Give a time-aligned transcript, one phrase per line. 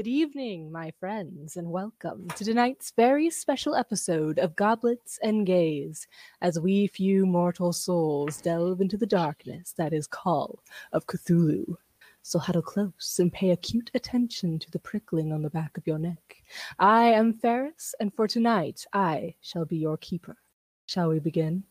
[0.00, 6.06] Good evening, my friends, and welcome to tonight's very special episode of Goblets and Gaze,
[6.40, 10.60] as we few mortal souls delve into the darkness that is Call
[10.94, 11.74] of Cthulhu.
[12.22, 15.98] So huddle close and pay acute attention to the prickling on the back of your
[15.98, 16.36] neck.
[16.78, 20.38] I am Ferris, and for tonight I shall be your keeper.
[20.86, 21.62] Shall we begin?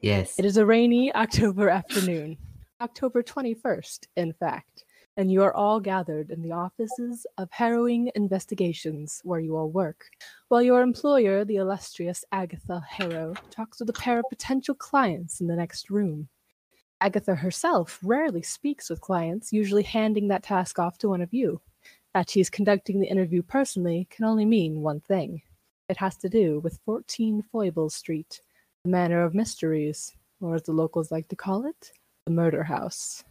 [0.00, 0.38] Yes.
[0.38, 2.38] It is a rainy October afternoon,
[2.80, 4.84] October 21st, in fact,
[5.20, 10.06] and you are all gathered in the offices of Harrowing Investigations, where you all work,
[10.48, 15.46] while your employer, the illustrious Agatha Harrow, talks with a pair of potential clients in
[15.46, 16.26] the next room.
[17.02, 21.60] Agatha herself rarely speaks with clients, usually handing that task off to one of you.
[22.14, 25.42] That she is conducting the interview personally can only mean one thing.
[25.90, 28.40] It has to do with 14 Foible Street,
[28.84, 31.92] the Manor of Mysteries, or as the locals like to call it,
[32.24, 33.22] the Murder House.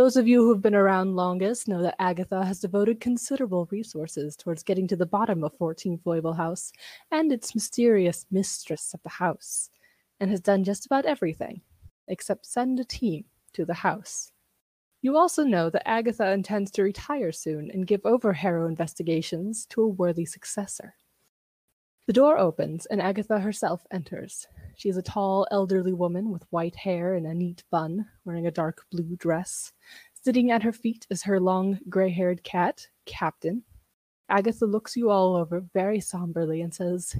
[0.00, 4.62] Those of you who've been around longest know that Agatha has devoted considerable resources towards
[4.62, 6.72] getting to the bottom of 14 Foible House
[7.10, 9.68] and its mysterious mistress of the house,
[10.18, 11.60] and has done just about everything
[12.08, 14.32] except send a team to the house.
[15.02, 19.82] You also know that Agatha intends to retire soon and give over Harrow investigations to
[19.82, 20.94] a worthy successor.
[22.10, 24.48] The door opens and Agatha herself enters.
[24.74, 28.50] She is a tall, elderly woman with white hair in a neat bun, wearing a
[28.50, 29.72] dark blue dress.
[30.20, 33.62] Sitting at her feet is her long, gray haired cat, Captain.
[34.28, 37.14] Agatha looks you all over very somberly and says,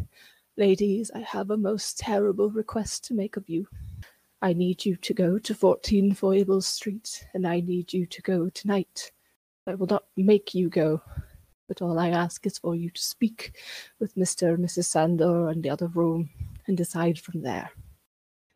[0.57, 3.69] Ladies, I have a most terrible request to make of you.
[4.43, 8.51] I need you to go to 14 Foibles Street, and I need you to go
[8.51, 9.13] tonight.
[9.69, 11.01] I will not make you go,
[11.71, 13.57] but all I ask is for you to speak
[14.01, 14.55] with Mr.
[14.55, 14.87] and Mrs.
[14.87, 16.29] Sandor in the other room
[16.67, 17.71] and decide from there.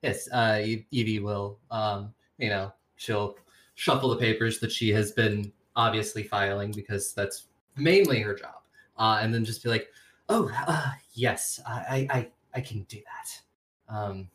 [0.02, 3.36] Yes, uh, E- Evie will, um, you know, she'll
[3.76, 8.62] shuffle the papers that she has been obviously filing because that's mainly her job,
[8.98, 9.90] uh, and then just be like,
[10.28, 14.28] "Oh, uh, yes, I, I, I can do that." Um,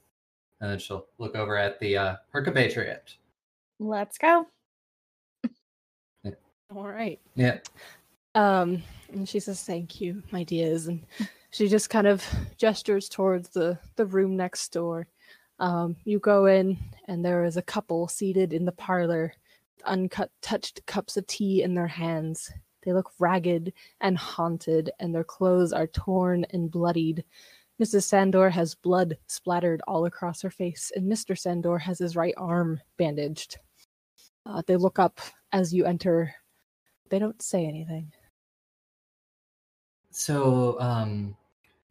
[0.62, 3.18] and then she'll look over at the uh, her compatriot.
[3.78, 4.48] Let's go.
[6.76, 7.20] All right.
[7.36, 7.58] Yeah.
[8.36, 11.06] Um, and she says, "Thank you, my dears," and
[11.52, 12.24] she just kind of
[12.58, 15.08] gestures towards the the room next door.
[15.60, 19.34] Um, you go in, and there is a couple seated in the parlor,
[19.86, 22.52] uncut, touched cups of tea in their hands.
[22.84, 27.26] They look ragged and haunted, and their clothes are torn and bloodied.
[27.82, 28.04] Mrs.
[28.04, 31.38] Sandor has blood splattered all across her face, and Mr.
[31.38, 33.58] Sandor has his right arm bandaged.
[34.46, 35.20] Uh, they look up
[35.52, 36.34] as you enter.
[37.10, 38.12] They don't say anything.
[40.20, 41.34] So, um,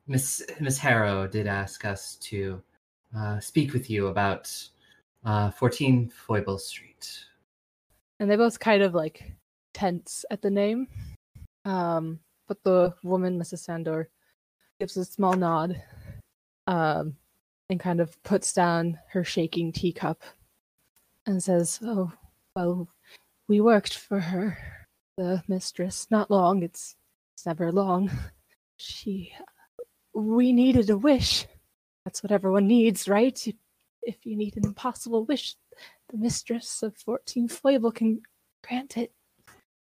[0.06, 2.62] Miss Miss Harrow did ask us to
[3.16, 4.53] uh, speak with you about
[5.25, 7.25] uh, 14 Foible Street.
[8.21, 9.33] and they both kind of like
[9.72, 10.89] tense at the name.
[11.65, 13.61] Um, but the woman, Mrs.
[13.61, 14.11] Sandor,
[14.78, 15.81] gives a small nod,
[16.66, 17.16] um,
[17.71, 20.22] and kind of puts down her shaking teacup,
[21.25, 22.12] and says, "Oh,
[22.55, 22.89] well,
[23.49, 24.59] we worked for her,
[25.16, 26.06] the mistress.
[26.10, 26.62] Not long.
[26.62, 26.95] It's
[27.38, 28.10] it's never long.
[28.81, 29.34] She,
[30.15, 31.44] we needed a wish.
[32.04, 33.37] That's what everyone needs, right?
[34.03, 35.56] If you need an impossible wish,
[36.10, 38.22] the mistress of 14 Foible can
[38.65, 39.10] grant it.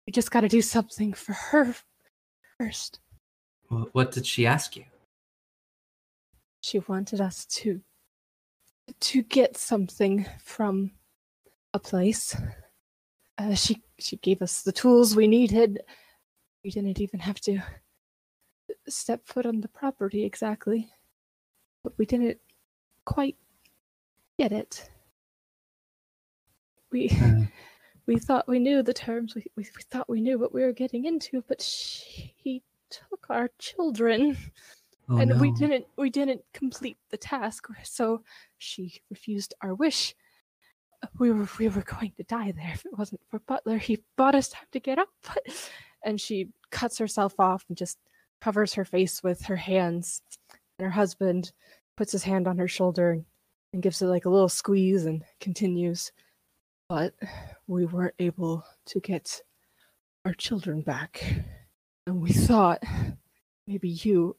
[0.07, 1.75] We just gotta do something for her
[2.59, 3.01] first.
[3.69, 4.85] What did she ask you?
[6.63, 7.83] She wanted us to
[9.01, 10.93] to get something from
[11.75, 12.35] a place.
[13.37, 15.83] Uh, she she gave us the tools we needed.
[16.67, 17.61] We didn't even have to
[18.89, 20.93] step foot on the property exactly,
[21.85, 22.39] but we didn't
[23.05, 23.37] quite
[24.37, 24.91] get it.
[26.91, 27.43] We Uh,
[28.07, 29.37] we thought we knew the terms.
[29.37, 33.49] We, we, we thought we knew what we were getting into, but she took our
[33.61, 34.37] children,
[35.09, 37.69] oh, and we didn't we didn't complete the task.
[37.85, 38.25] So
[38.59, 40.17] she refused our wish.
[41.21, 43.79] We were we were going to die there if it wasn't for Butler.
[43.79, 45.47] He bought us time to get up, but
[46.07, 47.99] and she cuts herself off and just
[48.41, 50.23] covers her face with her hands.
[50.79, 51.53] And her husband
[51.97, 53.23] puts his hand on her shoulder
[53.73, 56.13] and gives it like a little squeeze and continues.
[56.89, 57.15] But
[57.67, 59.41] we weren't able to get
[60.25, 61.25] our children back.
[62.07, 62.83] And we thought
[63.67, 64.37] maybe you,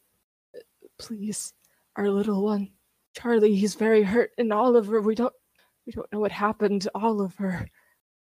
[0.99, 1.53] please,
[1.95, 2.69] our little one,
[3.15, 5.33] Charlie, he's very hurt, and Oliver, we don't,
[5.85, 7.67] we don't know what happened to Oliver.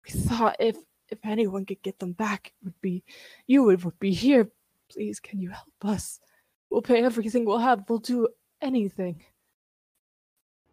[0.06, 0.78] We thought if
[1.16, 3.04] if anyone could get them back, it would be
[3.48, 3.64] you.
[3.64, 4.50] Would would be here.
[4.92, 6.20] Please, can you help us?
[6.70, 7.86] We'll pay everything we'll have.
[7.90, 8.28] We'll do
[8.62, 9.24] anything.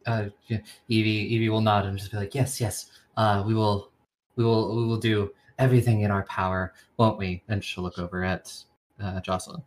[0.06, 0.58] uh, yeah,
[0.88, 3.90] Evie Evie will nod and just be like, "Yes, yes, uh, we will,
[4.36, 7.42] we will, we will do everything in our power, won't we?
[7.48, 8.52] And she'll look over at
[9.00, 9.62] uh, Jocelyn.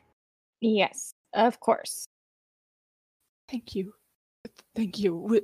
[0.62, 2.06] Yes, of course.
[3.50, 3.94] Thank you.
[4.76, 5.16] Thank you.
[5.16, 5.42] We,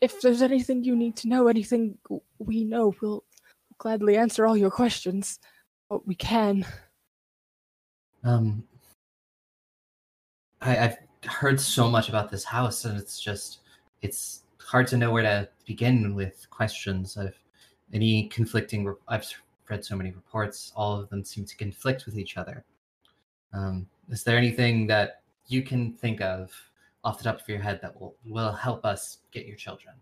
[0.00, 1.98] if there's anything you need to know, anything
[2.38, 3.24] we know, we'll
[3.78, 5.38] gladly answer all your questions.
[5.88, 6.66] but we can.
[8.24, 8.64] Um,
[10.60, 13.60] I, I've heard so much about this house, and it's just
[14.02, 17.16] it's hard to know where to begin with questions.
[17.16, 17.38] I've
[17.92, 18.94] any conflicting.
[19.08, 19.26] I've
[19.68, 20.72] read so many reports.
[20.76, 22.64] All of them seem to conflict with each other.
[23.52, 26.52] Um, is there anything that you can think of
[27.04, 29.94] off the top of your head that will will help us get your children?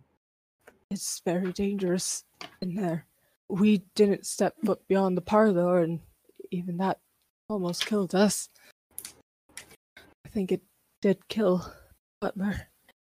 [0.91, 2.25] It's very dangerous
[2.61, 3.07] in there.
[3.49, 6.01] We didn't step foot beyond the parlor, and
[6.51, 6.99] even that
[7.49, 8.49] almost killed us.
[10.25, 10.63] I think it
[11.01, 11.71] did kill
[12.21, 12.69] Butler.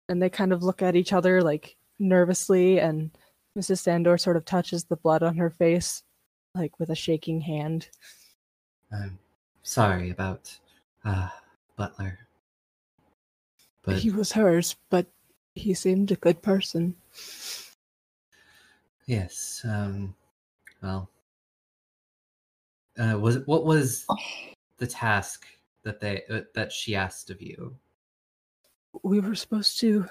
[0.08, 3.10] And they kind of look at each other like nervously, and
[3.58, 3.78] Mrs.
[3.78, 6.02] Sandor sort of touches the blood on her face,
[6.54, 7.88] like with a shaking hand.
[8.92, 9.18] I'm
[9.62, 10.56] sorry about
[11.04, 11.30] uh,
[11.76, 12.18] Butler.
[13.82, 15.06] But He was hers, but
[15.54, 16.94] he seemed a good person.
[19.06, 20.14] yes, um,
[20.82, 21.10] well,
[22.98, 24.06] uh, was what was
[24.78, 25.46] the task
[25.82, 27.76] that they uh, that she asked of you?
[29.02, 30.06] we were supposed to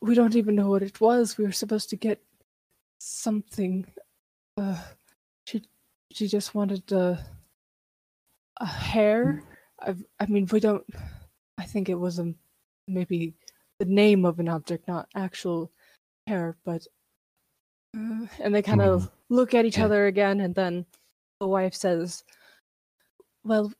[0.00, 1.36] we don't even know what it was.
[1.36, 2.22] We were supposed to get
[2.98, 3.86] something.
[4.56, 4.80] Uh
[5.44, 5.62] she
[6.12, 7.24] she just wanted a
[8.60, 9.42] a hair.
[9.80, 10.84] I i mean we don't
[11.58, 12.34] i think it was a
[12.88, 13.34] maybe
[13.78, 15.70] the name of an object not actual
[16.26, 16.84] hair but
[17.96, 20.84] uh, and they kind of look at each other again and then
[21.40, 22.24] the wife says
[23.44, 23.72] well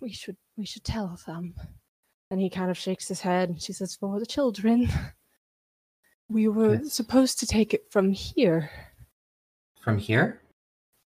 [0.00, 1.54] we should we should tell them
[2.30, 4.88] and he kind of shakes his head and she says, For the children.
[6.30, 6.92] We were Yes.
[6.92, 8.70] supposed to take it from here.
[9.80, 10.42] From here?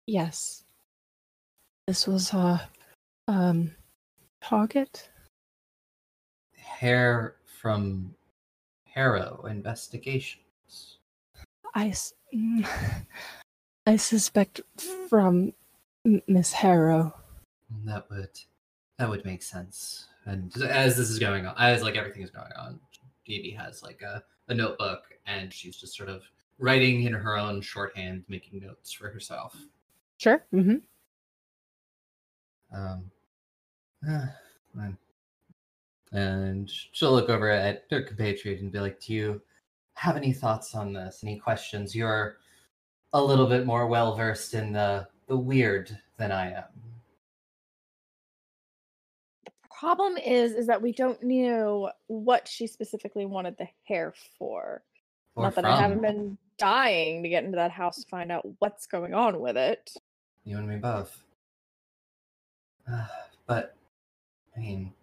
[0.08, 0.64] Yes.
[1.86, 2.60] This was our
[3.28, 3.76] um
[4.42, 5.08] target.
[6.58, 8.16] Hair from
[8.88, 10.43] Harrow Investigations.
[11.74, 12.14] I s-
[13.86, 14.62] I suspect
[15.10, 15.54] from
[16.28, 17.14] Miss Harrow.
[17.86, 18.30] That would
[18.98, 20.06] that would make sense.
[20.26, 22.80] And as this is going on, as like everything is going on,
[23.26, 26.22] Evie has like a, a notebook and she's just sort of
[26.60, 29.56] writing in her own shorthand, making notes for herself.
[30.18, 30.46] Sure.
[30.54, 30.78] Mm-hmm.
[32.78, 33.12] Um,
[34.74, 34.98] man.
[36.12, 39.42] and she'll look over at her compatriot and be like, "Do you
[39.96, 41.22] have any thoughts on this?
[41.24, 41.96] Any questions?
[41.96, 42.38] You're
[43.14, 46.64] a little bit more well versed in the the weird than I am."
[49.46, 54.84] The problem is, is that we don't know what she specifically wanted the hair for.
[55.36, 58.46] Or Not that I haven't been dying to get into that house to find out
[58.60, 59.92] what's going on with it.
[60.46, 61.24] You and me both.
[62.92, 63.06] Uh,
[63.48, 63.76] but,
[64.56, 64.94] I mean,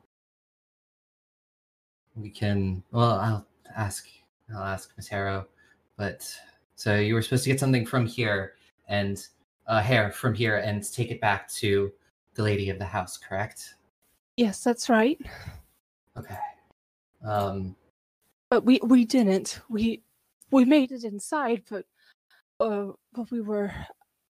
[2.14, 2.82] we can.
[2.92, 3.46] Well, I'll
[3.76, 4.06] ask.
[4.54, 5.46] I'll ask Miss Harrow.
[5.96, 6.32] But
[6.76, 8.54] so you were supposed to get something from here
[8.88, 9.24] and
[9.66, 11.92] uh, hair from here and take it back to
[12.34, 13.74] the lady of the house, correct?
[14.36, 15.18] Yes, that's right.
[16.16, 16.38] Okay.
[17.24, 17.76] Um.
[18.48, 19.60] But we we didn't.
[19.68, 20.02] We
[20.50, 21.84] we made it inside, but
[22.58, 23.72] uh, but we were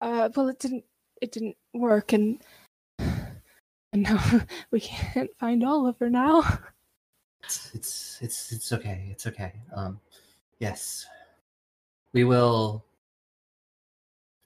[0.00, 0.84] uh, well, it didn't
[1.20, 2.38] it didn't work, and
[2.98, 4.22] and now
[4.70, 6.42] we can't find Oliver now.
[7.50, 9.08] It's it's it's it's okay.
[9.10, 9.52] It's okay.
[9.74, 9.98] Um.
[10.60, 11.06] Yes.
[12.12, 12.84] We will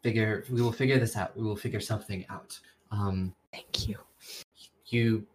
[0.02, 0.44] figure.
[0.50, 1.36] We will figure this out.
[1.36, 2.58] We will figure something out.
[2.90, 3.34] Um.
[3.52, 3.98] Thank you.
[4.86, 5.26] you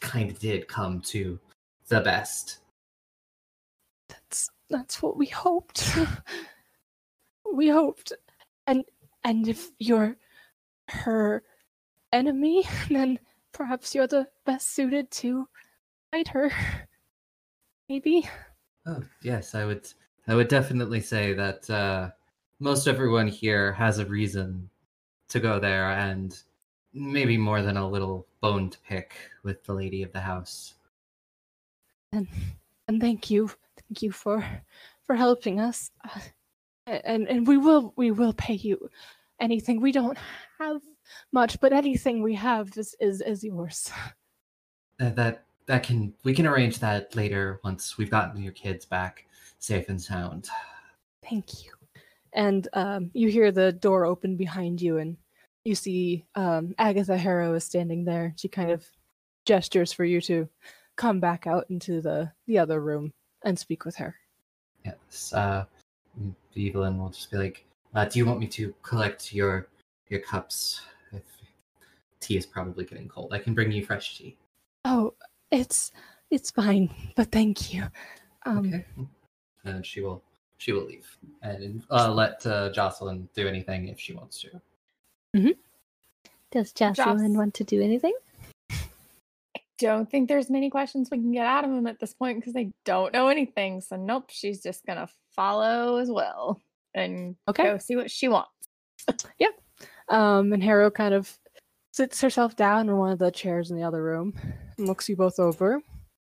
[0.00, 1.38] kind of did come to
[1.88, 2.58] the best.
[4.08, 5.94] That's that's what we hoped.
[7.52, 8.14] we hoped,
[8.66, 8.84] and
[9.22, 10.16] and if you're
[10.88, 11.42] her
[12.10, 13.18] enemy, then
[13.52, 15.46] perhaps you're the best suited to
[16.10, 16.50] fight her.
[17.92, 18.26] Maybe.
[18.86, 19.86] Oh, yes, I would
[20.26, 22.10] I would definitely say that uh
[22.58, 24.70] most everyone here has a reason
[25.28, 26.34] to go there and
[26.94, 30.72] maybe more than a little bone to pick with the lady of the house.
[32.12, 32.26] and
[32.88, 34.42] and thank you thank you for
[35.04, 36.20] for helping us uh,
[36.86, 38.88] and and we will we will pay you
[39.38, 40.18] anything we don't
[40.58, 40.80] have
[41.30, 43.92] much but anything we have is is, is yours
[45.00, 49.26] Uh, that that can we can arrange that later once we've gotten your kids back
[49.58, 50.48] safe and sound.
[51.28, 51.72] thank you
[52.32, 55.16] and um you hear the door open behind you and
[55.64, 58.84] you see um agatha harrow is standing there she kind of
[59.44, 60.48] gestures for you to
[60.96, 63.12] come back out into the the other room
[63.44, 64.14] and speak with her
[64.84, 65.32] Yes.
[65.32, 65.64] Uh
[66.54, 67.64] Evelyn will just be like,
[67.94, 69.68] uh, do you want me to collect your
[70.08, 70.82] your cups
[72.22, 73.32] tea is probably getting cold.
[73.34, 74.36] I can bring you fresh tea.
[74.86, 75.14] Oh,
[75.52, 75.92] it's
[76.30, 77.84] it's fine, but thank you.
[78.46, 78.84] Um, Okay.
[79.64, 80.22] And she will
[80.58, 81.06] she will leave
[81.42, 84.48] and uh, let uh, Jocelyn do anything if she wants to.
[85.36, 85.50] Mm-hmm.
[86.50, 88.14] Does Jocelyn Jocelyn want to do anything?
[88.70, 92.38] I don't think there's many questions we can get out of him at this point
[92.38, 93.80] because they don't know anything.
[93.80, 96.60] So nope, she's just gonna follow as well
[96.94, 97.64] and Okay.
[97.64, 98.50] go see what she wants.
[100.08, 101.38] Um, and Harrow kind of
[101.92, 104.34] sits herself down in one of the chairs in the other room
[104.76, 105.74] and looks you both over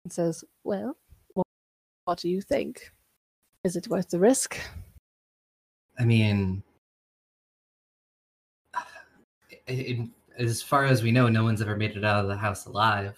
[0.04, 0.96] and says, Well,
[2.04, 2.92] what, do you think?
[3.62, 4.58] Is it worth the risk?
[5.98, 6.62] I mean,
[10.36, 13.16] as far as we know, no one's ever made it out of the house alive.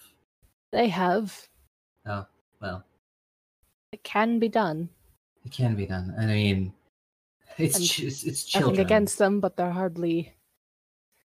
[0.73, 1.49] They have.
[2.07, 2.27] Oh,
[2.61, 2.85] well,
[3.93, 4.89] It can be done.
[5.45, 6.15] it can be done.
[6.19, 6.73] I mean,
[7.59, 8.79] it's ch- it's, it's children.
[8.81, 10.36] against them, but they're hardly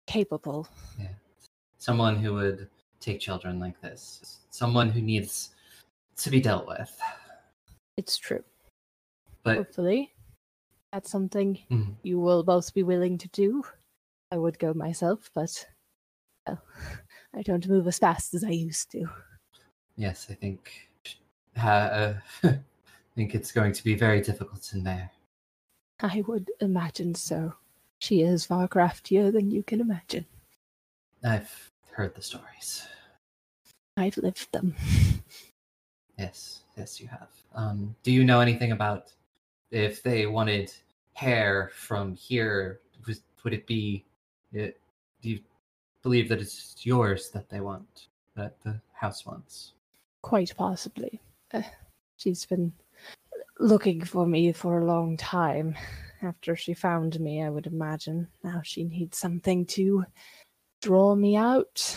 [0.06, 0.68] capable.
[1.78, 2.68] someone who would
[3.00, 5.50] take children like this, someone who needs
[6.16, 6.98] to be dealt with.
[7.96, 8.42] It's true.
[9.42, 10.12] But Hopefully,
[10.92, 11.96] that's something Mhm.
[12.02, 13.64] you will both be willing to do.
[14.32, 15.66] I would go myself, but
[16.46, 16.62] well,
[17.34, 19.06] I don't move as fast as I used to.
[19.96, 20.90] yes, I think
[21.56, 22.60] uh, I
[23.14, 25.10] think it's going to be very difficult in there.
[26.00, 27.54] I would imagine so.
[28.06, 30.26] She is far craftier than you can imagine.
[31.24, 32.86] I've heard the stories.
[33.96, 34.76] I've lived them.
[36.16, 37.30] Yes, yes, you have.
[37.56, 39.12] Um, do you know anything about
[39.72, 40.72] if they wanted
[41.14, 42.78] hair from here?
[43.08, 44.04] Was, would it be?
[44.52, 44.78] It,
[45.20, 45.40] do you
[46.04, 49.72] believe that it's yours that they want, that the house wants?
[50.22, 51.20] Quite possibly.
[51.52, 51.62] Uh,
[52.18, 52.72] she's been
[53.58, 55.74] looking for me for a long time.
[56.22, 58.28] After she found me, I would imagine.
[58.42, 60.04] Now she needs something to
[60.80, 61.96] draw me out.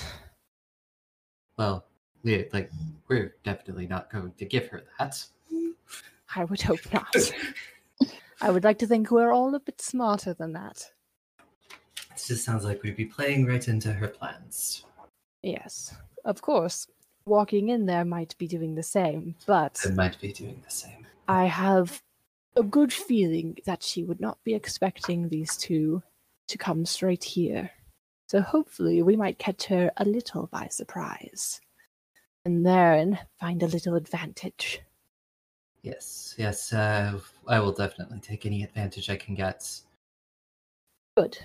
[1.58, 1.86] Well,
[2.24, 2.72] we like
[3.08, 5.24] we're definitely not going to give her that.
[5.50, 5.72] Hmm.
[6.36, 7.16] I would hope not.
[8.42, 10.86] I would like to think we're all a bit smarter than that.
[12.12, 14.86] It just sounds like we'd be playing right into her plans.
[15.42, 15.96] Yes,
[16.26, 16.88] of course.
[17.26, 21.06] Walking in there might be doing the same, but It might be doing the same.
[21.28, 22.02] I have
[22.56, 26.02] a good feeling that she would not be expecting these two
[26.48, 27.72] to come straight here.
[28.28, 31.62] So hopefully we might catch her a little by surprise.
[32.46, 34.82] And then find a little advantage.
[35.82, 39.70] Yes, yes, uh, I will definitely take any advantage I can get.
[41.16, 41.38] Good.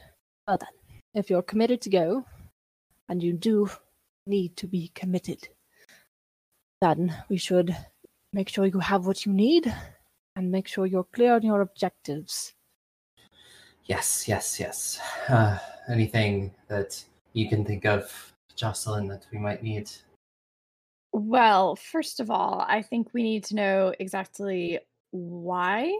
[0.46, 2.24] Well then, if you're committed to go,
[3.08, 3.70] and you do
[4.26, 5.48] need to be committed,
[6.80, 7.76] then we should
[8.32, 9.72] make sure you have what you need
[10.36, 12.54] and make sure you're clear on your objectives.
[13.86, 15.00] Yes, yes, yes.
[15.28, 17.02] Uh, anything that
[17.34, 19.90] you can think of, Jocelyn, that we might need?
[21.12, 25.96] Well, first of all, I think we need to know exactly why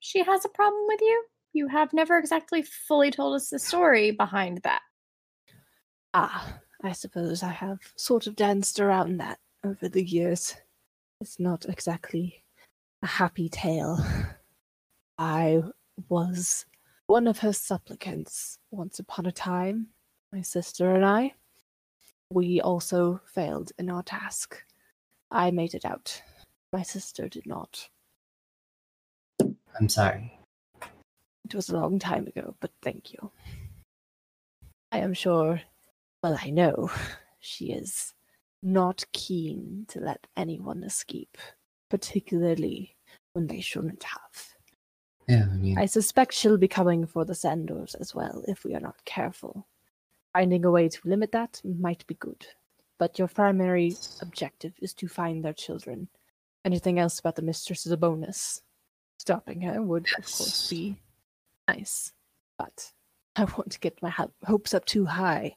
[0.00, 1.24] she has a problem with you.
[1.52, 4.82] You have never exactly fully told us the story behind that.
[6.12, 10.56] Ah, I suppose I have sort of danced around that over the years.
[11.20, 12.44] It's not exactly
[13.02, 14.04] a happy tale.
[15.18, 15.62] I
[16.08, 16.66] was
[17.06, 19.88] one of her supplicants once upon a time,
[20.32, 21.34] my sister and I.
[22.30, 24.62] We also failed in our task.
[25.30, 26.22] I made it out.
[26.72, 27.88] My sister did not.
[29.78, 30.38] I'm sorry.
[31.44, 33.30] It was a long time ago, but thank you.
[34.92, 35.60] I am sure,
[36.22, 36.90] well, I know,
[37.40, 38.12] she is
[38.62, 41.38] not keen to let anyone escape,
[41.88, 42.96] particularly
[43.32, 44.54] when they shouldn't have.
[45.28, 48.74] Yeah, I mean, I suspect she'll be coming for the Sandors as well if we
[48.74, 49.66] are not careful.
[50.32, 52.46] Finding a way to limit that might be good,
[52.98, 56.08] but your primary objective is to find their children.
[56.64, 58.62] Anything else about the mistress is a bonus.
[59.18, 60.96] Stopping her would, of course, be
[61.66, 62.12] nice,
[62.56, 62.92] but
[63.36, 65.54] I won't get my ho- hopes up too high.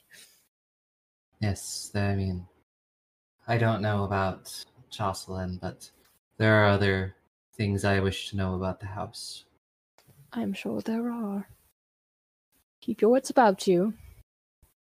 [1.39, 2.47] yes, I mean,
[3.47, 4.51] I don't know about
[4.89, 5.89] Jocelyn, but
[6.37, 7.15] there are other
[7.53, 9.45] things I wish to know about the house.
[10.33, 11.47] I'm sure there are.
[12.81, 13.93] Keep your wits about you.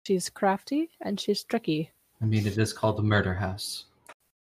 [0.07, 1.91] She's crafty and she's tricky.
[2.21, 3.85] I mean, it is called the murder house.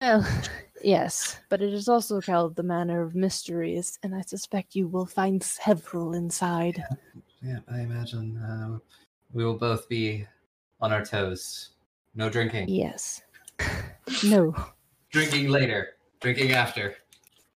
[0.01, 0.25] Well,
[0.84, 5.06] yes, but it is also called the Manor of Mysteries, and I suspect you will
[5.06, 6.84] find several inside.
[7.41, 8.79] Yeah, I imagine uh,
[9.34, 10.25] we will both be
[10.82, 11.72] on our toes.
[12.15, 12.70] No drinking.
[12.70, 13.22] Yes.
[14.24, 14.56] No.
[15.12, 15.89] Drinking later.
[16.20, 16.96] Drinking after.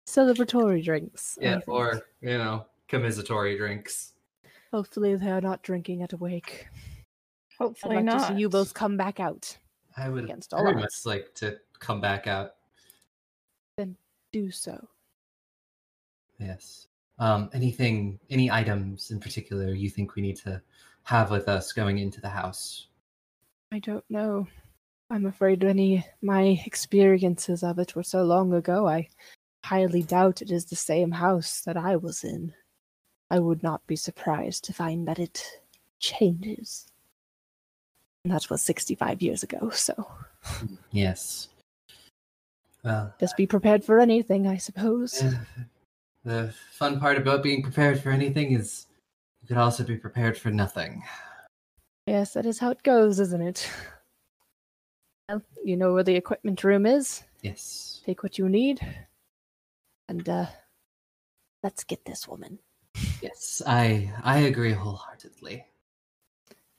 [0.06, 1.38] Celebratory drinks.
[1.40, 4.12] Yeah, or, you know, commisatory drinks.
[4.72, 6.66] Hopefully they are not drinking at a wake.
[6.72, 8.28] I'd Hopefully like to not.
[8.28, 9.56] see you both come back out.
[9.96, 10.82] I would Against all very odds.
[10.82, 12.54] much like to come back out.
[13.76, 13.96] Then
[14.32, 14.88] do so.
[16.38, 16.86] Yes.
[17.18, 20.60] Um, anything, any items in particular you think we need to
[21.02, 22.86] have with us going into the house?
[23.72, 24.46] I don't know.
[25.10, 28.86] I'm afraid any my experiences of it were so long ago.
[28.86, 29.08] I
[29.64, 32.54] highly doubt it is the same house that I was in.
[33.30, 35.44] I would not be surprised to find that it
[35.98, 36.86] changes.
[38.24, 40.06] And that was 65 years ago, so
[40.90, 41.48] Yes.
[42.84, 45.22] Well, just be prepared for anything, I suppose.
[46.24, 48.86] the fun part about being prepared for anything is
[49.42, 51.02] you could also be prepared for nothing.
[52.06, 53.70] Yes, that is how it goes, isn't it?
[55.30, 57.22] Well, you know where the equipment room is.
[57.40, 58.02] Yes.
[58.04, 58.80] Take what you need.
[60.08, 60.46] And uh
[61.62, 62.58] let's get this woman.
[63.22, 65.64] Yes, I I agree wholeheartedly.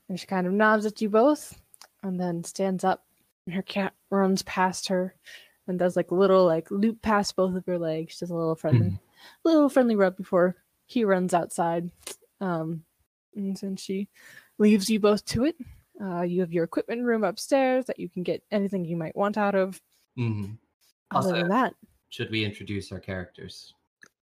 [0.10, 1.58] And she kind of nods at you both
[2.04, 3.06] and then stands up
[3.46, 5.16] and her cat runs past her
[5.68, 8.56] and does like a little like loop past both of her legs, just a little
[8.56, 9.00] friendly
[9.46, 11.90] little friendly rub before he runs outside.
[12.42, 12.84] Um
[13.34, 14.10] and then she
[14.58, 15.56] leaves you both to it.
[16.02, 19.38] Uh, you have your equipment room upstairs that you can get anything you might want
[19.38, 19.80] out of.
[20.16, 20.44] hmm
[21.12, 21.74] Other Also- than that,
[22.10, 23.74] Should we introduce our characters?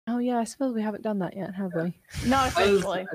[0.08, 1.92] oh yeah, I suppose we haven't done that yet, have we?
[2.26, 3.06] Not I was, officially.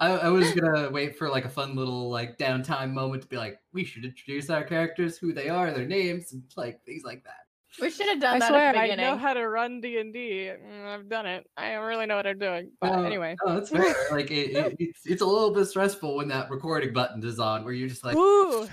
[0.00, 3.36] I, I was gonna wait for like a fun little like downtime moment to be
[3.36, 7.22] like, we should introduce our characters, who they are, their names, and like things like
[7.24, 7.46] that.
[7.80, 9.98] We should have done I that swear at the I know how to run D
[9.98, 10.50] and D.
[10.50, 11.46] Mm, I've done it.
[11.56, 12.72] I don't really know what I'm doing.
[12.80, 13.94] But No, anyway, no, that's fair.
[14.10, 17.64] Like it, it, it's it's a little bit stressful when that recording button is on,
[17.64, 18.68] where you're just like, ooh,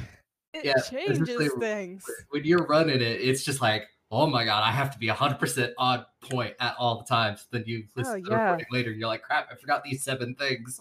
[0.54, 2.06] it Yeah, changes things.
[2.30, 5.40] when you're running it, it's just like, oh my god, I have to be hundred
[5.40, 7.48] percent on point at all the times.
[7.52, 8.42] Then you oh, listen Oh, to the yeah.
[8.44, 10.80] recording later, you're like, crap, I forgot these seven things.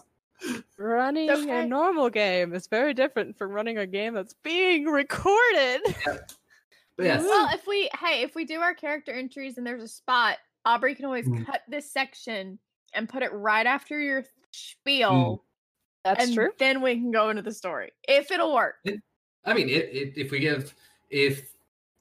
[0.77, 1.63] Running Okay.
[1.63, 5.81] a normal game is very different from running a game that's being recorded.
[6.97, 9.87] But yes, Well, if we hey, if we do our character entries and there's a
[9.87, 11.45] spot, Aubrey can always Mm.
[11.45, 12.57] cut this section
[12.93, 15.43] and put it right after your spiel,
[16.03, 16.51] That's and true.
[16.57, 18.75] then we can go into the story if it'll work.
[19.45, 20.73] I mean, it, it, if we give,
[21.09, 21.53] if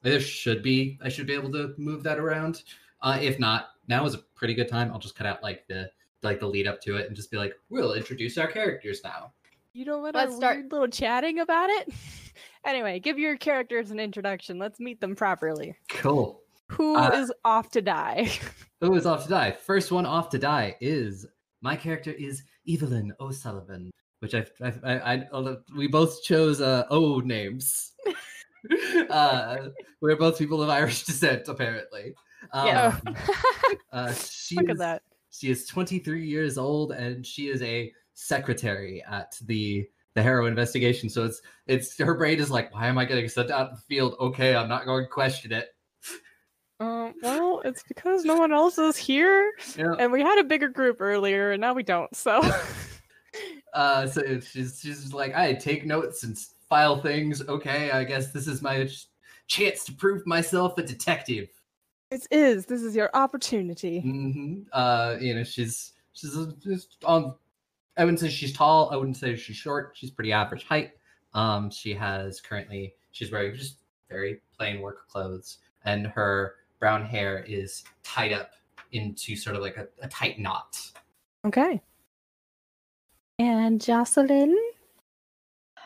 [0.02, 2.62] there should be, I should be able to move that around.
[3.02, 4.90] Uh, if not, now is a pretty good time.
[4.92, 5.90] I'll just cut out like the
[6.22, 9.32] like the lead up to it and just be like, we'll introduce our characters now.
[9.74, 11.88] You don't want Let's a start- little chatting about it?
[12.64, 14.58] anyway, give your characters an introduction.
[14.58, 15.76] Let's meet them properly.
[15.88, 16.40] Cool.
[16.70, 18.30] Who is Uh, off to die?
[18.80, 19.52] Who is off to die?
[19.52, 21.26] First one off to die is
[21.60, 27.20] my character is Evelyn O'Sullivan, which I've, I've I, I we both chose uh, O
[27.20, 27.92] names.
[29.10, 29.68] uh,
[30.00, 32.14] we're both people of Irish descent, apparently.
[32.52, 32.98] Um, Yeah.
[33.92, 35.02] uh, she Look is, at that.
[35.30, 41.08] She is 23 years old, and she is a secretary at the the Harrow investigation.
[41.10, 43.80] So it's it's her brain is like, why am I getting sent out in the
[43.82, 44.14] field?
[44.20, 45.68] Okay, I'm not going to question it.
[46.80, 49.94] Um, well, it's because no one else is here, Yeah.
[49.98, 52.14] and we had a bigger group earlier, and now we don't.
[52.16, 52.40] So,
[53.72, 57.42] Uh, so she's she's like, I take notes and file things.
[57.48, 59.08] Okay, I guess this is my ch-
[59.48, 61.48] chance to prove myself a detective.
[62.12, 62.66] it is.
[62.66, 63.98] This is your opportunity.
[64.00, 67.34] hmm Uh, you know, she's she's just on.
[67.96, 68.90] I wouldn't say she's tall.
[68.90, 69.92] I wouldn't say she's short.
[69.94, 70.92] She's pretty average height.
[71.32, 73.78] Um, she has currently she's wearing just
[74.08, 78.50] very plain work clothes, and her brown hair is tied up
[78.92, 80.80] into sort of like a, a tight knot.
[81.46, 81.80] Okay.
[83.38, 84.56] And Jocelyn?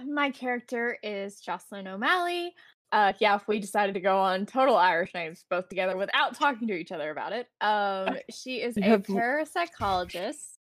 [0.06, 2.54] My character is Jocelyn O'Malley.
[2.92, 6.68] Uh, yeah, if we decided to go on total Irish names both together without talking
[6.68, 7.48] to each other about it.
[7.60, 10.57] Um, she is a parapsychologist.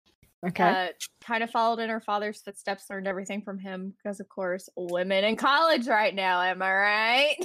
[0.47, 0.63] Okay.
[0.63, 0.87] Uh,
[1.23, 5.23] kind of followed in her father's footsteps, learned everything from him because, of course, women
[5.23, 6.41] in college right now.
[6.41, 7.37] Am I right?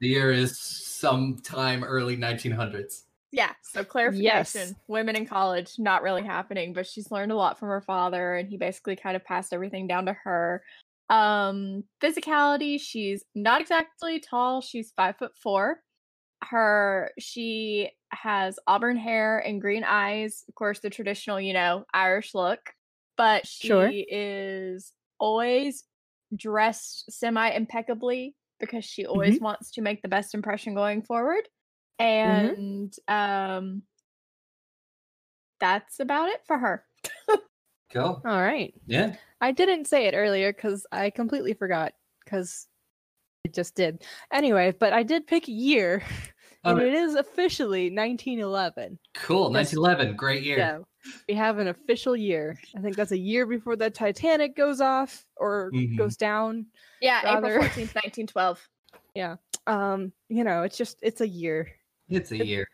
[0.00, 3.04] The year is sometime early 1900s.
[3.32, 3.52] Yeah.
[3.62, 7.80] So clarification: women in college not really happening, but she's learned a lot from her
[7.80, 10.62] father, and he basically kind of passed everything down to her.
[11.10, 14.60] Um, physicality: she's not exactly tall.
[14.60, 15.80] She's five foot four.
[16.44, 20.44] Her she has auburn hair and green eyes.
[20.48, 22.60] Of course, the traditional, you know, Irish look.
[23.16, 23.90] But she Sure.
[23.92, 25.84] is always
[26.34, 31.48] dressed semi impeccably because she always wants to make the best impression going forward
[31.98, 33.82] and um
[35.60, 36.84] that's about it for her
[37.92, 38.20] Cool.
[38.24, 38.74] All right.
[38.86, 39.14] Yeah.
[39.40, 41.92] I didn't say it earlier because I completely forgot
[42.24, 42.66] because
[43.44, 44.02] it just did.
[44.32, 46.02] Anyway, but I did pick a year
[46.64, 46.88] and Okay.
[46.88, 48.98] it is officially 1911.
[49.14, 49.50] Cool.
[49.52, 50.16] 1911.
[50.16, 50.58] Great year.
[50.58, 50.78] Yeah,
[51.28, 52.58] we have an official year.
[52.76, 55.96] I think that's a year before the Titanic goes off or Mhm.
[55.98, 56.66] goes down.
[57.00, 58.68] Yeah, Rather- April 14th, 1912.
[59.14, 59.36] yeah.
[59.66, 61.70] Um, you know, it's just it's a year.
[62.08, 62.66] It's a year.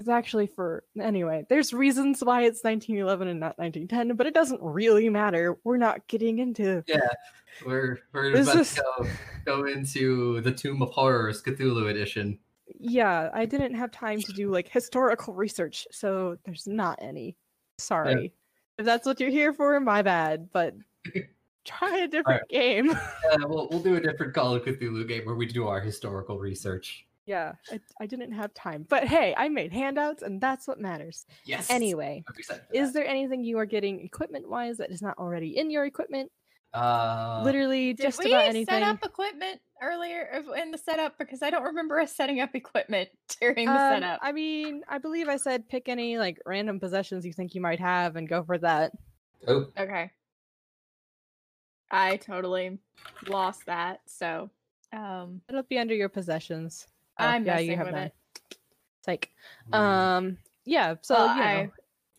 [0.00, 1.46] It's actually for anyway.
[1.48, 5.56] There's reasons why it's 1911 and not 1910, but it doesn't really matter.
[5.64, 7.08] We're not getting into Yeah.
[7.64, 9.06] We're we're This about is- to go,
[9.44, 12.38] go into the Tomb of Horrors Cthulhu edition.
[12.78, 13.30] Yeah.
[13.32, 17.36] I didn't have time to do like historical research, so there's not any.
[17.78, 18.32] Sorry
[18.78, 19.78] if that's what you're here for.
[19.80, 20.74] My bad, but
[21.64, 22.96] try a different game.
[23.32, 26.38] Uh, we'll we'll do a different Call of Cthulhu game where we do our historical
[26.38, 27.06] research.
[27.26, 31.26] yeah, I, I didn't have time, but hey, I made handouts, and that's what matters.
[31.44, 31.70] Yes.
[31.70, 35.16] Anyway, I'm excited for is there anything you are getting equipment wise that is not
[35.18, 36.30] already in your equipment?
[36.74, 38.66] Uh, Literally, Did just we about anything.
[38.66, 41.16] set up equipment earlier in the setup?
[41.18, 43.08] Because I don't remember us setting up equipment
[43.40, 44.20] during the Um, setup.
[44.22, 47.80] I mean, I believe I said pick any like random possessions you think you might
[47.80, 48.92] have and go for that.
[49.46, 50.10] oh, Okay.
[51.90, 52.78] I totally
[53.28, 54.00] lost that.
[54.06, 54.50] So,
[54.92, 56.86] um, It'll be under your possessions.
[57.20, 58.04] Oh, I'm yeah, you messing have with none.
[58.06, 58.14] it.
[59.04, 59.30] Psych.
[59.70, 59.76] mm.
[59.78, 60.96] Um, yeah.
[61.02, 61.70] So Well, you know, I-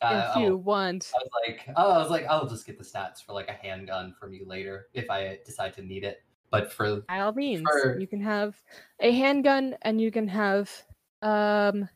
[0.01, 2.77] Uh, if you oh, want, I was like, oh, I was like, I'll just get
[2.77, 6.23] the stats for like a handgun from you later if I decide to need it.
[6.51, 8.61] But for by all means, for- you can have
[8.99, 10.69] a handgun and you can have
[11.21, 11.87] um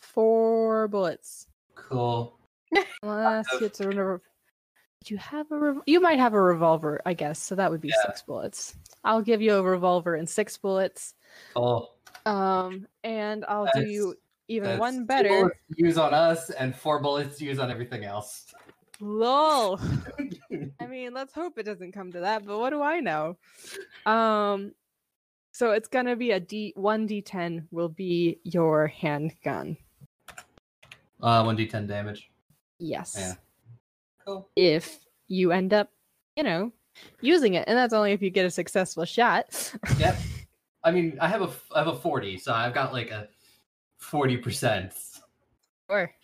[0.00, 1.46] four bullets.
[1.74, 2.38] cool,
[3.02, 4.22] Unless have- a revolver.
[5.06, 7.38] You have a rev- you might have a revolver, I guess.
[7.38, 8.02] So that would be Yeah.
[8.06, 8.76] six bullets.
[9.02, 11.14] I'll give you a revolver and six bullets.
[11.54, 11.94] cool.
[12.26, 14.14] Um, and I'll do you
[14.50, 15.28] even That's one two better.
[15.28, 18.52] bullets to use on us and four bullets to use on everything else.
[19.00, 19.78] Lol.
[20.80, 23.38] I mean, let's hope it doesn't come to that, but what do I know?
[24.06, 24.72] Um,
[25.52, 29.76] so it's gonna be a D one D10 will be your handgun.
[31.22, 32.28] uh, one d10 damage.
[32.80, 33.14] Yes.
[33.16, 33.34] Yeah.
[34.26, 34.48] Cool.
[34.56, 35.90] If you end up,
[36.36, 36.72] you know,
[37.20, 39.72] using it, and that's only if you get a successful shot.
[39.98, 40.18] Yep.
[40.84, 43.28] I mean, I have a f- I have a forty, so I've got like a
[44.00, 45.20] forty percent to
[45.88, 46.14] Or,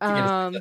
[0.00, 0.56] um,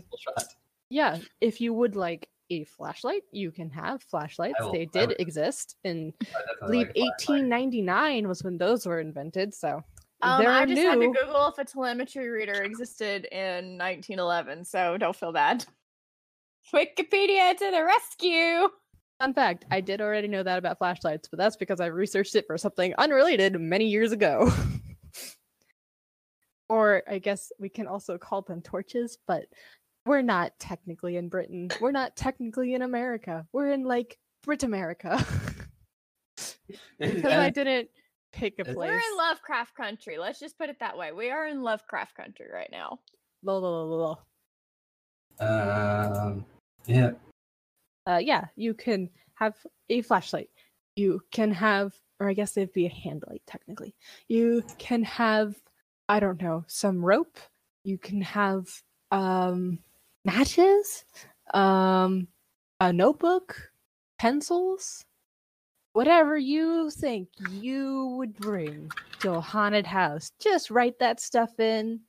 [0.90, 4.60] yeah, if you would like a flashlight, you can have flashlights.
[4.60, 6.26] will- they did would- exist, and I
[6.62, 9.54] I believe like 1899 was when those were invented.
[9.54, 9.82] So
[10.22, 11.08] um, they're I just had to.
[11.08, 15.66] Google if a telemetry reader existed in 1911, so don't feel bad.
[16.74, 18.70] Wikipedia to the rescue!
[19.20, 22.46] Fun fact, I did already know that about flashlights, but that's because I researched it
[22.48, 24.52] for something unrelated many years ago.
[26.70, 29.46] or I guess we can also call them torches, but
[30.06, 31.70] we're not technically in Britain.
[31.80, 33.46] We're not technically in America.
[33.54, 35.26] We're in like Brit America.
[37.00, 37.90] because I didn't
[38.34, 38.76] pick a place.
[38.76, 40.18] We're in Lovecraft country.
[40.18, 41.12] Let's just put it that way.
[41.12, 43.00] We are in Lovecraft country right now.
[43.44, 44.20] Lol, lol, lol, lol.
[45.40, 46.46] Um,
[46.86, 47.12] yeah.
[48.08, 49.56] uh, yeah, you can have
[49.90, 50.50] a flashlight.
[50.96, 53.96] You can have, or I guess it'd be a handlight technically.
[54.28, 55.56] You can have,
[56.14, 57.40] I don't know, some rope.
[57.84, 58.70] You can have
[59.10, 59.80] um,
[60.24, 61.06] matches,
[61.56, 62.28] um,
[62.80, 63.72] a notebook,
[64.20, 65.06] pencils,
[65.94, 70.30] whatever you think you would bring to a haunted house.
[70.40, 72.02] Just write that stuff in.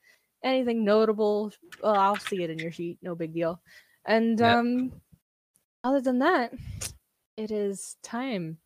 [0.42, 1.50] Anything notable?
[1.82, 2.98] Well, I'll see it in your sheet.
[3.00, 3.58] No big deal.
[4.04, 4.58] And Yeah.
[4.58, 4.92] um,
[5.82, 6.52] other than that,
[7.38, 8.58] it is time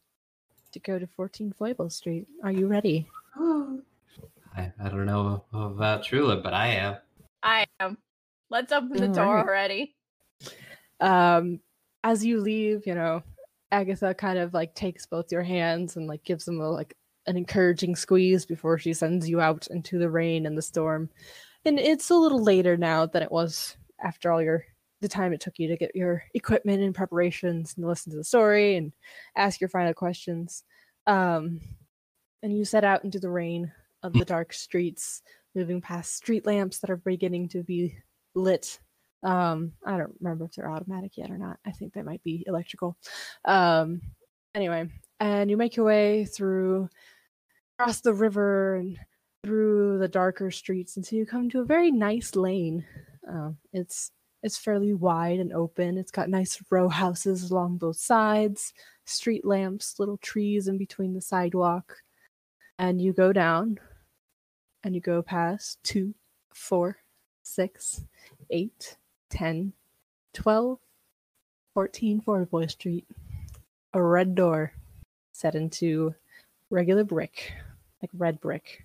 [0.72, 2.26] to go to 14 Foible Street.
[2.42, 3.06] Are you ready?
[4.58, 6.96] I, I don't know about Trula, but I am.
[7.42, 7.96] I am.
[8.50, 9.44] Let's open the All door right.
[9.44, 9.96] already.
[11.00, 11.60] Um,
[12.02, 13.22] as you leave, you know,
[13.70, 17.36] Agatha kind of like takes both your hands and like gives them a, like an
[17.36, 21.08] encouraging squeeze before she sends you out into the rain and the storm.
[21.64, 24.64] And it's a little later now than it was after all your
[25.00, 28.24] the time it took you to get your equipment and preparations and listen to the
[28.24, 28.92] story and
[29.36, 30.64] ask your final questions.
[31.06, 31.60] Um,
[32.42, 33.70] and you set out into the rain
[34.02, 35.22] of the dark streets,
[35.54, 37.96] moving past street lamps that are beginning to be
[38.34, 38.78] lit.
[39.22, 41.58] Um, I don't remember if they're automatic yet or not.
[41.66, 42.96] I think they might be electrical.
[43.44, 44.00] Um,
[44.54, 44.88] anyway,
[45.20, 46.88] and you make your way through
[47.78, 48.98] across the river and
[49.44, 52.84] through the darker streets until you come to a very nice lane.
[53.28, 55.98] Um, it's it's fairly wide and open.
[55.98, 58.72] It's got nice row houses along both sides,
[59.04, 61.96] street lamps, little trees in between the sidewalk.
[62.78, 63.78] And you go down
[64.84, 66.14] and you go past two,
[66.52, 66.98] four,
[67.42, 68.04] six,
[68.50, 68.96] eight,
[69.30, 69.72] 10,
[70.34, 70.78] 12,
[71.74, 73.06] 14 Boy Street.
[73.94, 74.72] A red door
[75.32, 76.14] set into
[76.70, 77.54] regular brick,
[78.02, 78.84] like red brick.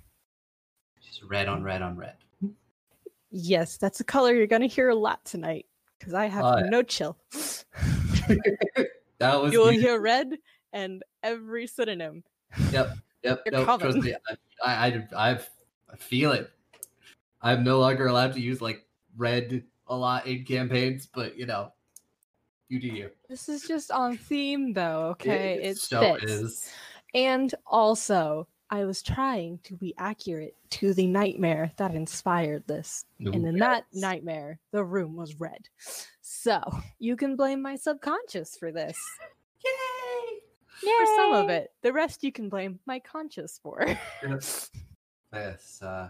[1.02, 2.16] Just red on red on red.
[3.30, 5.66] Yes, that's a color you're gonna hear a lot tonight
[6.00, 6.70] because I have oh, yeah.
[6.70, 7.18] no chill.
[9.24, 10.38] That was You'll hear red
[10.72, 12.24] and every synonym.
[12.72, 12.98] Yep.
[13.24, 13.42] Yep.
[13.46, 14.16] You're no, trust me.
[14.64, 15.40] I, I, I,
[15.92, 16.50] I feel it.
[17.42, 18.86] I'm no longer allowed to use like
[19.18, 21.72] red a lot in campaigns, but you know,
[22.70, 23.10] you do you.
[23.30, 25.08] This is just on theme, though.
[25.12, 26.32] Okay, It it, so fits.
[26.32, 26.70] is.
[27.14, 33.06] And also, I was trying to be accurate to the nightmare that inspired this.
[33.20, 35.70] and Ooh, in that nightmare, the room was red.
[36.22, 36.60] So
[36.98, 38.98] you can blame my subconscious for this.
[40.86, 40.92] Yay!
[41.00, 41.72] For some of it.
[41.82, 43.86] The rest you can blame my conscience for.
[45.34, 45.82] Yes.
[45.82, 46.10] Uh,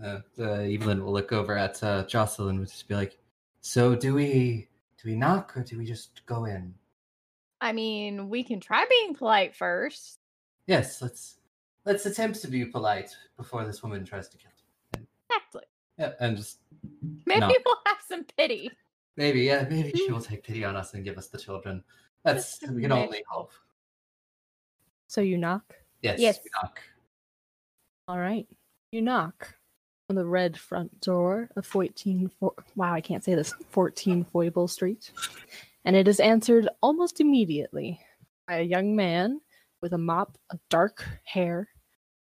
[0.00, 3.18] uh, uh, Evelyn will look over at uh, Jocelyn and just be like,
[3.62, 4.68] "So do we?
[5.02, 6.72] Do we knock or do we just go in?"
[7.60, 10.20] I mean, we can try being polite first.
[10.68, 11.02] Yes.
[11.02, 11.38] Let's
[11.84, 14.52] let's attempt to be polite before this woman tries to kill.
[14.96, 15.06] You.
[15.28, 15.64] Exactly.
[15.98, 16.58] Yeah, and just
[17.26, 17.52] Maybe No.
[17.64, 18.70] we'll have some pity.
[19.16, 21.82] maybe, yeah, maybe she will take pity on us and give us the children.
[22.24, 23.52] That's we can only hope.
[25.10, 25.74] So you knock?
[26.02, 26.20] Yes.
[26.20, 26.38] Yes.
[26.44, 26.80] We knock.
[28.06, 28.46] All right.
[28.92, 29.52] You knock
[30.08, 33.52] on the red front door of 14 fo- wow, I can't say this.
[33.70, 35.10] 14 Foible Street.
[35.84, 38.00] And it is answered almost immediately
[38.46, 39.40] by a young man
[39.82, 41.68] with a mop of dark hair,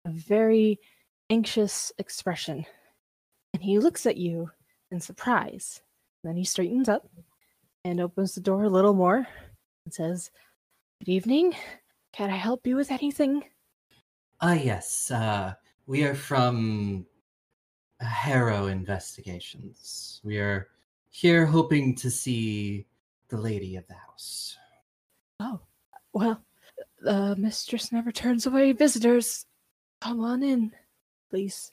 [0.07, 0.81] a very
[1.29, 2.65] anxious expression.
[3.53, 4.51] And he looks at you
[4.91, 5.83] in surprise.
[6.25, 7.07] then he straightens up
[7.85, 9.27] and opens the door a little more
[9.85, 10.31] and says,
[11.01, 11.55] Good evening.
[12.13, 13.45] Can I help you with anything?
[14.41, 15.11] Ah, yes.
[15.11, 15.55] Uh,
[15.87, 17.07] we are from
[18.01, 20.21] Harrow Investigations.
[20.25, 20.69] We are
[21.11, 22.87] here hoping to see
[23.29, 24.57] the lady of the house.
[25.41, 25.61] Oh,
[26.13, 26.43] well,
[27.01, 29.45] the mistress never turns away visitors.
[30.01, 30.73] Come on in,
[31.31, 31.73] please.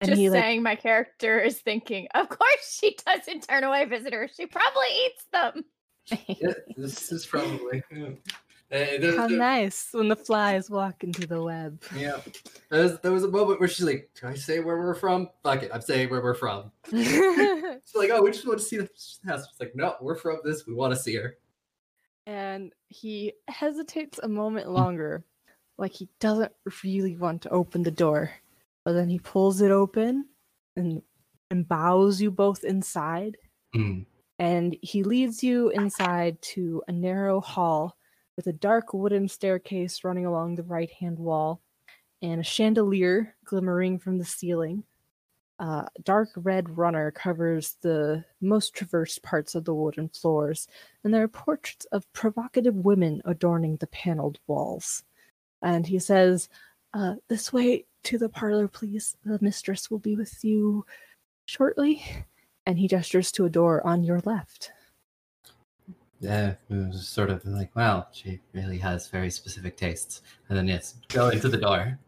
[0.00, 3.84] And Just he like saying, my character is thinking, of course she doesn't turn away
[3.84, 4.32] visitors.
[4.36, 5.64] She probably eats them.
[6.26, 7.82] Yeah, this is probably.
[7.94, 8.08] Yeah.
[8.72, 11.82] There- how nice when the flies walk into the web.
[11.94, 12.20] yeah.
[12.70, 15.28] There was, there was a moment where she's like, "Do I say where we're from?
[15.42, 18.78] Fuck it, I'm saying where we're from." She's like, "Oh, we just want to see
[18.78, 18.88] the
[19.26, 20.66] house." It's like, "No, we're from this.
[20.66, 21.36] We want to see her."
[22.26, 25.24] and he hesitates a moment longer,
[25.76, 26.52] like he doesn't
[26.84, 28.30] really want to open the door.
[28.84, 30.28] But then he pulls it open
[30.76, 31.02] and
[31.50, 33.36] and bows you both inside.
[33.76, 34.06] Mm.
[34.38, 37.96] and he leads you inside to a narrow hall
[38.36, 41.60] with a dark wooden staircase running along the right hand wall
[42.20, 44.84] and a chandelier glimmering from the ceiling.
[45.60, 50.66] Uh, a dark red runner covers the most traversed parts of the wooden floors,
[51.04, 55.04] and there are portraits of provocative women adorning the paneled walls.
[55.60, 56.48] And he says,
[56.94, 59.16] uh, This way to the parlor, please.
[59.24, 60.84] The mistress will be with you
[61.44, 62.02] shortly
[62.66, 64.72] and he gestures to a door on your left.
[66.22, 70.22] Yeah, it was sort of like, wow, she really has very specific tastes.
[70.48, 71.98] And then yes, go into the door.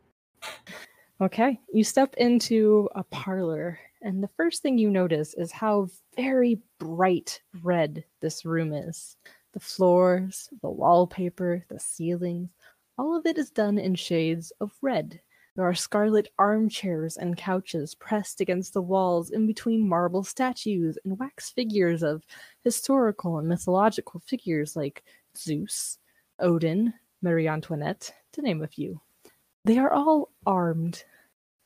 [1.20, 6.61] Okay, you step into a parlor, and the first thing you notice is how very
[6.79, 9.16] bright red this room is.
[9.53, 12.50] The floors, the wallpaper, the ceilings,
[12.96, 15.20] all of it is done in shades of red.
[15.57, 21.17] There are scarlet armchairs and couches pressed against the walls in between marble statues and
[21.17, 22.25] wax figures of
[22.64, 25.05] historical and mythological figures like
[25.37, 25.99] Zeus,
[26.40, 29.01] Odin, Marie Antoinette, to name a few.
[29.64, 31.05] They are all armed.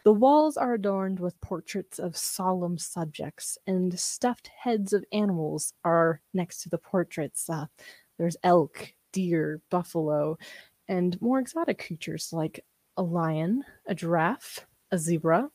[0.05, 6.21] The walls are adorned with portraits of solemn subjects, and stuffed heads of animals are
[6.35, 7.49] next to the portraits.
[7.49, 7.67] Uh,
[8.19, 10.37] there's elk, deer, buffalo,
[10.89, 12.65] and more exotic creatures like
[12.99, 15.51] a lion, a giraffe, a zebra,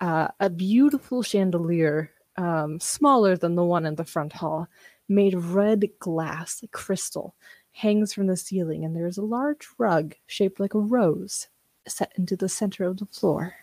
[0.00, 4.66] uh, a beautiful chandelier, um, smaller than the one in the front hall,
[5.08, 7.36] made of red glass, like crystal,
[7.72, 11.48] hangs from the ceiling, and there is a large rug shaped like a rose
[11.86, 13.54] set into the center of the floor.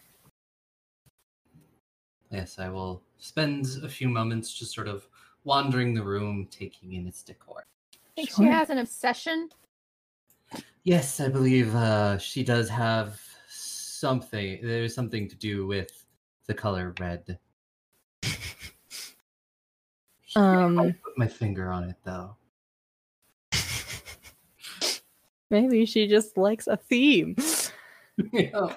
[2.32, 5.08] Yes, I will spend a few moments just sort of
[5.46, 7.66] wandering the room, taking in its decor.
[7.96, 8.46] I think Sure.
[8.46, 9.50] she has an obsession.
[10.84, 14.60] Yes, I believe uh, she does have something.
[14.64, 16.06] There's something to do with
[16.46, 17.38] the color red.
[20.36, 22.36] Um, I put my finger on it though.
[25.50, 27.36] maybe she just likes a theme.
[28.32, 28.76] yeah.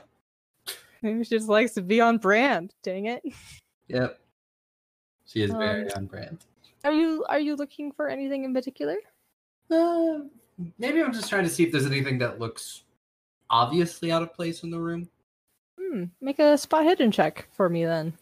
[1.03, 2.73] Maybe she just likes to be on brand.
[2.83, 3.23] Dang it.
[3.88, 4.19] Yep.
[5.27, 6.38] She is very Um, on brand.
[6.85, 8.97] Are you are you looking for anything in particular?
[9.71, 10.21] Uh,
[10.79, 12.83] maybe I'm just trying to see if there's anything that looks
[13.51, 15.09] obviously out of place in the room.
[15.79, 16.05] Hmm.
[16.21, 18.15] Make a spot hidden check for me then.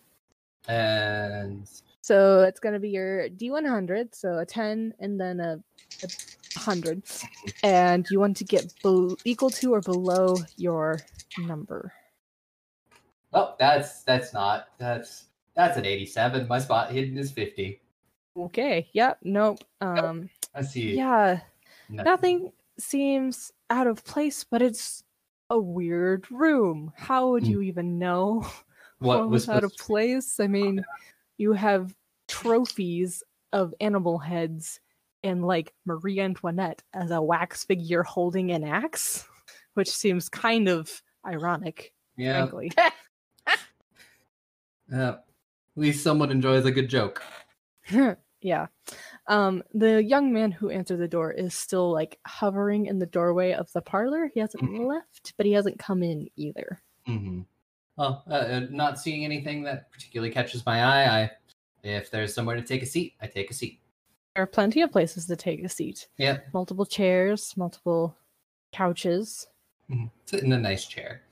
[0.69, 1.69] And
[2.01, 5.63] So it's gonna be your D100, so a 10 and then a,
[6.03, 6.09] a
[6.57, 7.03] 100,
[7.63, 10.99] and you want to get bel equal to or below your
[11.39, 11.93] number.
[13.33, 16.47] oh, that's that's not that's that's an 87.
[16.49, 17.81] My spot hidden is 50.
[18.37, 18.89] Okay.
[18.93, 19.19] Yep.
[19.23, 19.59] Nope.
[19.81, 20.29] Um.
[20.55, 20.95] I see.
[20.97, 21.41] Yeah.
[21.91, 22.05] Nothing.
[22.05, 25.03] Nothing seems out of place, but it's
[25.51, 26.93] a weird room.
[26.97, 27.51] How would Hmm.
[27.51, 28.41] you even know
[28.99, 30.39] What what was was out of place?
[30.41, 30.85] I mean,
[31.39, 31.95] you have
[32.29, 33.23] trophies
[33.53, 34.79] of animal heads
[35.25, 39.27] and like Marie Antoinette as a wax figure holding an axe,
[39.75, 42.35] which seems kind of ironic, Yeah.
[42.47, 42.73] frankly.
[44.91, 45.09] Yeah.
[45.11, 45.25] At
[45.77, 47.23] least someone enjoys a good joke.
[48.41, 48.67] yeah.
[49.27, 53.53] Um, the young man who answered the door is still like hovering in the doorway
[53.53, 54.31] of the parlor.
[54.35, 54.87] He hasn't Mhm.
[54.87, 56.81] left, but he hasn't come in either.
[57.07, 57.43] Mm-hmm.
[57.97, 61.21] Well, uh, uh, not seeing anything that particularly catches my eye.
[61.23, 61.31] I,
[61.83, 63.79] if there's somewhere to take a seat, I take a seat.
[64.35, 66.09] There are plenty of places to take a seat.
[66.17, 68.17] Yeah, Multiple chairs, multiple
[68.73, 69.49] couches.
[69.91, 70.11] Mhm.
[70.27, 71.23] Sit in a nice chair.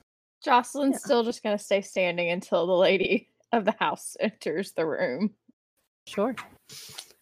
[0.41, 0.99] Jocelyn's Yeah.
[1.05, 5.33] still just gonna stay standing until the lady of the house enters the room.
[6.05, 6.35] Sure.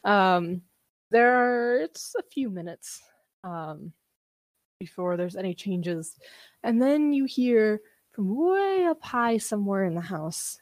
[0.08, 0.62] Um,
[1.12, 3.02] there are it's a few minutes
[3.44, 3.94] um
[4.80, 6.18] before there's any changes,
[6.64, 10.60] and then you hear from way up high somewhere in the house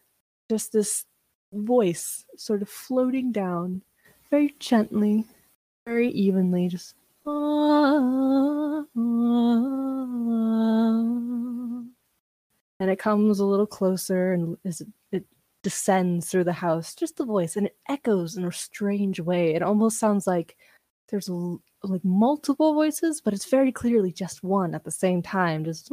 [0.49, 1.05] just this
[1.53, 3.81] voice sort of floating down
[4.29, 5.25] very gently,
[5.85, 6.95] very evenly, just.
[7.27, 8.83] ah,
[12.79, 14.81] And it comes a little closer and is
[15.11, 15.23] it
[15.65, 19.55] descends through the house, just the voice, and it echoes in a strange way.
[19.55, 20.55] It almost sounds like
[21.09, 25.65] there's l- like multiple voices, but it's very clearly just one at the same time.
[25.65, 25.89] Just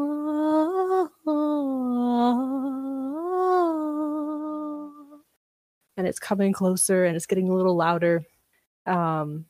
[5.97, 8.27] and it's coming closer and it's getting a little louder.
[8.85, 9.47] Um,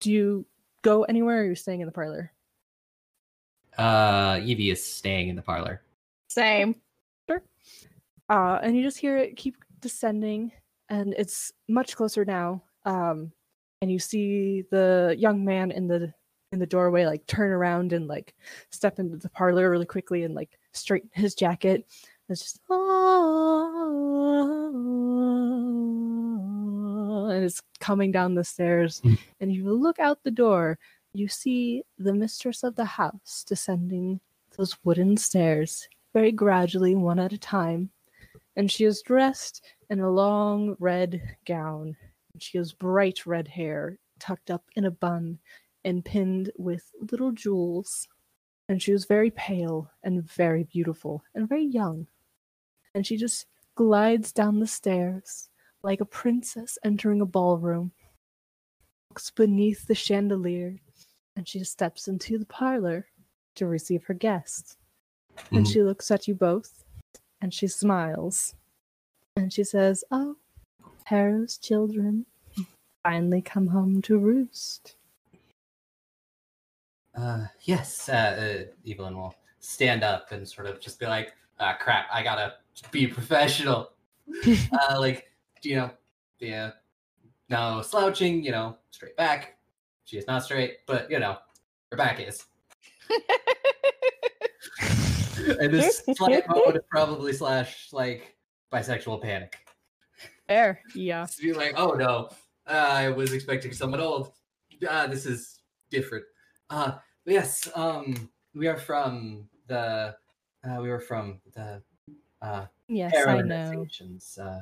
[0.00, 0.46] do you
[0.80, 2.32] go anywhere or are you staying in the parlor?
[3.76, 5.82] Uh, Evie is staying in the parlor.
[6.28, 6.76] Same.
[7.28, 10.52] uh, and you just hear it keep descending,
[10.88, 12.62] and it's much closer now.
[12.84, 13.32] Um,
[13.82, 16.12] and you see the young man in the
[16.52, 18.34] in the doorway like turn around and like
[18.70, 21.86] step into the parlor really quickly and like straighten his jacket.
[22.28, 23.16] It's just oh,
[27.30, 29.00] and it's coming down the stairs.
[29.02, 29.18] Mm.
[29.40, 30.78] And you look out the door,
[31.12, 34.20] you see the mistress of the house descending
[34.56, 37.90] those wooden stairs very gradually, one at a time.
[38.56, 41.96] And she is dressed in a long red gown.
[42.38, 45.38] She has bright red hair tucked up in a bun
[45.84, 48.08] and pinned with little jewels.
[48.68, 52.06] And she was very pale and very beautiful and very young.
[52.94, 55.50] And she just glides down the stairs
[55.82, 57.92] like a princess entering a ballroom,
[59.10, 60.76] walks beneath the chandelier,
[61.36, 63.06] and she steps into the parlor
[63.56, 64.78] to receive her guests.
[65.52, 65.72] And Mhm.
[65.72, 66.85] she looks at you both
[67.40, 68.54] and she smiles.
[69.36, 70.36] And she says, Oh,
[71.04, 72.26] Harrow's children
[73.02, 74.96] finally come home to roost.
[77.16, 81.76] Uh, yes, uh, uh, Evelyn will stand up and sort of just be like, ah,
[81.78, 82.54] crap, I gotta
[82.90, 83.92] be professional.
[84.46, 85.30] uh, like,
[85.62, 85.90] you know,
[86.38, 86.72] yeah,
[87.48, 89.56] no slouching, you know, straight back.
[90.04, 91.38] She is not straight, but, you know,
[91.90, 92.44] her back is.
[95.60, 98.36] and this moment of probably slash, like,
[98.72, 99.56] bisexual panic.
[100.46, 100.80] Fair.
[100.94, 101.26] Yeah.
[101.26, 102.28] to be like, oh no,
[102.66, 104.32] uh, I was expecting someone old.
[104.88, 106.24] Ah, this is different.
[106.70, 106.92] Uh,
[107.24, 110.14] yes, um, we are from the,
[110.64, 111.82] uh, we were from the,
[112.42, 113.86] uh, Yes, I know.
[114.40, 114.60] Uh,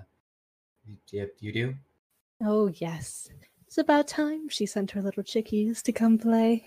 [1.11, 1.75] you, you do?
[2.43, 3.29] Oh, yes.
[3.67, 6.65] It's about time she sent her little chickies to come play.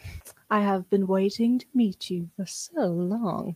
[0.50, 3.56] I have been waiting to meet you for so long.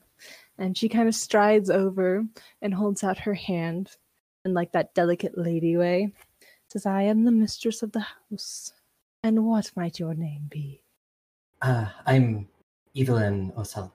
[0.62, 2.24] And she kind of strides over
[2.62, 3.98] and holds out her hand
[4.46, 6.14] in like that delicate lady way.
[6.72, 8.72] Says, I am the mistress of the house.
[9.24, 10.84] And what might your name be?
[11.64, 12.48] Uh, I'm
[12.96, 13.92] Evelyn O'Sullivan.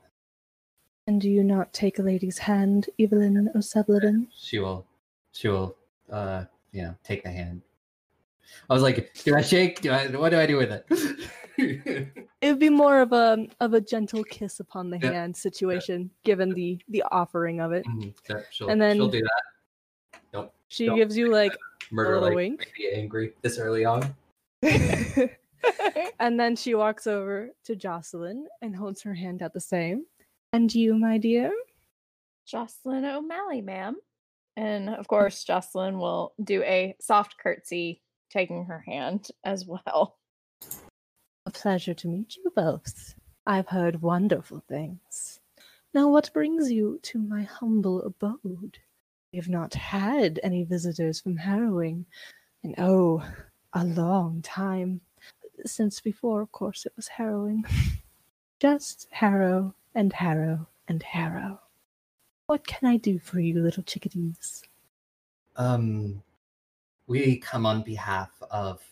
[1.07, 4.27] And do you not take a lady's hand, Evelyn O'Sullivan?
[4.37, 4.85] She will,
[5.31, 5.77] she will,
[6.11, 7.63] uh, you know, take the hand.
[8.69, 9.83] I was like, do I shake?
[9.83, 12.09] Do I, what do I do with it?
[12.47, 15.11] It would be more of a of a gentle kiss upon the Yeah.
[15.13, 17.85] hand situation, given the the offering of it.
[17.87, 19.43] Mhm, yeah, she'll, And then- she'll do that.
[20.33, 21.53] Don't She Don't- gives you like
[21.91, 22.73] murder little like wink.
[22.77, 24.15] be angry this early on.
[26.21, 30.07] and then she walks over to Jocelyn and holds her hand out the same.
[30.53, 31.53] And you, my dear?
[32.47, 33.97] Jocelyn O'Malley, ma'am.
[34.57, 40.17] And of course, Jocelyn will do a soft curtsy, taking her hand as well.
[41.47, 43.15] A pleasure to meet you both.
[43.47, 45.39] I've heard wonderful things.
[45.95, 48.79] Now, what brings you to my humble abode?
[49.33, 52.05] We have not had any visitors from Harrowing
[52.65, 53.25] in, oh,
[53.73, 55.01] a long time.
[55.65, 57.65] Since before, of course, it was Harrowing.
[58.61, 61.61] Just Harrow and Harrow and Harrow.
[62.49, 64.65] What can I do for you, little chickadees?
[65.55, 66.23] Um,
[67.07, 68.83] we come on behalf of.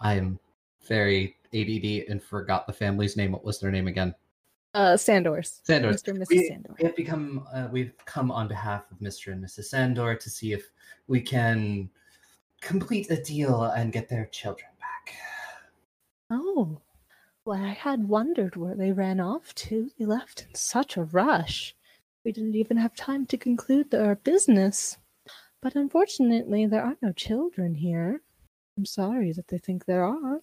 [0.00, 0.38] I'm
[0.86, 3.32] very ADD and forgot the family's name.
[3.32, 4.14] What was their name again?
[4.74, 5.60] Uh, Sandors.
[5.66, 6.02] Sandors.
[6.02, 6.08] Mr.
[6.08, 6.28] and Mrs.
[6.28, 6.74] We, Sandor.
[6.78, 7.46] we have become.
[7.52, 9.32] Uh, we've come on behalf of Mr.
[9.32, 9.64] and Mrs.
[9.64, 10.70] Sandor to see if
[11.06, 11.88] we can
[12.60, 15.14] complete a deal and get their children back.
[16.30, 16.80] Oh,
[17.44, 19.90] well, I had wondered where they ran off to.
[19.98, 21.74] They left in such a rush.
[22.24, 24.98] We didn't even have time to conclude our business.
[25.62, 28.22] But unfortunately, there are no children here.
[28.76, 30.40] I'm sorry that they think there are.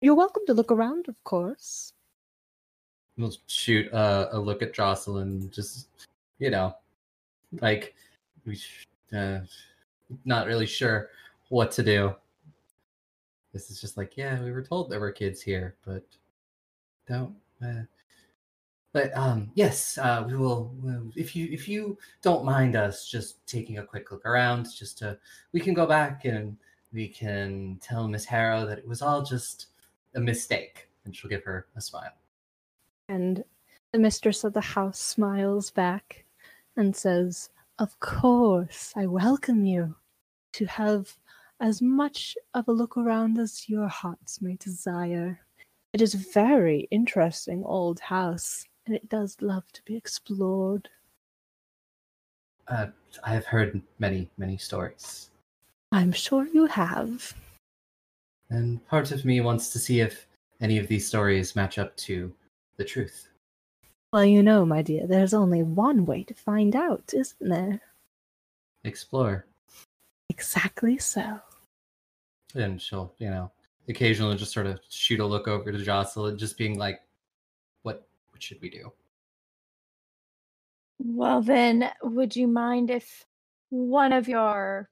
[0.00, 1.92] You're welcome to look around, of course.
[3.16, 5.50] We'll shoot a look at Jocelyn.
[5.50, 5.88] Just
[6.38, 6.76] you know,
[7.60, 7.94] like
[8.46, 8.60] we,
[9.16, 9.40] uh,
[10.24, 11.10] not really sure
[11.48, 12.14] what to do.
[13.52, 16.04] This is just like, yeah, we were told there were kids here, but
[17.08, 17.34] don't.
[17.60, 17.82] Uh,
[18.92, 20.72] but um, yes, uh, we will.
[21.16, 25.18] If you if you don't mind us just taking a quick look around, just to
[25.52, 26.56] we can go back and
[26.92, 29.66] we can tell Miss Harrow that it was all just
[30.14, 32.12] a mistake, and she'll give her a smile.
[33.08, 33.44] And
[33.92, 36.24] the mistress of the house smiles back
[36.76, 39.96] and says, Of course, I welcome you
[40.52, 41.16] to have
[41.60, 45.40] as much of a look around as your hearts may desire.
[45.92, 50.88] It is a very interesting old house, and it does love to be explored.
[52.68, 52.88] Uh,
[53.24, 55.30] I have heard many many stories,
[55.90, 57.34] I'm sure you have.
[58.50, 60.26] And part of me wants to see if
[60.60, 62.32] any of these stories match up to
[62.76, 63.28] the truth.
[64.12, 67.80] Well, you know, my dear, there's only one way to find out, isn't there?
[68.84, 69.44] Explore,
[70.30, 71.40] Exactly so.
[72.54, 73.50] and she'll you know
[73.88, 77.00] occasionally just sort of shoot a look over to Jocelyn, just being like,
[77.82, 78.92] "What what should we do?"
[81.00, 83.24] Well, then, would you mind if
[83.70, 84.88] one of your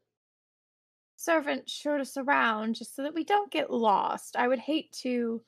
[1.26, 4.36] servants showed us around just so that we don't get lost?
[4.36, 5.42] I would hate to.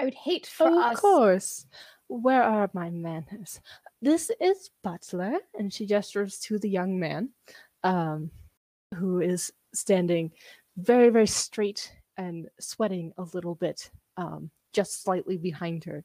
[0.00, 1.00] I would hate for of us.
[1.00, 1.66] course.
[2.08, 3.60] Where are my manners?
[4.02, 7.28] This is Butler, and she gestures to the young man,
[7.84, 8.30] um,
[8.96, 10.32] who is standing
[10.76, 16.02] very, very straight and sweating a little bit, um, just slightly behind her.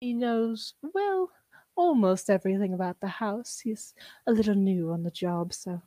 [0.00, 1.30] He knows, well,
[1.76, 3.60] almost everything about the house.
[3.62, 3.92] He's
[4.26, 5.82] a little new on the job, so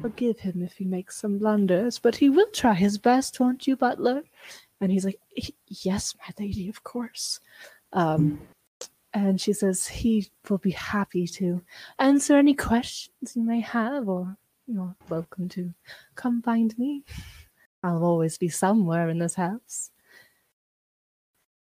[0.00, 3.76] forgive him if he makes some blunders, but he will try his best, won't you,
[3.76, 4.22] Butler?
[4.80, 5.20] And he's like,
[5.68, 7.40] Yes, my lady, of course.
[7.92, 8.40] Um,
[9.14, 11.62] and she says he will be happy to
[11.98, 14.36] answer any questions you may have, or
[14.66, 15.72] you're welcome to
[16.14, 17.04] come find me.
[17.82, 19.90] I'll always be somewhere in this house.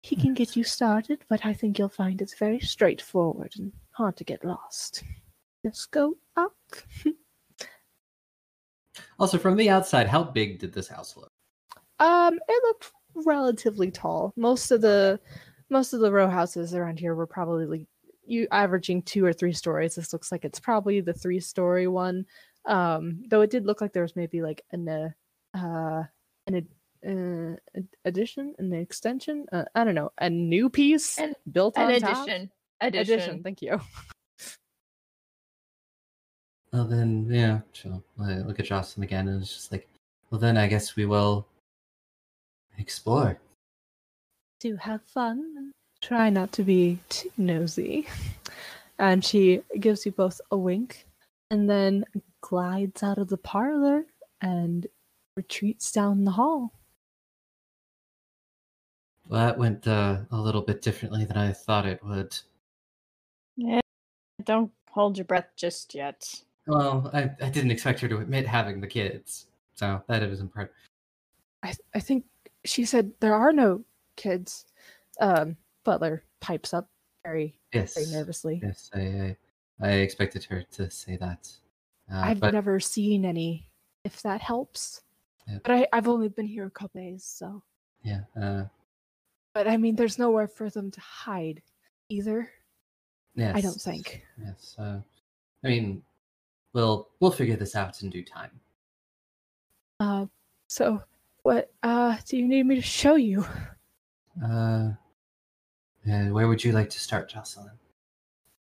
[0.04, 4.18] He can get you started, but I think you'll find it's very straightforward and hard
[4.18, 5.04] to get lost.
[5.66, 6.56] Just go up.
[9.22, 11.30] Also, from the outside, how big did this house look?
[12.00, 14.34] Um, it looked relatively tall.
[14.36, 15.20] Most of the
[15.70, 17.86] most of the row houses around here were probably like
[18.26, 19.94] you averaging two or three stories.
[19.94, 22.26] This looks like it's probably the three story one.
[22.66, 25.10] Um, though it did look like there was maybe like an uh,
[25.56, 26.04] uh
[26.48, 26.68] an ad-
[27.08, 29.46] uh, addition, an extension.
[29.52, 32.24] Uh, I don't know, a new piece An- built An on top.
[32.24, 32.52] addition.
[32.82, 33.14] Addition.
[33.14, 33.44] Addition.
[33.44, 33.80] Thank you.
[36.74, 39.88] Well, then, yeah, she'll uh, look at Jocelyn again, and it's just like,
[40.30, 41.46] well, then I guess we will
[42.78, 43.38] explore.
[44.60, 48.08] do have fun try not to be too nosy.
[49.00, 51.08] And she gives you both a wink
[51.50, 52.06] and then
[52.42, 54.06] glides out of the parlor
[54.42, 54.86] and
[55.36, 56.72] retreats down the hall.
[59.28, 62.38] Well, that went uh, a little bit differently than I thought it would.
[63.58, 63.80] Yeah,
[64.44, 66.44] don't hold your breath just yet.
[66.68, 70.72] Well, I, I didn't expect her to admit having the kids, so that is important.
[71.64, 72.26] I, I think
[72.66, 73.84] she said there are no
[74.16, 74.66] kids.
[75.20, 76.88] Um, Butler pipes up
[77.24, 78.60] very, Yes, very nervously.
[78.64, 81.50] yes, I, I, I expected her to say that.
[82.12, 83.68] Uh, I've but never seen any,
[84.04, 85.02] if that helps.
[85.48, 85.58] Yeah.
[85.64, 87.64] But I, I've only been here a couple days, so.
[88.04, 88.66] yeah, uh,
[89.54, 91.62] But I mean, there's nowhere for them to hide
[92.10, 92.50] either.
[93.36, 93.56] Yes.
[93.56, 94.24] I don't think.
[94.44, 94.76] Yes.
[94.78, 95.00] Uh,
[95.64, 96.04] I mean,
[96.74, 98.52] we'll we'll figure this out in due time.
[100.00, 100.26] Uh,
[100.68, 101.02] so
[101.44, 103.46] what uh do you need me to show you?
[104.44, 104.92] Uh,
[106.10, 107.72] uh, where would you like to start, Jocelyn?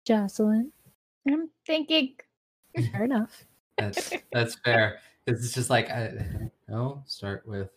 [0.04, 0.72] Jocelyn.
[1.28, 2.14] I'm thinking.
[2.92, 3.44] Fair enough.
[3.78, 4.98] That's that's fair.
[5.26, 7.70] It's just like I no start with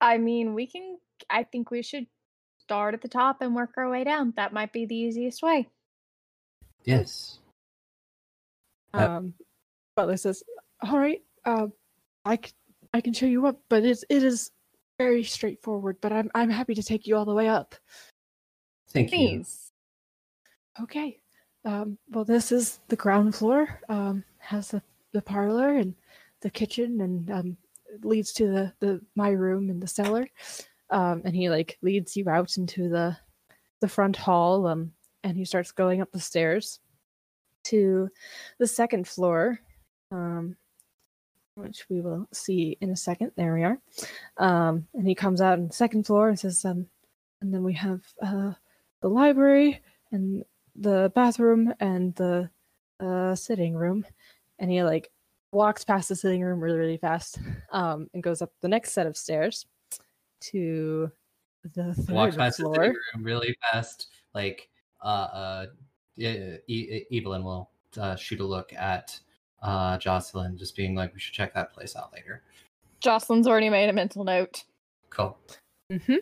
[0.00, 0.98] I mean, we can.
[1.28, 2.06] I think we should
[2.58, 4.32] start at the top and work our way down.
[4.36, 5.68] That might be the easiest way.
[6.84, 7.38] yes.
[8.94, 9.34] Uh, Um,
[9.96, 10.42] Butler says,
[10.82, 11.68] "All right, uh,
[12.24, 12.52] I c-
[12.92, 14.50] I can show you up, but it's it is
[14.98, 15.98] very straightforward.
[16.00, 17.74] But I'm I'm happy to take you all the way up.
[18.88, 19.18] Thank you.
[19.18, 19.72] Please.
[20.80, 21.18] Okay.
[21.64, 23.80] Um, well, this is the ground floor.
[23.88, 24.82] Um, has the
[25.12, 25.94] the parlor and
[26.40, 27.56] the kitchen, and um,
[28.02, 30.26] leads to the the my room and the cellar.
[30.90, 33.16] Um, and he like leads you out into the
[33.80, 34.66] the front hall.
[34.66, 36.80] Um, and he starts going up the stairs
[37.64, 38.08] to
[38.58, 39.60] the second floor.
[40.10, 40.56] Um,
[41.60, 43.32] which we will see in a second.
[43.36, 43.78] There we are.
[44.38, 46.86] Um, and he comes out on the second floor and says, um,
[47.40, 48.52] and then we have uh,
[49.02, 49.82] the library
[50.12, 50.44] and
[50.76, 52.50] the bathroom and the
[52.98, 54.04] uh, sitting room.
[54.58, 55.10] And he like
[55.52, 57.38] walks past the sitting room really, really fast
[57.72, 59.66] um, and goes up the next set of stairs
[60.40, 61.10] to
[61.74, 64.08] the third Walk past the sitting room really fast.
[64.34, 64.68] Like
[65.02, 65.66] uh, uh,
[66.20, 69.18] e- Evelyn will uh, shoot a look at
[69.62, 72.42] uh Jocelyn, just being like, we should check that place out later.
[73.00, 74.64] Jocelyn's already made a mental note.
[75.10, 75.36] Cool.
[75.90, 76.16] hmm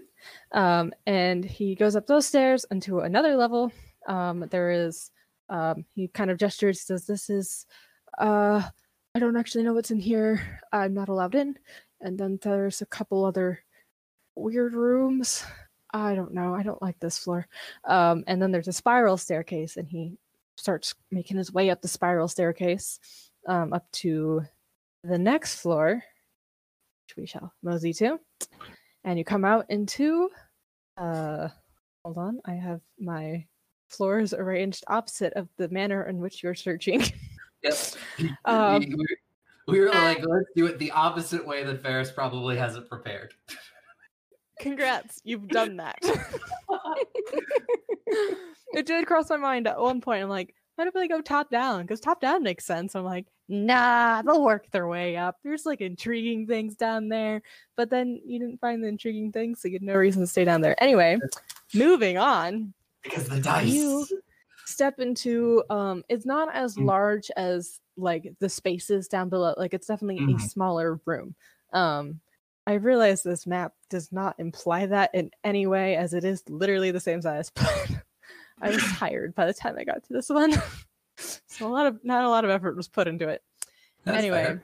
[0.53, 3.73] Um, and he goes up those stairs into another level.
[4.07, 5.11] Um, there is,
[5.49, 7.67] um, he kind of gestures, says, "This is,
[8.19, 8.63] uh,
[9.15, 10.61] I don't actually know what's in here.
[10.73, 11.59] I'm not allowed in."
[12.01, 13.61] And then there's a couple other
[14.37, 15.45] weird rooms.
[15.93, 16.55] I don't know.
[16.55, 17.47] I don't like this floor.
[17.85, 20.19] Um, and then there's a spiral staircase, and he
[20.57, 22.99] starts making his way up the spiral staircase,
[23.47, 24.43] um, up to
[25.05, 26.03] the next floor,
[27.07, 28.19] which we shall mosey to
[29.05, 30.29] and you come out into
[30.99, 31.49] uh
[32.05, 33.43] hold on i have my
[33.89, 37.03] floors arranged opposite of the manner in which you're searching
[37.63, 37.97] yes.
[38.45, 39.17] Um, we, we-
[39.69, 43.35] we were like, let's do it the opposite way that Ferris probably has it prepared.
[44.61, 45.99] Congrats you've done that.
[48.75, 51.51] It did cross my mind at one point i'm like what if they go top
[51.51, 51.83] down?
[51.83, 52.95] Because top down makes sense.
[52.95, 55.37] I'm like nah they'll work their way up.
[55.43, 57.43] There's like intriguing things down there.
[57.77, 60.45] But then you didn't find the intriguing things so you had no reason to stay
[60.45, 60.81] down there.
[60.83, 61.19] Anyway
[61.75, 62.73] moving on.
[63.03, 63.73] Because the dice.
[63.73, 64.07] You-
[64.67, 66.85] step into um it's not as Mm.
[66.87, 69.55] large as like the spaces down below.
[69.57, 70.37] Like it's definitely Mhm.
[70.37, 71.35] a smaller room.
[71.73, 72.21] Um
[72.69, 76.91] i realize this map does not imply that in any way as it is literally
[76.93, 77.89] the same size but
[78.61, 80.53] i was tired by the time i got to this one.
[81.49, 83.43] So a lot of not a lot of effort was put into it.
[84.05, 84.61] That's anyway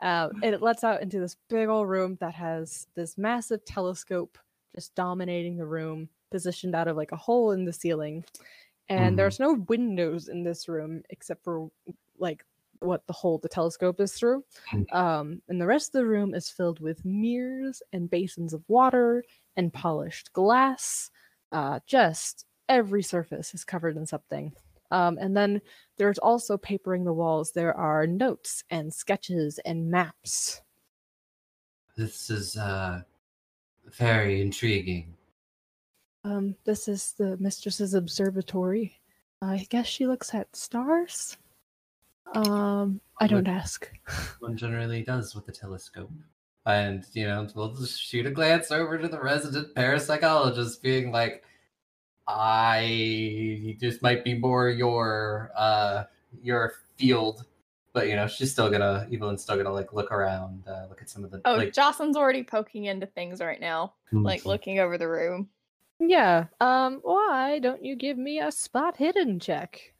[0.00, 4.38] uh, it lets out into this big old room that has this massive telescope
[4.74, 8.24] just dominating the room positioned out of like a hole in the ceiling.
[8.88, 9.16] And Mhm.
[9.18, 11.70] there's no windows in this room except for
[12.18, 12.42] like
[12.80, 14.94] what the hole the telescope is through Mm.
[14.94, 19.24] um, and the rest of the room is filled with mirrors and basins of water
[19.56, 21.10] and polished glass
[21.52, 24.52] uh, just every surface is covered in something
[24.90, 25.60] um, and then
[25.98, 27.52] there's also papering the walls.
[27.52, 30.62] There are notes and sketches and maps.
[31.94, 33.02] This is uh
[33.98, 35.14] very intriguing.
[36.24, 38.98] Um, this is the mistress's observatory.
[39.42, 41.36] I guess she looks at stars.
[42.34, 43.90] Um, I don't ask.
[44.40, 46.10] One generally does with the telescope.
[46.66, 51.42] And, you know, we'll just shoot a glance over to the resident parapsychologist, being like,
[52.26, 56.04] I just might be more your uh
[56.42, 57.46] your field.
[57.94, 61.08] But you know, she's still gonna Evelyn's still gonna like look around, uh, look at
[61.08, 64.46] some of the Oh, like Jocelyn's already poking into things right now, like Mhm.
[64.46, 65.48] looking over the room.
[66.00, 66.46] Yeah.
[66.60, 69.94] Um, why don't you give me a spot hidden check?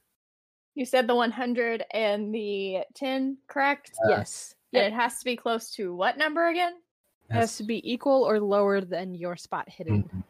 [0.79, 3.91] You said the 100 and the 10, correct?
[4.09, 4.55] yes.
[4.72, 4.93] And Yep.
[4.93, 6.74] it has to be close to what number again?
[7.29, 10.05] It has to be equal or lower than your spot hidden.
[10.05, 10.24] Mhm.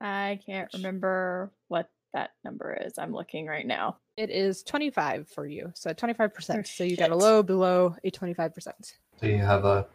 [0.00, 2.98] I can't remember what that number is.
[2.98, 4.00] I'm looking right now.
[4.16, 5.70] It is 25 for you.
[5.76, 6.58] So 25%.
[6.58, 8.96] Oh, so you got a low below a 25%.
[9.20, 9.86] So you have a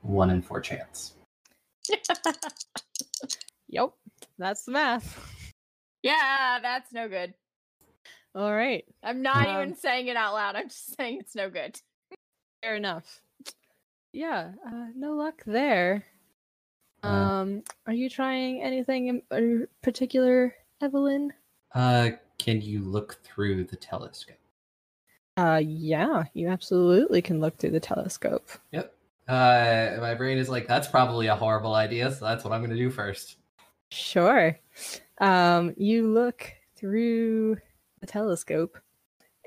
[0.00, 1.12] one in four chance.
[3.68, 3.92] Yep.
[4.38, 5.52] That's the math.
[6.02, 7.34] yeah, that's no good.
[8.34, 8.84] All right.
[9.02, 10.56] I'm not Um, even saying it out loud.
[10.56, 11.80] I'm just saying it's no good.
[12.62, 13.20] Fair enough.
[14.12, 16.04] Yeah, uh, no luck there.
[17.02, 21.32] Uh, Um, are you trying anything in uh, particular, Evelyn?
[21.74, 24.36] Uh, can you look through the telescope?
[25.36, 28.48] Uh, yeah, you absolutely can look through the telescope.
[28.72, 28.94] Yep.
[29.28, 32.76] Uh, my brain is like, that's probably a horrible idea, so that's what I'm gonna
[32.76, 33.36] do first.
[33.90, 34.58] Sure.
[35.18, 37.58] Um, you look through
[38.00, 38.78] the telescope,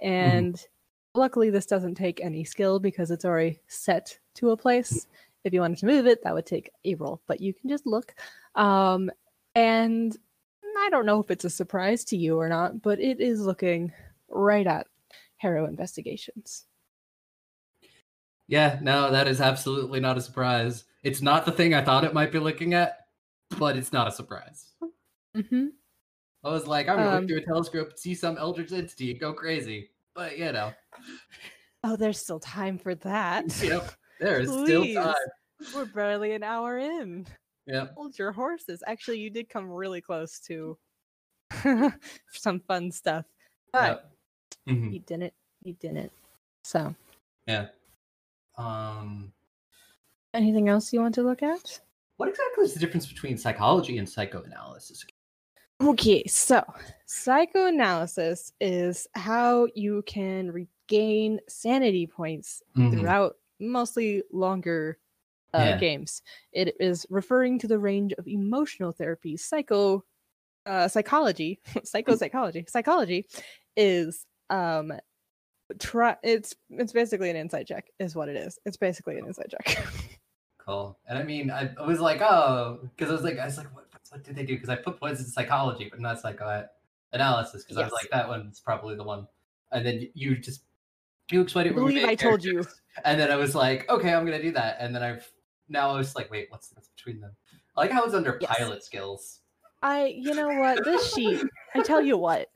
[0.02, 0.64] and
[1.16, 5.08] luckily, this doesn't take any skill because it's already set to a place.
[5.44, 7.86] If you wanted to move it, that would take a roll, but you can just
[7.86, 8.16] look.
[8.56, 9.12] Um,
[9.56, 10.18] and
[10.80, 13.92] I don't know if it's a surprise to you or not, but it is looking
[14.30, 14.88] right at
[15.38, 16.66] Harrow Investigations.
[18.48, 20.86] Yeah, no, that is absolutely not a surprise.
[21.04, 23.08] It's not the thing I thought it might be looking at,
[23.58, 24.72] but it's not a surprise.
[25.36, 25.68] Mm-hmm.
[26.44, 29.34] I was like, I'm gonna Um, look through a telescope, see some eldritch entity, go
[29.34, 29.90] crazy.
[30.14, 30.74] But you know,
[31.86, 33.46] Oh, there's still time for that.
[33.64, 35.16] yep, there is still time.
[35.76, 37.26] We're barely an hour in.
[37.66, 37.88] Yeah.
[37.96, 38.84] Hold your horses.
[38.88, 40.78] Actually, you did come really close to
[42.32, 43.26] some fun stuff,
[43.72, 43.84] but
[44.68, 44.76] yep.
[44.76, 44.94] Mhm.
[44.94, 45.34] you didn't.
[45.64, 46.12] You didn't.
[46.64, 46.94] So,
[47.48, 47.68] Yeah.
[48.58, 49.34] Um,
[50.34, 51.80] anything else you want to look at?
[52.18, 55.04] what exactly is the difference between psychology and psychoanalysis?
[55.84, 56.64] Okay, so
[57.06, 62.92] psychoanalysis is how you can regain sanity points Mhm.
[62.92, 64.98] throughout mostly longer
[65.54, 65.78] uh, Yeah.
[65.78, 66.24] games.
[66.52, 69.38] It is referring to the range of emotional therapy.
[69.38, 70.04] Psycho
[70.66, 73.28] uh, psychology, psychopsychology, psychology
[73.76, 74.94] is um
[75.80, 78.58] try it's it's basically an insight check is what it is.
[78.66, 79.86] It's basically an insight check.
[80.66, 80.98] Cool.
[81.08, 83.76] And I mean, I, I was like, oh, because I was like, I was like,
[83.76, 84.54] what, what did they do?
[84.54, 87.64] Because I put points in psychology, but not psychoanalysis.
[87.64, 89.28] Because I was like, that one's probably the one.
[89.72, 90.62] And then you just
[91.32, 91.76] you explained it.
[91.76, 92.64] believe I told you.
[93.06, 94.78] And then I was like, okay, I'm gonna do that.
[94.80, 95.28] And then I've
[95.68, 97.32] now I was like, wait, what's between them?
[97.76, 98.56] I like how it's under Yes.
[98.56, 99.40] pilot skills
[99.82, 100.84] I you know what?
[100.86, 101.44] This sheet,
[101.76, 102.50] I tell you what.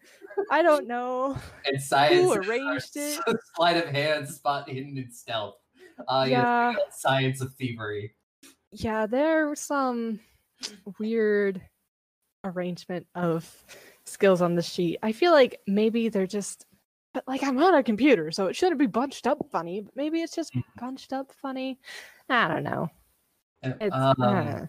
[0.51, 1.37] I don't know.
[1.65, 2.35] and science.
[2.35, 3.19] arranged it?
[3.55, 5.55] Sleight of hand, spot hidden in stealth.
[6.07, 6.71] Uh, yeah.
[6.71, 6.75] yeah.
[6.91, 8.13] Science of thievery.
[8.71, 10.19] Yeah, there was some
[10.99, 11.61] weird
[12.43, 13.51] arrangement of
[14.05, 14.97] skills on the sheet.
[15.03, 16.65] I feel like maybe they're just
[17.13, 20.21] but like I'm on a computer, so it shouldn't be bunched up funny, but maybe
[20.21, 20.63] it's just Mhm.
[20.79, 21.79] bunched up funny.
[22.29, 22.89] I don't know.
[23.63, 24.65] It's um, uh,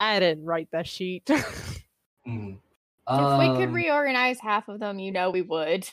[0.00, 1.24] I didn't write that sheet.
[2.26, 2.58] mm.
[3.08, 5.88] if we could Um, reorganize half of them, you know we would.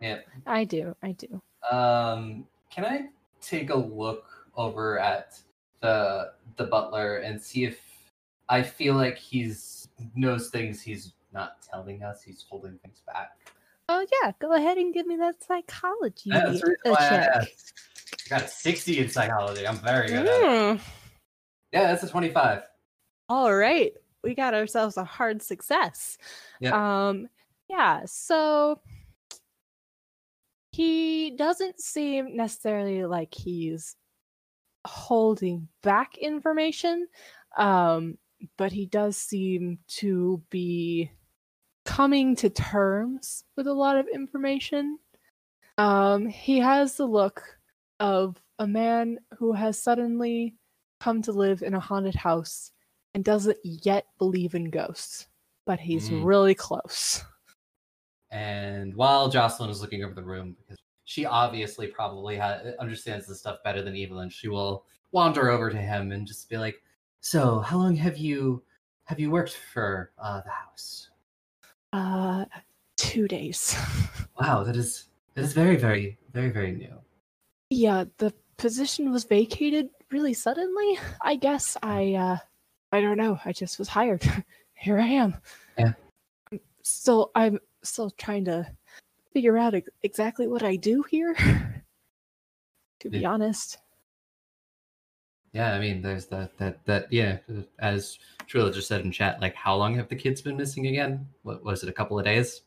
[0.00, 0.20] yeah.
[0.46, 1.42] I do, I do.
[1.70, 3.08] Um, can I
[3.40, 5.40] take a look over at
[5.80, 7.80] the the butler and see if
[8.48, 12.22] I feel like he's knows things he's not telling us.
[12.22, 13.38] He's holding things back.
[13.88, 17.08] Oh yeah, go ahead and give me that psychology that's the reason uh, why I
[17.08, 17.30] check.
[17.36, 17.72] asked.
[18.26, 19.66] I got a sixty in psychology.
[19.66, 20.44] I'm very good at it.
[20.44, 20.80] Mm.
[21.72, 22.62] Yeah, that's a twenty-five.
[23.28, 23.92] All right.
[24.22, 26.16] We got ourselves a hard success.
[26.60, 27.08] Yeah.
[27.08, 27.28] Um
[27.68, 28.80] yeah, so
[30.72, 33.96] he doesn't seem necessarily like he's
[34.86, 37.06] holding back information.
[37.56, 38.18] Um
[38.58, 41.10] but he does seem to be
[41.84, 44.98] coming to terms with a lot of information.
[45.78, 47.42] Um he has the look
[48.00, 50.54] of a man who has suddenly
[51.00, 52.72] come to live in a haunted house
[53.14, 55.28] and doesn't yet believe in ghosts,
[55.66, 56.24] but he's Mm.
[56.24, 57.24] really close.
[58.30, 63.40] And while Jocelyn is looking over the room, because she obviously probably ha- understands this
[63.40, 66.82] stuff better than Evelyn, she will wander over to him and just be like,
[67.20, 68.62] "So, how long have you
[69.04, 71.10] have you worked for uh, the house?"
[71.92, 72.44] Uh,
[72.96, 73.76] two days.
[74.40, 76.92] Wow, that is that is very, very, very, very new.
[77.70, 80.98] yeah, the position was vacated really suddenly.
[81.22, 82.36] I guess I, uh,
[82.90, 83.38] I don't know.
[83.44, 84.22] I just was hired.
[84.74, 85.36] Here I am.
[85.78, 85.92] Yeah.
[86.50, 88.66] I'm Still, I'm still trying to
[89.34, 91.34] figure out ex- exactly what I do here.
[93.00, 93.30] to be Yeah.
[93.30, 93.78] honest.
[95.52, 97.38] Yeah, I mean, there's that that that yeah.
[97.78, 98.18] As
[98.48, 101.28] Trilla just said in chat, like, how long have the kids been missing again?
[101.42, 101.88] What was it?
[101.88, 102.62] A couple of days?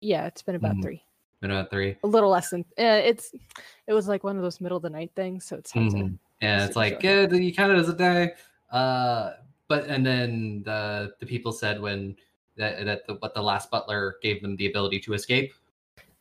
[0.00, 0.82] Yeah, it's been about Mhm.
[0.82, 1.04] three.
[1.40, 1.96] Been about three.
[2.02, 2.62] A little less than.
[2.76, 3.32] Uh, it's.
[3.86, 6.18] It was like one of those middle of the night things, so it's Mhm.
[6.40, 8.32] Yeah, it's like yeah, you count it as a day.
[8.72, 9.34] Uh,
[9.68, 12.16] but and then the the people said when
[12.56, 15.52] that that the, what the last butler gave them the ability to escape.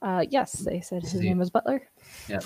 [0.02, 1.20] Uh, yes, they said his See.
[1.20, 1.82] name was Butler.
[2.28, 2.40] Yeah.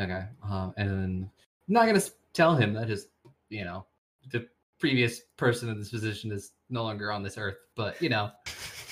[0.00, 0.24] Okay.
[0.42, 1.30] Um, and then
[1.68, 2.00] I'm not gonna
[2.32, 3.08] tell him that his
[3.50, 3.84] you know
[4.30, 7.56] the previous person in this position is no longer on this earth.
[7.76, 8.30] But you know,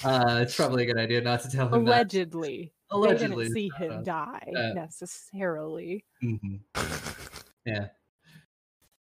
[0.05, 1.91] uh, it's probably a good idea not to tell him that.
[1.91, 6.05] Allegedly, Allegedly, they didn't see uh, him die uh, necessarily.
[6.23, 6.61] Mhm.
[7.65, 7.87] Yeah.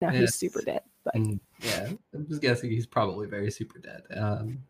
[0.03, 0.21] Now Yes.
[0.21, 1.89] he's super dead, but Mm, yeah.
[2.15, 4.03] I'm just guessing he's probably very super dead.
[4.15, 4.63] Um,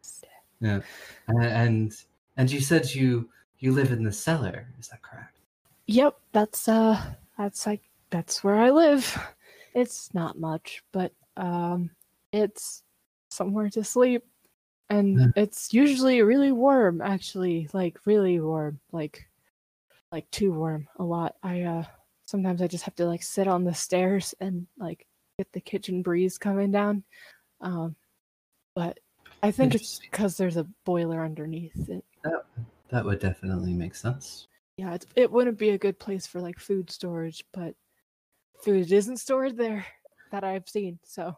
[0.60, 0.80] Yeah.
[1.26, 1.92] And
[2.36, 4.68] and you said you you live in the cellar.
[4.78, 5.38] Is that correct?
[5.86, 7.00] Yep, that's uh
[7.38, 9.18] that's like that's where I live.
[9.74, 11.90] It's not much, but um
[12.32, 12.82] it's
[13.30, 14.24] somewhere to sleep.
[14.88, 15.26] And Yeah.
[15.36, 19.28] it's usually really warm actually, like really warm, like
[20.12, 21.36] like too warm a lot.
[21.42, 21.84] I uh
[22.26, 25.06] sometimes I just have to like sit on the stairs and like
[25.38, 27.04] get the kitchen breeze coming down.
[27.60, 27.96] Um
[28.74, 28.98] but
[29.42, 32.04] I think it's because there's a boiler underneath it.
[32.30, 32.44] That
[32.90, 34.46] that would definitely make sense.
[34.76, 37.74] Yeah, it's, it wouldn't be a good place for like food storage, but
[38.62, 39.86] food isn't stored there
[40.30, 40.98] that I've seen.
[41.04, 41.36] So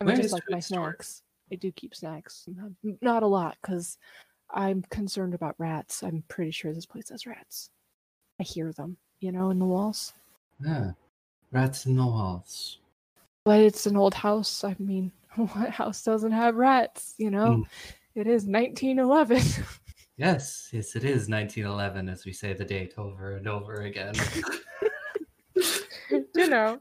[0.00, 0.94] I mean, Where just like my stored?
[0.94, 1.22] snacks.
[1.50, 2.76] I do keep snacks, sometimes.
[3.02, 3.98] Not a lot, because
[4.50, 6.02] I'm concerned about rats.
[6.02, 7.70] I'm pretty sure this place has rats.
[8.40, 10.12] I hear them, you know, in the walls.
[10.64, 10.92] Yeah.
[11.52, 12.78] Rats in the walls.
[13.44, 14.64] But it's an old house.
[14.64, 17.14] I mean, what house doesn't have rats?
[17.16, 17.66] You know, Mm.
[18.16, 19.40] it is 1911.
[20.16, 24.14] Yes, yes, it is 1911 as we say the date over and over again.
[26.34, 26.80] you know.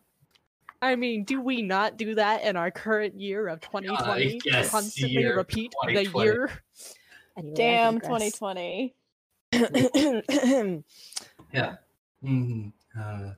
[0.81, 4.41] I mean, do we not do that in our current year of 2020?
[4.45, 6.49] yes, Constantly year repeat the year.
[7.38, 8.95] Anyway, Damn 2020.
[11.51, 11.75] yeah.
[12.21, 12.67] hmm
[12.97, 13.31] Uh,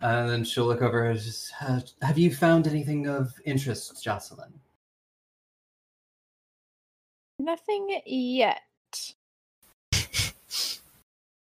[0.00, 4.52] and then she'll look over and just, uh, have you found anything of interest, Jocelyn?
[7.38, 8.60] Nothing yet.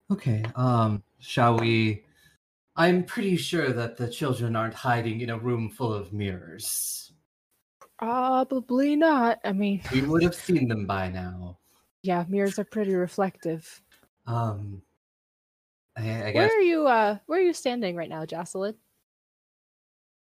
[0.09, 2.03] Okay, um, shall we?
[2.75, 7.11] I'm pretty sure that the children aren't hiding in a room full of mirrors.
[7.99, 9.39] Probably not.
[9.43, 11.57] I mean, We would have seen them by now.
[12.03, 13.81] yeah, mirrors are pretty reflective.
[14.27, 14.81] Um,
[15.97, 16.87] I, I Where are you?
[16.87, 18.75] Uh, where are you standing right now, Jocelyn?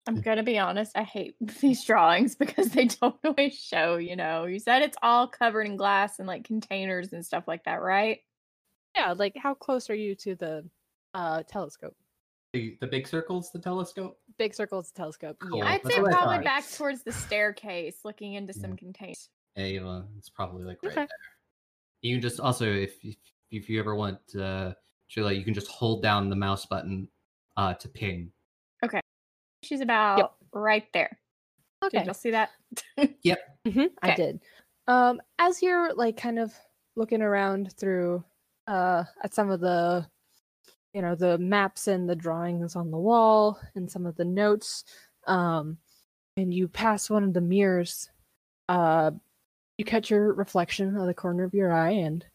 [0.08, 4.46] I'm gonna be honest, I hate these drawings because they don't always show, you know.
[4.46, 8.20] You said it's all covered in glass and like containers and stuff like that, right?
[9.00, 10.66] Yeah, like how close are you to the
[11.14, 11.96] uh telescope?
[12.54, 14.18] the, the big circle's the telescope.
[14.38, 15.38] Big circle's the telescope.
[15.40, 15.60] Cool.
[15.60, 15.70] Yeah.
[15.70, 16.44] I'd that's say what I probably thought.
[16.46, 18.62] back towards the staircase, looking into Yeah.
[18.62, 19.30] some containers.
[19.56, 21.02] Yeah, it's probably like right Okay.
[21.02, 21.08] there.
[22.02, 23.16] You can just also, if if,
[23.52, 24.74] if you ever want, uh,
[25.08, 27.08] Sheila, you can just hold down the mouse button
[27.58, 28.32] uh, to ping.
[28.84, 29.02] Okay.
[29.64, 31.20] She's about right there.
[31.84, 32.04] Okay.
[32.04, 32.50] Y'all see that?
[32.98, 34.16] hmm I Okay.
[34.16, 34.40] did.
[34.88, 36.54] Um, as you're like kind of
[36.96, 38.24] looking around through
[38.70, 40.06] uh at some of the
[40.94, 44.86] you know the maps and the drawings on the wall and some of the notes,
[45.28, 45.78] um,
[46.38, 48.10] and you pass one of the mirrors,
[48.70, 49.12] uh,
[49.78, 52.26] you catch your reflection of the corner of your eye, and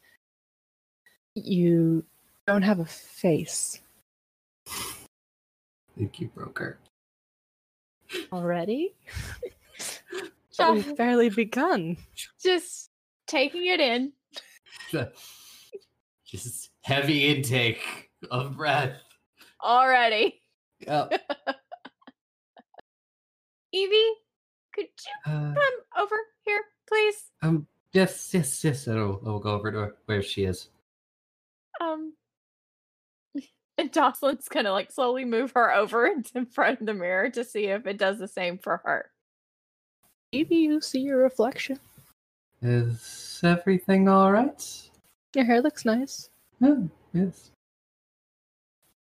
[1.34, 2.04] you
[2.46, 3.80] don't have a face
[5.96, 6.78] Thank you, broker.
[8.32, 8.94] already.
[10.58, 11.96] But We've barely begun.
[12.42, 12.90] Just
[13.26, 14.12] taking it in.
[16.34, 18.96] just heavy intake of breath.
[19.62, 20.40] already.
[20.86, 21.12] Yep.
[23.72, 24.12] Evie,
[24.72, 25.74] could you Uh, come
[26.04, 27.30] over here, please?
[27.42, 27.66] um.
[27.92, 28.34] Yes.
[28.34, 28.64] Yes.
[28.64, 28.88] Yes.
[28.88, 30.68] I'll, I'll go over to where she is.
[31.80, 32.12] Um,
[33.78, 37.66] and Jocelyn's gonna like slowly move her over in front of the mirror to see
[37.66, 39.10] if it does the same for her.
[40.32, 41.78] Maybe you see your reflection.
[42.62, 44.88] Is everything all right?
[45.34, 46.28] Your hair looks nice.
[46.62, 47.50] Oh, yes.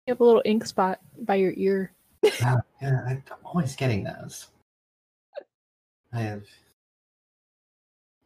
[0.05, 1.91] You have a little ink spot by your ear.
[2.23, 3.01] Yeah, yeah.
[3.07, 4.47] I, I'm always getting those.
[6.13, 6.43] I have.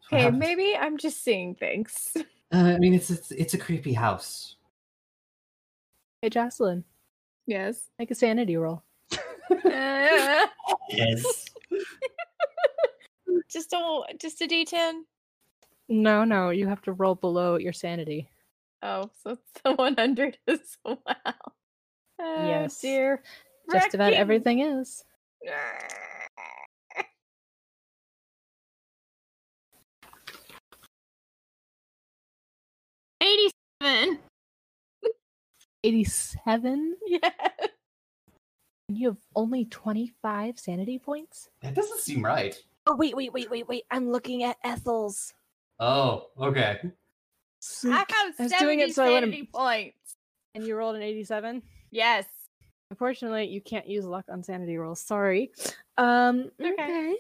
[0.10, 2.16] What Okay, happens- maybe I'm just seeing things.
[2.54, 4.58] Uh, I mean, it's, it's it's a creepy house.
[6.22, 6.84] Hey, Jocelyn,
[7.48, 7.90] yes.
[7.98, 8.84] make a sanity roll.
[10.90, 11.46] Yes.
[13.50, 15.02] just a just a D10.
[15.90, 18.30] No, no, you have to roll below your sanity.
[18.82, 20.98] Oh, so it's the 100 as well.
[22.20, 22.80] Oh, Yes.
[22.80, 23.22] dear.
[23.72, 25.04] Just about everything is.
[33.22, 34.20] Eighty-seven.
[35.84, 36.96] 87?
[37.08, 37.30] Yeah.
[38.90, 41.50] And you have only 25 sanity points?
[41.62, 42.56] That doesn't seem right.
[42.86, 43.84] Oh, wait, wait, wait, wait, wait.
[43.90, 45.34] I'm looking at Ethel's.
[45.86, 46.80] Oh, okay.
[46.84, 46.92] I
[47.60, 47.92] Sick.
[47.92, 50.16] have I was 70 doing it so I wouldn't- sanity points.
[50.56, 51.62] And you rolled an 87?
[51.92, 52.26] Yes.
[52.90, 55.02] Unfortunately, you can't use luck on sanity rolls.
[55.02, 55.52] Sorry.
[55.98, 56.72] Um, Okay.
[56.74, 57.16] okay.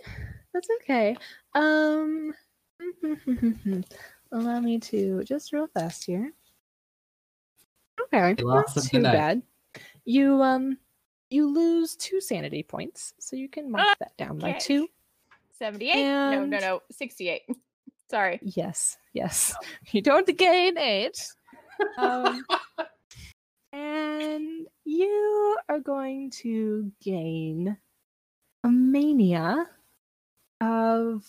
[0.54, 1.16] That's okay.
[1.56, 2.34] Um,
[4.32, 6.32] allow me to just real fast here.
[8.02, 9.14] Okay, You lost not them too tonight.
[9.14, 9.42] bad.
[10.06, 10.78] You um,
[11.30, 14.88] you lose two sanity points, so you can mark Ah, that down by two.
[15.58, 16.04] 78.
[16.04, 16.82] No, no, no.
[16.92, 17.42] 68.
[18.14, 18.40] Sorry.
[18.44, 19.56] Yes, yes.
[19.92, 21.18] You don't gain eight.
[21.98, 22.46] Um,
[23.74, 27.76] and you are going to gain
[28.64, 29.66] a mania
[30.62, 31.26] of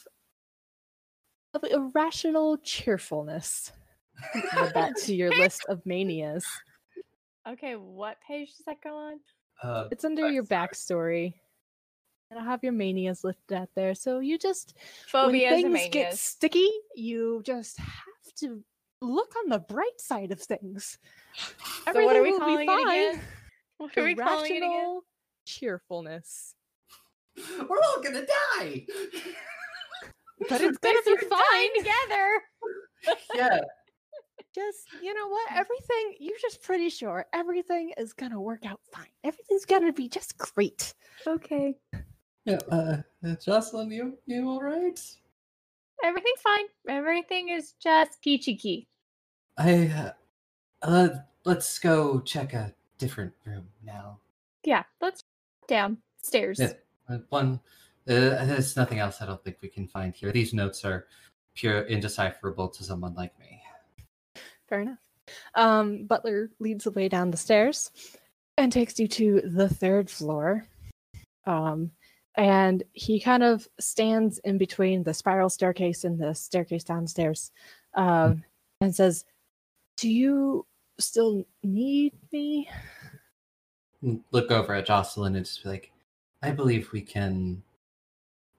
[1.55, 3.72] of irrational cheerfulness.
[4.53, 6.45] Add that to your list of manias.
[7.47, 9.20] Okay, what page does that go on?
[9.62, 11.35] Uh, It's under your backstory.
[12.35, 13.95] And I'll have your manias lifted out there.
[13.95, 14.76] So you just
[15.12, 18.61] Phobias when and things get sticky, you just have to
[19.01, 20.99] look on the bright side of things.
[21.93, 22.89] So what are we will calling be it fine.
[22.89, 23.20] again?
[23.76, 25.01] What are we calling it again?
[25.47, 26.55] Cheerfulness.
[27.37, 28.87] we're all gonna die.
[30.49, 31.74] But it's gonna be fine.
[31.78, 32.43] together.
[33.35, 33.61] yeah.
[34.55, 35.49] Just you know what?
[35.51, 35.59] Mm.
[35.61, 39.07] Everything you're just pretty sure everything is gonna work out fine.
[39.22, 40.95] Everything's gonna be just great.
[41.26, 41.74] Okay.
[42.45, 42.59] Yeah.
[42.71, 42.97] Uh,
[43.43, 45.01] Jocelyn, you you all right?
[46.05, 46.65] Everything's fine.
[46.89, 48.87] Everything is just peachy key.
[49.57, 50.13] I uh,
[50.83, 51.09] uh,
[51.45, 54.19] let's go check a different room now.
[54.65, 55.23] Yeah, let's
[55.69, 56.59] downstairs.
[56.61, 56.73] Yeah.
[57.09, 57.61] Uh, one,
[58.09, 60.33] uh, there's nothing else I don't think we can find here.
[60.33, 61.07] These notes are
[61.55, 63.63] pure indecipherable to someone like me.
[64.69, 64.99] Fair enough.
[65.55, 67.91] Um, Butler leads the way down the stairs
[68.59, 70.67] and takes you to the third floor.
[71.47, 71.91] Um,
[72.37, 77.53] and he kind of stands in between the spiral staircase and the staircase downstairs
[77.95, 78.43] um,
[78.80, 79.24] and says,
[79.97, 80.66] Do you
[80.99, 82.68] still need me?
[84.32, 85.93] Look over at Jocelyn and just be like,
[86.43, 87.62] I believe we can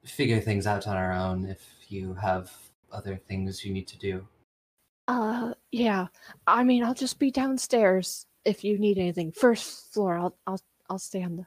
[0.03, 2.51] figure things out on our own if you have
[2.91, 4.27] other things you need to do.
[5.07, 6.07] Uh, yeah.
[6.47, 9.31] I mean, I'll just be downstairs if you need anything.
[9.31, 10.17] First floor.
[10.17, 11.45] I'll, I'll, I'll stay on the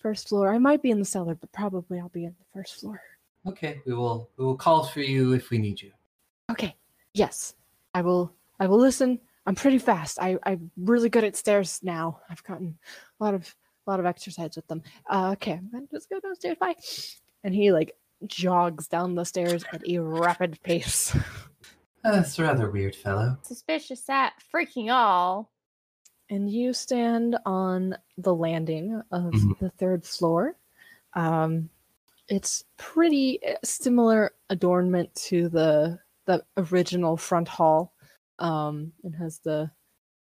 [0.00, 0.52] first floor.
[0.52, 3.00] I might be in the cellar, but probably I'll be in the first floor.
[3.46, 5.92] Okay, we will we will call for you if we need you.
[6.50, 6.76] Okay.
[7.14, 7.54] Yes.
[7.94, 9.20] I will I will listen.
[9.46, 10.18] I'm pretty fast.
[10.20, 12.20] I, I'm really good at stairs now.
[12.28, 12.78] I've gotten
[13.18, 13.54] a lot of
[13.86, 14.82] a lot of exercise with them.
[15.08, 16.56] Uh, okay, I'm gonna just go downstairs.
[16.60, 16.76] Bye.
[17.42, 17.96] And he like
[18.26, 21.16] jogs down the stairs at a rapid pace.
[22.04, 23.38] That's a rather weird fellow.
[23.42, 25.50] Suspicious at freaking all.
[26.30, 29.58] And you stand on the landing of Mhm.
[29.58, 30.56] the third floor.
[31.14, 31.68] Um,
[32.28, 37.92] it's pretty uh, similar adornment to the the original front hall.
[38.38, 39.70] Um, it has the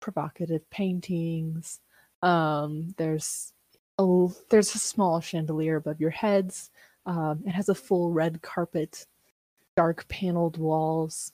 [0.01, 1.81] provocative paintings.
[2.23, 3.53] Um, there's
[3.99, 6.71] a there's a small chandelier above your heads.
[7.05, 9.07] Um, it has a full red carpet,
[9.77, 11.33] dark paneled walls.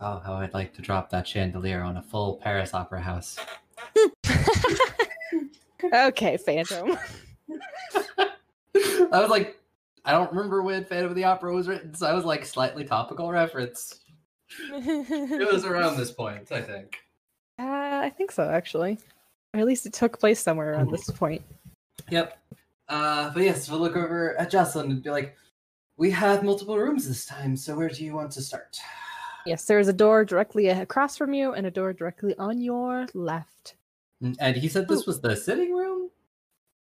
[0.00, 3.38] Oh, how I'd like to drop that chandelier on a full Paris Opera House.
[5.92, 6.98] okay, Phantom.
[8.76, 9.58] I was like,
[10.04, 12.84] I don't remember when Phantom of the Opera was written, so I was like slightly
[12.84, 14.00] topical reference.
[14.70, 16.98] It was around this point, I think.
[17.58, 18.98] Uh, I think so, actually.
[19.54, 21.42] Or at least it took place somewhere around this point.
[22.10, 22.38] Yep.
[22.88, 25.34] Uh, but yes, we'll look over at Jocelyn and be like,
[25.96, 28.78] we have multiple rooms this time, so where do you want to start?
[29.46, 33.06] Yes, there is a door directly across from you and a door directly on your
[33.14, 33.76] left.
[34.20, 36.10] And- And he said this was the sitting room?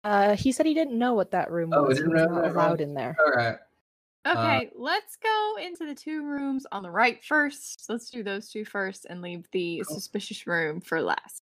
[0.04, 1.98] Uh, he said he didn't know what that room Oh, was.
[1.98, 3.16] he He didn't was not allowed in there.
[3.20, 3.56] All right.
[4.26, 7.86] Uh, Okay, let's go into the two rooms on the right first.
[7.90, 9.96] Let's do those two first and leave the Cool.
[9.96, 11.44] suspicious room for last.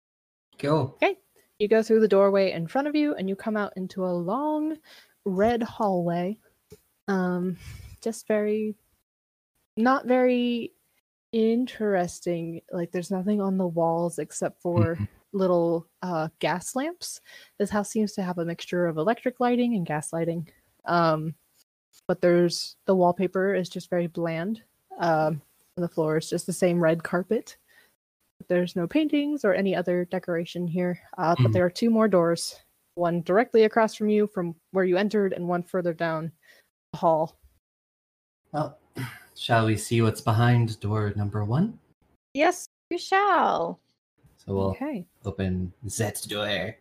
[0.59, 0.93] Cool.
[1.03, 1.19] Okay.
[1.59, 4.11] You go through the doorway in front of you and you come out into a
[4.11, 4.77] long
[5.25, 6.37] red hallway.
[7.09, 7.57] Um,
[8.01, 8.75] just very,
[9.77, 10.73] not very
[11.35, 12.63] interesting.
[12.71, 15.09] Like there's nothing on the walls except for Mhm.
[15.33, 17.21] little uh, gas lamps.
[17.59, 20.49] This house seems to have a mixture of electric lighting and gas lighting.
[20.85, 21.35] Um,
[22.07, 24.63] but there's the wallpaper is just very bland.
[24.99, 25.43] Um,
[25.77, 27.57] and the floor is just the same red carpet.
[28.49, 31.53] There's no paintings or any other decoration here, uh, but Mhm.
[31.53, 32.61] there are two more doors.
[32.95, 36.31] One directly across from you from where you entered, and one further down
[36.93, 37.37] the hall.
[38.53, 38.79] Well,
[39.37, 41.79] shall we see what's behind door number one?
[42.35, 43.81] Yes, you shall.
[44.37, 45.07] So we'll Okay.
[45.25, 46.77] open that door.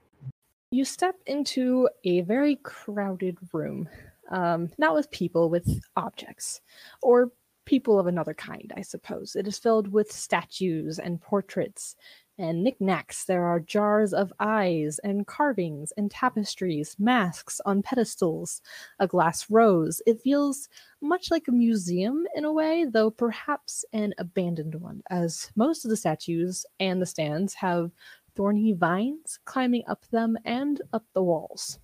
[0.71, 3.87] You step into a very crowded room,
[4.29, 6.61] um, not with people, with objects,
[7.01, 7.31] or
[7.65, 9.35] people of another kind, I suppose.
[9.35, 11.95] It is filled with statues and portraits
[12.37, 13.25] and knickknacks.
[13.25, 18.61] There are jars of eyes and carvings and tapestries, masks on pedestals,
[18.99, 20.01] a glass rose.
[20.05, 20.69] It feels
[21.01, 25.89] much like a museum in a way, though perhaps an abandoned one, as most of
[25.89, 27.91] the statues and the stands have
[28.35, 31.79] thorny vines climbing up them and up the walls.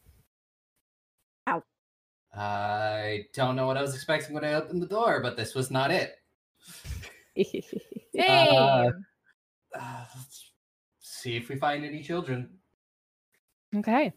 [1.47, 1.64] Ow.
[2.34, 5.72] I don't know what I was expecting when I opened the door, but this was
[5.72, 6.16] not it.
[8.16, 8.56] Same.
[8.56, 8.89] Uh,
[9.76, 10.51] let's
[10.99, 12.49] see if we find any children.
[13.76, 14.13] okay.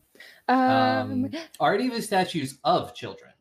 [0.49, 1.31] Um, Um,
[1.61, 3.33] are any of the statues of children?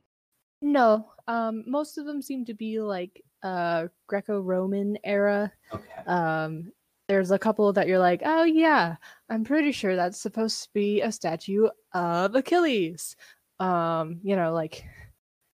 [0.62, 1.12] no.
[1.28, 5.52] Um, most of them seem to be like uh Greco-Roman era.
[5.74, 6.04] Okay.
[6.08, 6.72] Um,
[7.08, 8.96] there's a couple that you're like, oh yeah,
[9.30, 13.16] I'm pretty sure that's supposed to be a statue of Achilles.
[13.60, 14.86] Um, you know, like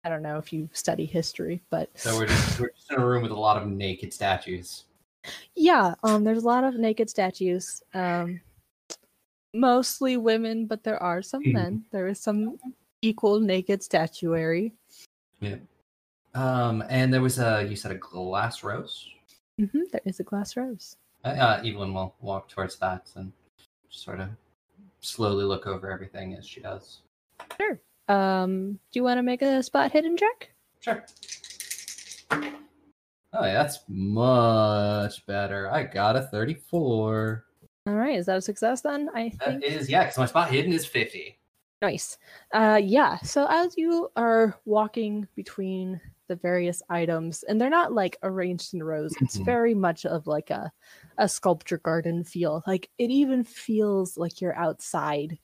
[0.04, 3.04] I don't know if you study history, but So we're just we're just in a
[3.06, 4.84] room with a lot of naked statues.
[5.54, 7.82] Yeah, um, there's a lot of naked statues.
[7.94, 8.40] Um,
[9.54, 11.52] mostly women, but there are some Mhm.
[11.52, 11.84] men.
[11.90, 12.58] There is some
[13.02, 14.72] equal naked statuary.
[16.34, 19.08] Um, and there was a you said a glass rose.
[19.58, 20.96] hmm there is a glass rose.
[21.24, 23.32] Uh, uh, Evelyn will walk towards that and
[23.88, 24.28] sort of
[25.00, 27.00] slowly look over everything as she does.
[27.58, 27.80] Sure.
[28.08, 30.52] Um, do you want to make a spot hidden check?
[30.80, 31.04] Sure.
[33.38, 35.70] Oh yeah, that's much better.
[35.70, 37.44] I got a 34.
[37.86, 39.08] All right, is that a success then?
[39.14, 39.64] I That think.
[39.64, 41.38] is yeah, because my spot hidden is 50.
[41.82, 42.16] Nice.
[42.54, 43.18] Uh, yeah.
[43.18, 48.82] So as you are walking between the various items, and they're not like arranged in
[48.82, 49.16] rows.
[49.20, 49.44] It's Mhm.
[49.44, 50.72] very much of like a
[51.18, 52.62] a sculpture garden feel.
[52.66, 55.38] Like it even feels like you're outside.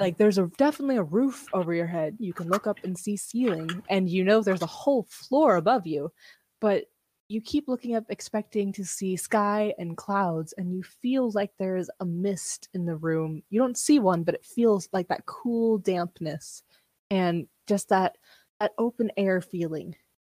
[0.00, 2.16] Like there's a definitely a roof over your head.
[2.20, 5.86] You can look up and see ceiling, and you know there's a whole floor above
[5.86, 6.12] you,
[6.60, 6.86] but
[7.28, 11.76] you keep looking up expecting to see sky and clouds and you feel like there
[11.76, 13.42] is a mist in the room.
[13.50, 16.62] You don't see one but it feels like that cool dampness
[17.10, 18.16] and just that
[18.60, 19.96] that open air feeling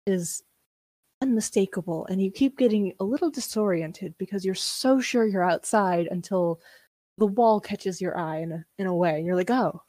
[0.07, 0.43] is
[1.22, 2.07] unmistakable.
[2.07, 6.61] And you keep getting a little disoriented because you're so sure you're outside until
[7.18, 9.16] the wall catches your eye in a, in a way.
[9.16, 9.82] And you're like oh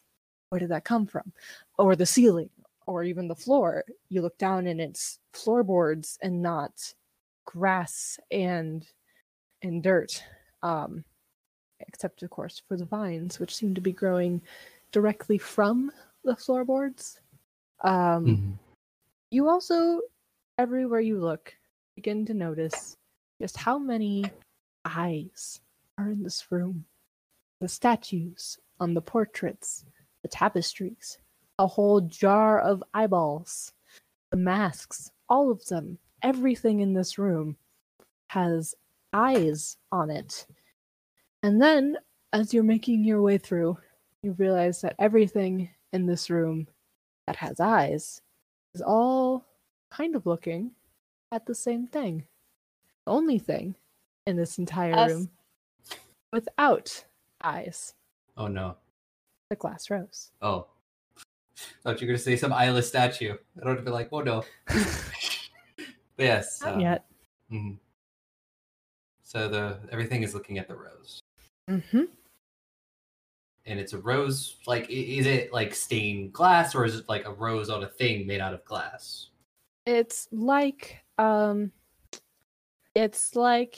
[0.49, 1.33] where did that come from?
[1.77, 2.49] Or the ceiling
[2.87, 6.93] or even the floor you look down and it's floorboards and not
[7.45, 8.85] grass and
[9.61, 10.23] and dirt
[10.63, 11.03] um
[11.81, 14.41] except of course for the vines which seem to be growing
[14.91, 15.91] directly from
[16.23, 17.19] the floorboards
[17.81, 18.53] um Mhm.
[19.31, 20.01] you also
[20.57, 21.53] everywhere you look
[21.95, 22.97] begin to notice
[23.41, 24.25] just how many
[24.85, 25.59] eyes
[25.97, 26.85] are in this room
[27.59, 29.85] the statues on the portraits
[30.21, 31.19] the tapestries
[31.59, 33.71] a whole jar of eyeballs
[34.31, 37.55] the masks all of them everything in this room
[38.27, 38.75] has
[39.13, 40.45] eyes on it
[41.43, 41.95] and then
[42.33, 43.77] as you're making your way through
[44.23, 46.67] you realize that everything in this room
[47.27, 48.21] that has eyes
[48.73, 49.45] is all
[49.91, 50.71] kind of looking
[51.31, 52.23] at the same thing.
[53.05, 53.75] The only thing
[54.25, 55.11] in this entire Us.
[55.11, 55.29] room
[56.33, 57.05] without
[57.43, 57.93] eyes,
[58.35, 58.75] Oh no.
[59.49, 60.31] the glass rose.
[60.41, 60.67] Oh.
[61.83, 63.33] Thought you were gonna say some eyeless statue.
[63.33, 64.43] I would have been like, oh no.
[66.17, 66.61] But yes.
[66.61, 67.05] Not um, yet.
[67.51, 67.77] mhm.
[69.23, 71.19] So the everything is looking at the rose.
[71.67, 72.03] hmm
[73.65, 77.33] And it's a rose like is it like stained glass or is it like a
[77.33, 79.27] rose on a thing made out of glass?
[79.85, 81.71] It's like um,
[82.95, 83.77] it's like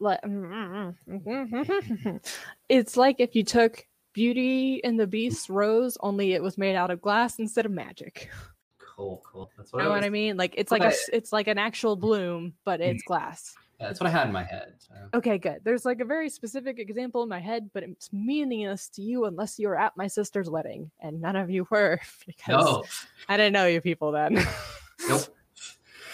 [0.00, 0.20] like
[2.68, 6.90] it's like if you took Beauty and the Beast rose, only it was made out
[6.90, 8.30] of glass instead of magic.
[8.78, 9.50] Cool, cool.
[9.56, 10.36] That's You what know I what I mean?
[10.36, 13.54] Like it's like a it's like an actual bloom, but it's glass.
[13.80, 14.74] yeah, that's what I had in my head.
[14.78, 14.94] So.
[15.14, 15.60] Okay, good.
[15.64, 19.58] There's like a very specific example in my head, but it's meaningless to you unless
[19.58, 22.84] you were at my sister's wedding, and none of you were because No.
[23.30, 24.46] I didn't know you people then.
[25.08, 25.22] Nope.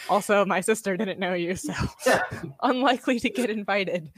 [0.08, 1.74] also, my sister didn't know you, so
[2.06, 2.22] Yeah.
[2.62, 4.10] unlikely to get invited.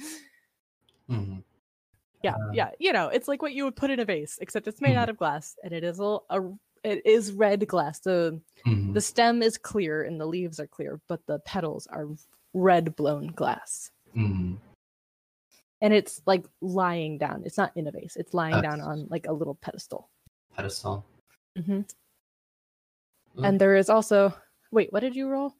[1.11, 1.43] Mhm.
[2.23, 2.71] Yeah, Uh, yeah.
[2.79, 4.99] You know, it's like what you would put in a vase, except it's made Mhm.
[5.01, 6.41] out of glass, and it is a, a
[6.83, 8.01] it is red glass.
[8.01, 8.95] The Mhm.
[8.95, 12.09] the stem is clear and the leaves are clear, but the petals are
[12.55, 13.91] red blown glass.
[14.14, 14.59] Mhm.
[15.83, 17.43] And it's like lying down.
[17.45, 18.16] It's not in a vase.
[18.16, 18.66] It's lying Okay.
[18.66, 20.09] down on like a little pedestal.
[20.55, 21.05] Pedestal.
[21.57, 21.83] hmm
[23.43, 24.35] And there is also
[24.73, 25.55] wait, what did you roll?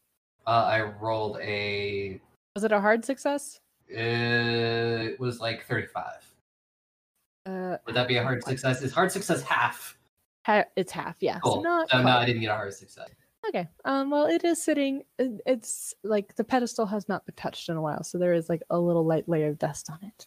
[0.47, 2.21] Uh, I rolled a.
[2.55, 3.61] Was it a hard success?
[3.89, 6.30] It was like thirty-five.
[7.47, 8.83] Uh, Would that be a hard success?
[8.83, 9.97] Is hard success half?
[10.45, 11.17] ha- it's half.
[11.21, 11.37] Yeah.
[11.37, 11.63] So Cool.
[11.63, 12.09] not So no.
[12.09, 13.09] I didn't get a hard success.
[13.49, 13.67] Okay.
[13.85, 14.11] Um.
[14.11, 15.03] Well, it is sitting.
[15.19, 18.63] It's like the pedestal has not been touched in a while, so there is like
[18.69, 20.27] a little light layer of dust on it.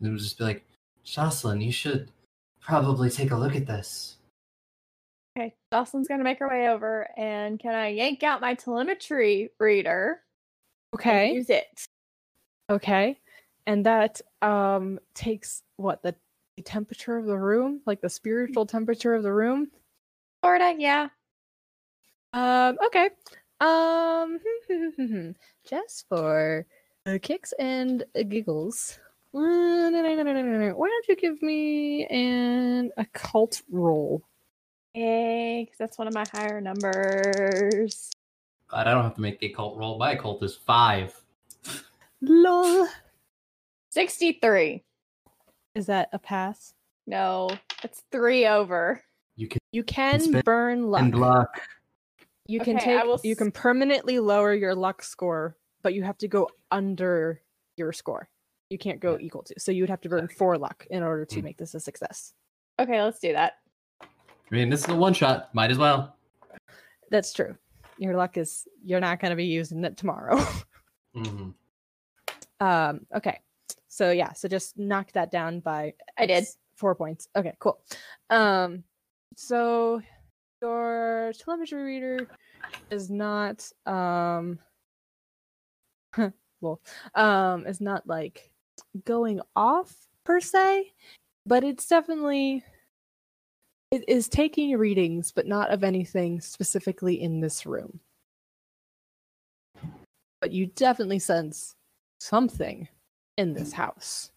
[0.00, 0.64] It would just be like,
[1.04, 2.08] Jocelyn, you should
[2.60, 4.16] probably take a look at this.
[5.36, 10.20] Okay, Jocelyn's gonna make her way over, and can I yank out my telemetry reader?
[10.94, 11.32] Okay.
[11.32, 11.86] use it.
[12.70, 13.18] Okay.
[13.66, 16.14] And that um takes what the
[16.56, 19.70] the temperature of the room, like the spiritual temperature of the room.
[20.44, 21.08] Sorta, yeah.
[22.32, 22.78] Um.
[22.86, 23.10] Okay.
[23.60, 24.38] Um,
[25.68, 26.66] just for
[27.06, 28.98] uh, kicks and giggles.
[29.32, 34.22] Why don't you give me an occult roll?
[34.94, 38.10] Yay, 'cause that's one of my higher numbers.
[38.68, 39.98] God, I don't have to make the occult roll.
[39.98, 41.14] My occult is five.
[42.22, 42.86] Lol.
[43.90, 44.82] 63.
[45.74, 46.74] Is that a pass?
[47.06, 47.48] No,
[47.82, 49.02] it's three over.
[49.36, 51.02] You can You can Spend- burn luck.
[51.02, 51.60] and luck.
[52.46, 53.04] You can Okay, I take.
[53.06, 57.40] will You can permanently lower your luck score, but you have to go under
[57.76, 58.28] your score.
[58.70, 59.54] You can't go equal to.
[59.58, 61.44] So you would have to burn four luck in order to Mm.
[61.44, 62.34] make this a success.
[62.78, 63.58] Okay, let's do that.
[64.00, 64.06] I
[64.50, 65.54] mean, this is a one shot.
[65.54, 66.16] Might as well.
[67.10, 67.56] That's true.
[67.98, 70.36] Your luck is you're not going to be using it tomorrow.
[71.16, 71.54] Mhm.
[72.60, 73.06] um.
[73.14, 73.40] Okay.
[73.90, 74.32] So yeah.
[74.32, 75.94] So just knock that down by.
[76.16, 76.46] I did.
[76.76, 77.28] Four points.
[77.36, 77.52] Okay.
[77.58, 77.78] Cool.
[78.30, 78.84] Um.
[79.36, 80.00] So
[80.62, 82.28] your telemetry reader
[82.90, 84.58] is not um.
[86.60, 86.80] well,
[87.14, 88.52] um, is not like
[89.04, 90.92] going off per se,
[91.44, 92.64] but it's definitely
[93.90, 97.98] it is taking readings, but not of anything specifically in this room.
[100.40, 101.74] But you definitely sense
[102.20, 102.88] something
[103.40, 104.30] in this house.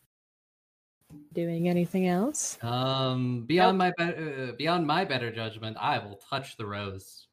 [1.33, 2.57] Doing anything else?
[2.63, 7.27] Um, beyond my be- uh, beyond my better judgment, I will touch the rose.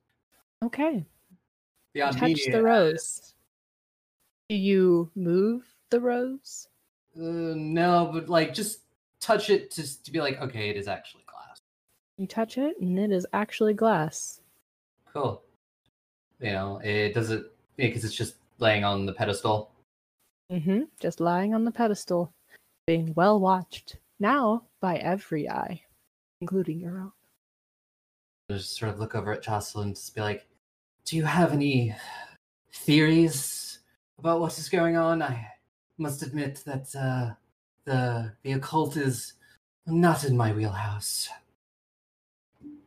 [0.63, 1.07] Okay.
[1.95, 3.35] Beyond Touch the uh, rose.
[4.51, 6.69] Do you move the rose?
[7.17, 8.81] Uh, no, but like just
[9.21, 11.61] touch it just to be like, okay, it is actually glass.
[12.19, 14.41] You touch it, and it is actually glass.
[15.13, 15.43] Cool.
[16.41, 17.47] You know, it doesn't
[17.77, 19.71] because it's just laying on the pedestal.
[20.51, 20.83] Mm-hmm.
[20.99, 22.33] Just lying on the pedestal,
[22.87, 25.81] being well watched now by every eye,
[26.41, 27.13] including your own.
[28.51, 30.49] Just sort of look over at Jocelyn and just be like,
[31.05, 31.95] "Do you have any
[32.73, 33.79] theories
[34.19, 35.47] about what is going on?" I
[35.99, 37.35] must admit that uh,
[37.85, 39.35] the the occult is
[39.87, 41.29] not in my wheelhouse.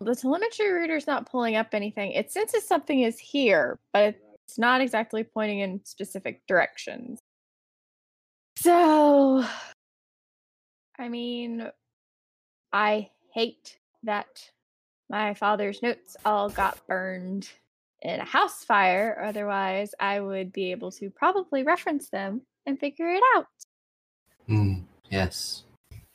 [0.02, 2.12] The telemetry reader's not pulling up anything.
[2.12, 7.22] It senses something is here, but it's not exactly pointing in specific directions.
[8.64, 9.44] So,
[10.98, 11.70] I mean,
[12.72, 14.50] I hate that
[15.10, 17.50] my father's notes all got burned
[18.04, 19.22] in a house fire.
[19.22, 23.48] Otherwise, I would be able to probably reference them and figure it out.
[24.48, 24.74] Hmm.
[25.10, 25.66] Yes.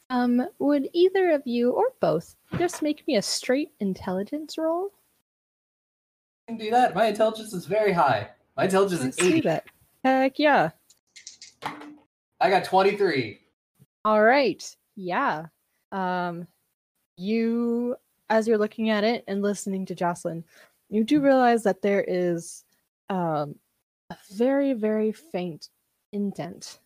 [0.09, 4.89] Um, would either of you or both just make me a straight intelligence roll?
[6.49, 6.95] I can do that.
[6.95, 8.31] My intelligence is very high.
[8.57, 9.41] My intelligence I is see 80.
[9.43, 9.65] that.
[10.03, 10.71] Heck yeah.
[12.41, 13.41] I got 23.
[14.05, 14.77] All right.
[14.97, 15.47] Yeah.
[15.93, 16.47] Um
[17.17, 17.97] you
[18.31, 20.45] as you're looking at it and listening to Jocelyn,
[20.91, 22.65] you do realize that there is
[23.11, 23.57] um
[24.11, 25.69] a very very faint
[26.13, 26.79] indent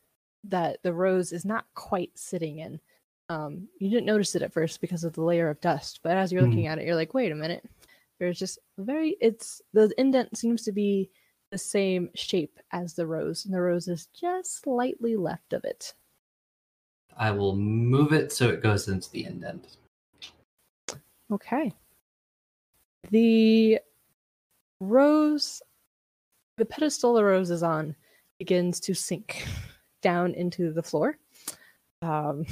[0.44, 2.80] that the rose is not quite sitting in.
[3.28, 6.32] Um you didn't notice it at first because of the layer of dust, but as
[6.32, 6.48] you're Hmm.
[6.48, 7.64] looking at it you're like, "Wait a minute."
[8.18, 11.10] There's just very it's the indent seems to be
[11.52, 15.92] the same shape as the rose, and the rose is just slightly left of it.
[17.16, 19.76] I will move it so it goes into the indent.
[21.30, 21.72] Okay.
[23.10, 23.78] The
[24.80, 25.62] rose,
[26.56, 27.94] the pedestal the rose is on,
[28.38, 29.46] begins to sink
[30.02, 31.18] down into the floor.
[32.00, 32.46] Um,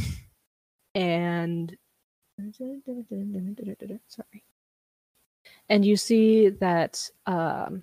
[0.95, 1.75] and
[4.09, 4.45] sorry.
[5.71, 7.83] And you see that um,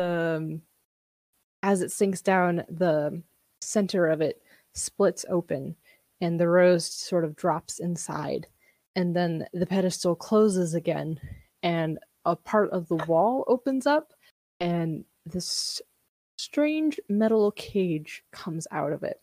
[0.00, 0.60] the
[1.62, 3.22] as it sinks down, the
[3.60, 4.42] center of it
[4.74, 5.76] splits open,
[6.20, 8.46] and the rose sort of drops inside.
[8.96, 11.20] And then the pedestal closes again
[11.62, 14.12] and a part of the wall opens up
[14.58, 15.80] and this
[16.38, 19.20] strange metal cage comes out of it.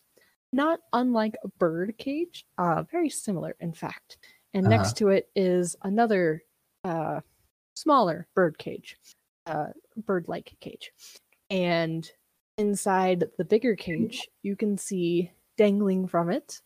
[0.53, 4.17] Not unlike a bird cage uh very similar in fact.
[4.53, 4.77] And Uh-huh.
[4.77, 6.43] next to it is another
[6.83, 7.21] uh
[7.75, 8.97] smaller bird cage
[9.47, 9.67] uh
[10.05, 10.91] bird-like cage
[11.49, 12.11] and
[12.57, 16.61] inside the bigger cage you can see dangling from it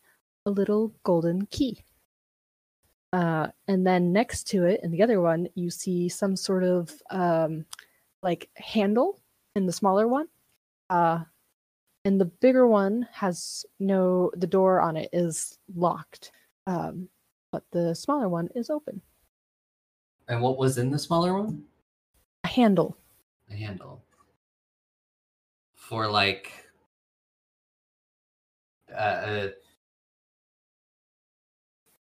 [0.46, 1.84] a little golden key
[3.14, 6.92] uh, and then next to it, in the other one, you see some sort of
[7.10, 7.66] um,
[8.24, 9.20] like handle
[9.56, 10.28] in the smaller one.
[10.90, 11.20] Uh,
[12.06, 16.32] and the bigger one has no, the door on it is locked.
[16.68, 17.10] Um,
[17.52, 19.02] but the smaller one is open.
[20.28, 21.66] And what was in the smaller one?
[22.52, 22.98] Handle.
[23.50, 24.04] A handle.
[25.74, 26.52] For like.
[28.94, 29.48] Uh,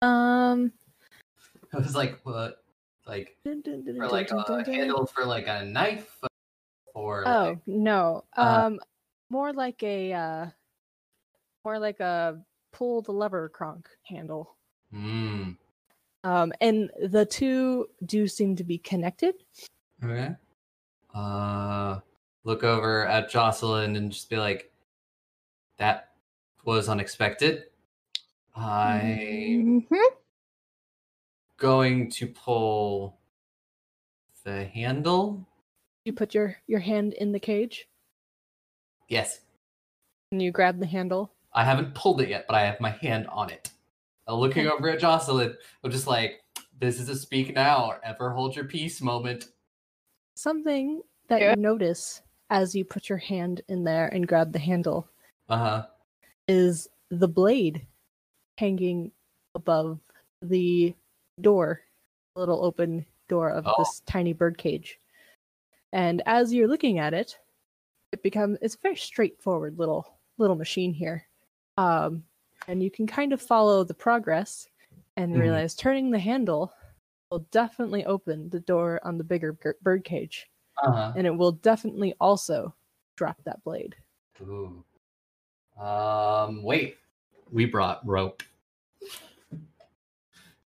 [0.03, 0.71] Um,
[1.73, 2.63] I was like, what?
[3.07, 6.21] Like for like a handle for like a knife
[6.93, 8.25] or Oh like, no.
[8.35, 8.79] Uh, Um
[9.31, 10.49] more like a uh
[11.65, 12.43] more like a
[12.73, 14.55] pull the lever cronk handle.
[14.93, 15.57] mm,
[16.23, 19.33] Um and the two do seem to be connected.
[20.03, 20.35] Okay.
[21.13, 21.99] Uh
[22.43, 24.71] look over at Jocelyn and just be like
[25.77, 26.11] that
[26.63, 27.65] was unexpected.
[28.55, 29.99] I'm Mhm.
[31.57, 33.17] going to pull
[34.43, 35.45] the handle.
[36.05, 37.87] You put your your hand in the cage
[39.07, 39.41] Yes.
[40.31, 41.33] and you grab the handle.
[41.53, 43.71] I haven't pulled it yet, but I have my hand on it.
[44.27, 46.43] Uh, looking over at Jocelyn, I'm just like,
[46.79, 49.47] this is a speak now or ever hold your peace moment.
[50.37, 51.49] Something that Yeah.
[51.55, 55.09] you notice as you put your hand in there and grab the handle
[55.49, 55.87] Uh huh.
[56.47, 57.87] is the blade
[58.59, 59.11] hanging
[59.55, 59.99] above
[60.43, 60.93] the
[61.41, 61.81] door,
[62.35, 63.73] little open door of Oh.
[63.79, 64.99] this tiny bird cage.
[65.91, 67.39] And as you're looking at it,
[68.11, 71.27] it becomes it's a very straightforward little little machine here.
[71.77, 72.23] Um,
[72.67, 74.67] and you can kind of follow the progress
[75.15, 75.39] and Mhm.
[75.39, 76.71] realize turning the handle
[77.31, 80.49] will definitely open the door on the bigger bir- bird cage,
[80.83, 81.13] Uh huh.
[81.15, 82.73] and it will definitely also
[83.15, 83.95] drop that blade.
[84.41, 84.83] Ooh.
[85.79, 86.63] Um.
[86.63, 86.97] Wait.
[87.51, 88.43] We brought rope.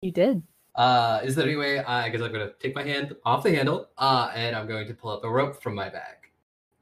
[0.01, 0.43] You did.
[0.75, 1.79] Uh, is there any way?
[1.79, 3.89] I guess I'm gonna take my hand off the handle.
[3.97, 6.15] Uh, and I'm going to pull up a rope from my bag.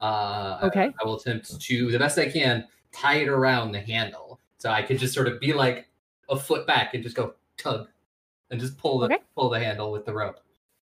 [0.02, 0.92] Uh, Okay.
[1.00, 4.82] I, will attempt to, the best I can, tie it around the handle, so I
[4.82, 5.88] could just sort of be like
[6.28, 7.88] a foot back and just go tug,
[8.50, 9.18] and just pull the Okay.
[9.34, 10.40] pull the handle with the rope.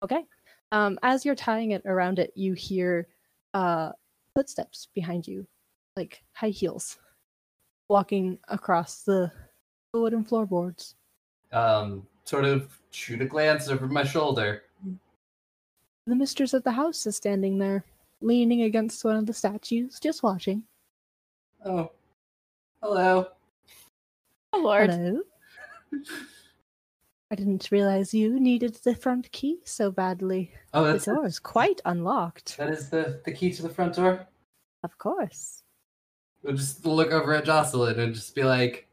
[0.04, 0.26] Okay.
[0.72, 3.08] Um, as you're tying it around it, you hear
[3.54, 3.92] uh,
[4.36, 5.48] footsteps behind you,
[5.96, 7.00] like high heels,
[7.90, 9.32] walking across the,
[9.94, 10.96] the wooden floorboards.
[11.52, 14.64] Um, sort of shoot a glance over my shoulder.
[16.06, 17.84] The mistress of the house is standing there,
[18.22, 20.64] leaning against one of the statues, just watching.
[21.66, 21.92] Oh,
[22.82, 23.28] hello.
[24.54, 24.92] Oh Lord.
[24.92, 25.22] Hello.
[27.32, 30.52] I didn't realize you needed the front key so badly.
[30.74, 32.58] Oh, The that's door is quite unlocked.
[32.58, 34.26] that is the the key to the front door.
[34.84, 35.62] Of course.
[36.42, 38.88] We'll just look over at Jocelyn and just be like,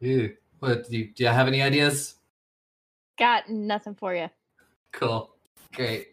[0.00, 2.16] "Ew, what do you, do you have any ideas?"
[3.18, 4.28] Got nothing for you.
[4.92, 5.34] Cool,
[5.72, 6.08] great.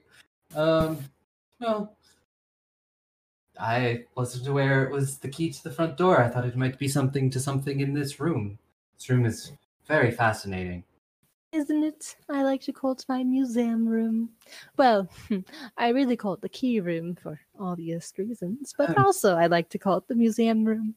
[0.55, 0.97] Um,
[1.59, 1.95] well,
[3.59, 6.19] I wasn't aware it was the key to the front door.
[6.21, 8.57] I thought it might be something to something in this room.
[8.97, 9.51] This room is
[9.88, 10.83] very fascinating.
[11.53, 12.15] Isn't it?
[12.30, 14.30] I like to call it my museum room.
[14.78, 15.10] Well,
[15.78, 19.03] I really call it the key room for obvious reasons, but Oh.
[19.03, 20.95] also I like to call it the museum room.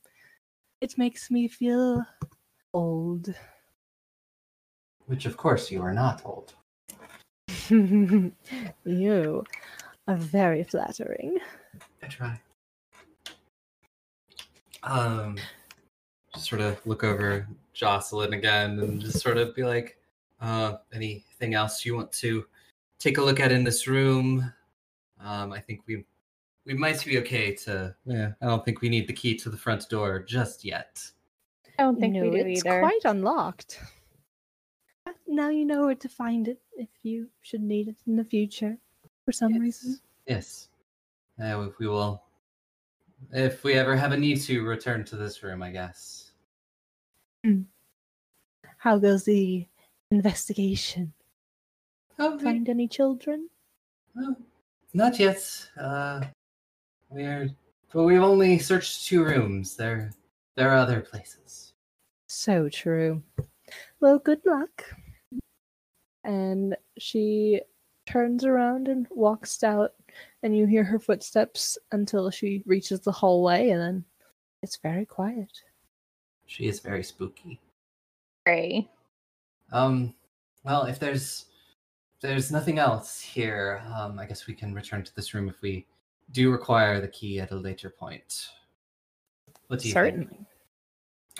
[0.81, 2.05] It makes me feel
[2.73, 3.35] old.
[5.07, 6.55] Which, of course, you are not old.
[8.85, 9.45] you
[10.07, 11.39] are very flattering.
[12.03, 12.41] I try.
[14.85, 15.37] Um,
[16.35, 19.99] just sort of look over Jocelyn again and just sort of be like,
[20.41, 22.45] uh, anything else you want to
[22.99, 24.53] take a look at in this room?
[25.21, 26.05] Um, I think we
[26.67, 27.95] we might be okay to.
[28.07, 31.01] Yeah, I don't think we need the key to the front door just yet.
[31.79, 32.81] I don't think no, we do it's either.
[32.81, 33.81] quite unlocked.
[35.27, 38.79] Now you know where to find it if you should need it in the future
[39.25, 39.61] for some Yes.
[39.61, 40.01] reason.
[40.27, 40.69] Yes.
[41.43, 42.23] Uh, we- we will,
[43.33, 45.63] if we ever have a need to, return to this room.
[45.63, 46.31] I guess.
[48.79, 49.67] How goes the
[50.11, 51.13] investigation?
[52.19, 53.49] Oh, Find any children?
[54.15, 54.37] Well,
[54.93, 55.69] not yet.
[55.79, 56.23] Uh,
[57.11, 57.51] we're,
[57.93, 59.77] but we've only searched two rooms.
[59.77, 60.13] There,
[60.57, 61.73] there are other places.
[62.29, 63.23] So true.
[64.01, 64.85] Well, good luck.
[66.23, 67.61] And she
[68.07, 69.95] turns around and walks out,
[70.43, 74.05] and you hear her footsteps until she reaches the hallway, and then
[74.63, 75.51] it's very quiet.
[76.47, 77.61] She is very spooky.
[78.47, 78.89] Gray.
[79.73, 80.15] Um,
[80.65, 81.47] well, if there's,
[82.17, 85.61] if there's nothing else here, um, I guess we can return to this room if
[85.63, 85.87] we
[86.33, 88.49] do require the key at a later point.
[89.69, 90.05] What do you think?
[90.07, 90.47] Certainly.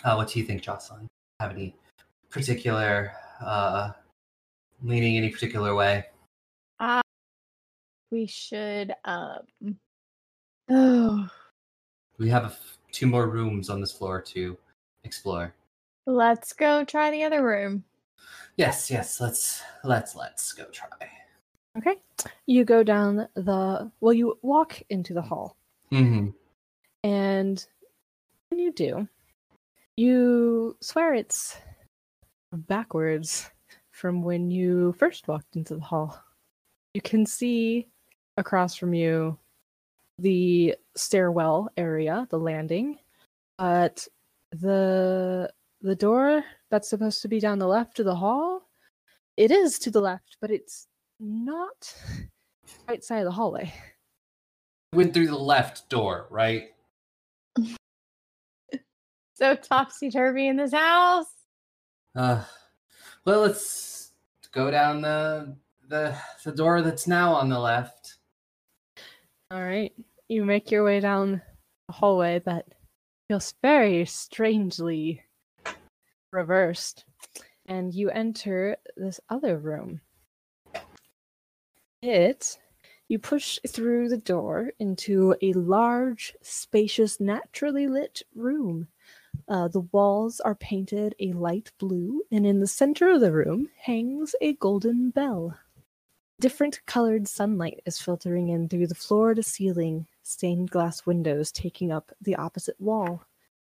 [0.05, 1.07] Uh, what do you think, Jocelyn?
[1.41, 1.75] Have any
[2.31, 3.93] particular, uh,
[4.83, 6.05] leaning any particular way?
[6.81, 7.01] Uh,
[8.11, 9.41] we should um
[10.71, 11.29] Oh,
[12.19, 14.57] We have a f- two more rooms on this floor to
[15.05, 15.55] explore.
[16.07, 17.85] let's go try the other room.
[18.57, 19.21] Yes, yes.
[19.21, 20.87] Let's let's let's go try.
[21.79, 21.97] Okay.
[22.47, 23.91] You go down the.
[24.01, 25.57] Well, you walk into the hall,
[25.93, 26.29] Mm-hmm.
[27.03, 27.67] and
[28.49, 29.09] when you do,
[29.97, 31.57] you swear it's
[32.53, 33.51] backwards
[33.91, 36.21] from when you first walked into the hall.
[36.95, 37.89] You can see
[38.37, 39.37] across from you
[40.19, 42.99] the stairwell area, the landing,
[43.59, 44.07] but
[44.53, 45.51] the
[45.85, 48.69] the door that's supposed to be down the left of the hall,
[49.37, 50.89] it is to the left, but it's
[51.21, 51.95] not
[52.89, 53.73] right side of the hallway.
[54.95, 56.71] Went through the left door, right?
[59.37, 61.27] So topsy turvy in this house.
[62.15, 62.45] Uh,
[63.25, 64.13] well, let's
[64.53, 65.57] go down the
[65.89, 68.19] the the door that's now on the left.
[69.51, 69.93] All right.
[70.29, 71.43] You make your way down
[71.89, 72.67] the hallway that
[73.27, 75.24] feels very strangely
[76.35, 77.05] reversed,
[77.67, 80.01] and you enter this other room.
[82.03, 82.59] It,
[83.09, 88.89] you push through the door into a large, spacious, naturally lit room.
[89.49, 93.69] Uh, the walls are painted a light blue, and in the center of the room
[93.79, 95.57] hangs a golden bell.
[96.41, 101.93] Different colored sunlight is filtering in through the floor to ceiling stained glass windows taking
[101.93, 103.23] up the opposite wall.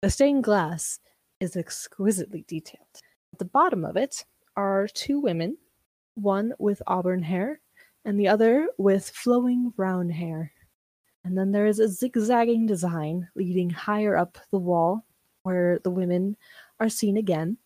[0.02, 1.00] The stained glass
[1.40, 3.02] is exquisitely detailed.
[3.32, 4.24] At the bottom of it
[4.56, 5.56] are two women,
[6.14, 7.60] one with auburn hair
[8.04, 10.52] and the other with flowing brown hair.
[11.24, 15.04] And then there is a zigzagging design leading higher up the wall
[15.42, 16.36] where the women
[16.78, 17.56] are seen again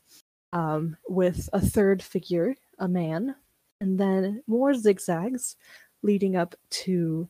[0.52, 3.36] um, with a third figure, a man,
[3.80, 5.56] and then more zigzags
[6.02, 7.28] leading up to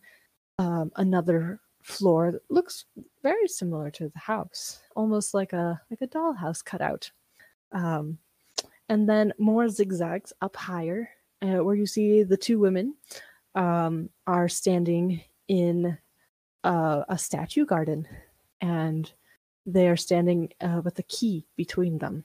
[0.59, 2.85] um, another floor that looks
[3.23, 7.11] very similar to the house, almost like a like a dollhouse cutout.
[7.73, 8.19] Um,
[8.89, 11.11] and then more zigzags up higher,
[11.43, 12.95] uh, where you see the two women
[13.55, 15.97] um, are standing in
[16.65, 18.07] uh, a statue garden,
[18.61, 19.13] and
[19.67, 22.25] they are standing uh, with a key between them.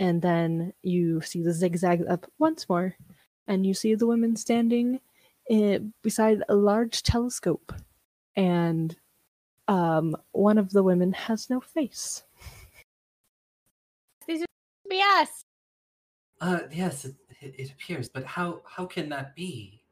[0.00, 2.94] And then you see the zigzags up once more,
[3.46, 5.00] and you see the women standing
[5.48, 7.72] in, beside a large telescope,
[8.38, 8.96] and
[9.66, 12.22] um, one of the women has no face.
[14.26, 14.46] These are
[14.90, 15.26] BS.
[16.40, 19.82] Uh, yes, it, it, it appears, but how how can that be?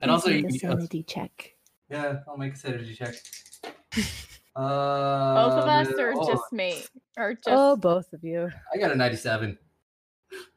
[0.00, 1.56] And Please also, make you a can, sanity check.
[1.90, 3.14] yeah, I'll make a sanity check.
[4.54, 6.84] Both Uh, of us, or oh, just me,
[7.18, 8.48] or just Oh, both of you.
[8.72, 9.58] I got a ninety-seven.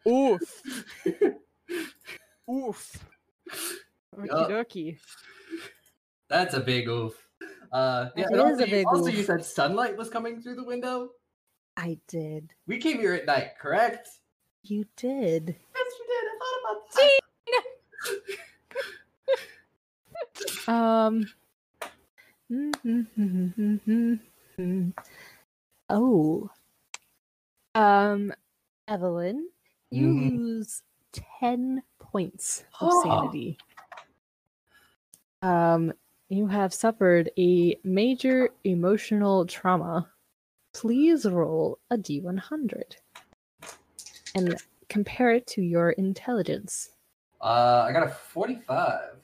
[0.08, 0.64] Oof.
[2.52, 3.06] Oof.
[4.16, 4.50] Okie Yup.
[4.50, 5.00] dokie.
[6.30, 7.14] That's a big oof.
[7.72, 10.42] Uh, yeah, It and is also, a you, big also you said sunlight was coming
[10.42, 11.12] through the window.
[11.76, 12.54] I did.
[12.66, 14.10] We came here at night, correct?
[14.64, 15.56] You did.
[15.76, 16.26] Yes, we did.
[16.28, 17.22] I thought about that.
[20.70, 21.28] Um.
[25.90, 26.50] oh.
[27.76, 28.34] Um,
[28.88, 29.50] Evelyn,
[29.92, 30.38] you Mhm.
[30.38, 30.84] lose
[31.40, 33.02] 10 points of Oh.
[33.04, 33.58] sanity.
[35.42, 35.94] Um,
[36.30, 40.10] you have suffered a major emotional trauma.
[40.74, 42.98] Please roll a d100
[44.36, 44.56] and
[44.90, 46.90] compare it to your intelligence.
[47.42, 49.16] Uh, I got a forty-five.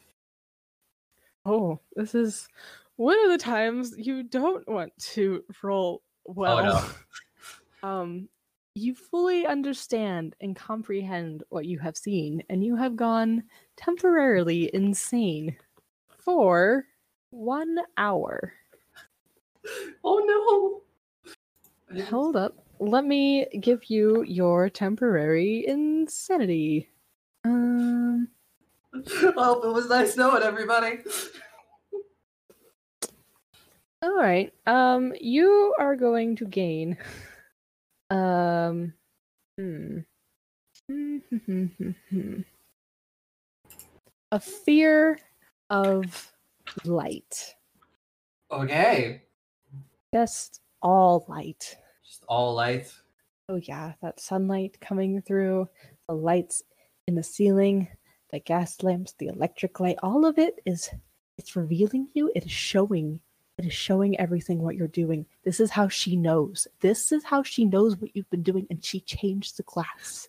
[1.46, 2.48] Oh, this is
[2.96, 6.60] one of the times you don't want to roll well.
[6.60, 6.94] Oh,
[7.84, 7.88] no.
[7.88, 8.30] um,
[8.76, 13.44] you fully understand and comprehend what you have seen, and you have gone
[13.76, 15.56] temporarily insane
[16.24, 16.86] for
[17.34, 18.54] one hour.
[20.04, 20.82] Oh
[21.90, 22.04] no!
[22.06, 22.56] Hold up.
[22.80, 26.90] Let me give you your temporary insanity.
[27.46, 28.28] Um,
[29.36, 31.00] Well, it was nice knowing everybody.
[34.02, 34.54] all right.
[34.68, 36.98] Um, you are going to gain.
[38.10, 38.94] Um,
[39.58, 40.00] hmm.
[40.90, 41.18] Hmm
[42.10, 42.42] hmm.
[44.32, 45.20] A fear
[45.70, 46.33] of
[46.86, 47.56] light.
[48.52, 49.24] Okay,
[50.14, 51.78] Just all light.
[52.06, 52.94] just all light.
[53.50, 55.68] Oh yeah, that sunlight coming through,
[56.08, 56.64] the lights
[57.08, 57.88] in the ceiling,
[58.32, 60.90] the gas lamps, the electric light, all of it is
[61.38, 63.20] it's revealing you, it is showing
[63.58, 65.26] it is showing everything what you're doing.
[65.44, 66.68] This is how she knows.
[66.80, 70.28] This is how she knows what you've been doing and she changed the glass.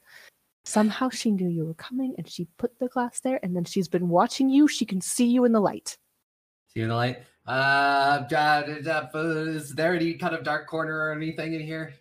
[0.66, 3.88] Somehow she knew you were coming and she put the glass there and then she's
[3.88, 4.68] been watching you.
[4.68, 5.96] She can see you in the light.
[6.76, 7.22] See the light.
[7.46, 11.94] Uh, is there any kind of dark corner or anything in here?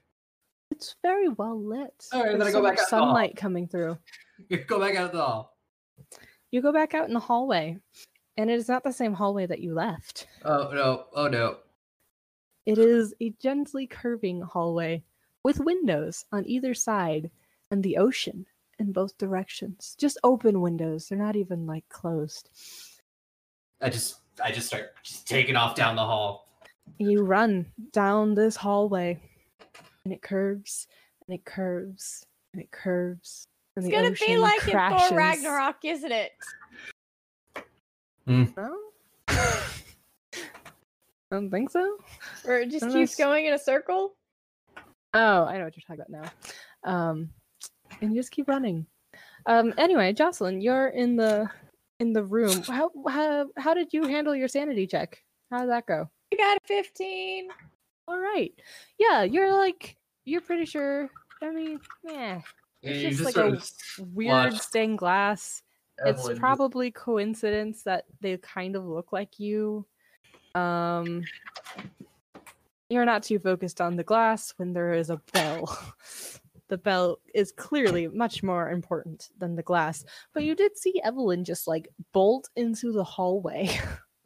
[0.71, 2.07] It's very well lit.
[2.11, 3.97] All right, then I go so back out sunlight coming through.
[4.67, 5.55] Go back out of the hall.
[6.51, 7.77] You go back out in the hallway,
[8.35, 10.27] and it is not the same hallway that you left.
[10.43, 11.05] Oh no!
[11.13, 11.57] Oh no!
[12.65, 15.03] It is a gently curving hallway
[15.43, 17.29] with windows on either side
[17.71, 18.45] and the ocean
[18.79, 19.95] in both directions.
[19.99, 21.07] Just open windows.
[21.07, 22.49] They're not even like closed.
[23.81, 26.47] I just I just start just taking off down the hall.
[26.97, 29.19] You run down this hallway
[30.05, 30.87] and it curves
[31.27, 33.47] and it curves and it curves.
[33.75, 35.09] And It's gonna be like in crashes.
[35.09, 36.31] Thor Ragnarok, isn't it?
[38.27, 38.55] Mm.
[38.55, 38.77] No?
[39.27, 40.39] I
[41.31, 41.97] don't think so.
[42.45, 44.15] Or it just Unless- keeps going in a circle.
[45.15, 46.31] Oh, I know what you're talking about
[46.83, 46.91] now.
[46.91, 47.29] Um,
[48.01, 48.85] and you just keep running.
[49.45, 51.49] Um, anyway, Jocelyn, you're in the
[52.03, 52.61] in the room.
[52.63, 55.23] How how how did you handle your sanity check?
[55.49, 56.09] How did that go?
[56.31, 57.47] I got a 15.
[58.07, 58.53] All right.
[58.99, 61.09] Yeah, you're like you're pretty sure.
[61.41, 62.41] I mean, yeah,
[62.81, 63.57] It's you just like a
[64.03, 65.63] weird watch stained glass.
[66.05, 69.85] It's probably coincidence that they kind of look like you.
[70.55, 71.23] Um,
[72.89, 75.77] you're not too focused on the glass when there is a bell.
[76.73, 80.03] the bell is clearly much more important than the glass.
[80.33, 83.69] But you did see Evelyn just like bolt into the hallway.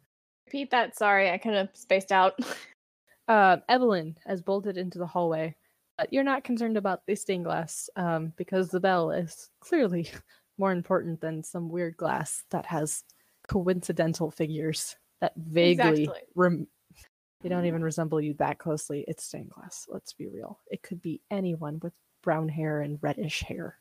[0.46, 0.96] Repeat that.
[0.96, 2.38] Sorry, I kind of spaced out.
[3.28, 5.54] uh, Evelyn has bolted into the hallway,
[5.98, 10.10] but you're not concerned about the stained glass um, because the bell is clearly
[10.56, 13.04] more important than some weird glass that has
[13.46, 16.20] coincidental figures that vaguely Exactly.
[16.34, 16.66] rem-
[17.42, 19.04] they don't even resemble you that closely.
[19.06, 19.86] It's stained glass.
[19.90, 20.60] Let's be real.
[20.70, 21.92] It could be anyone with
[22.28, 23.78] brown hair and reddish hair.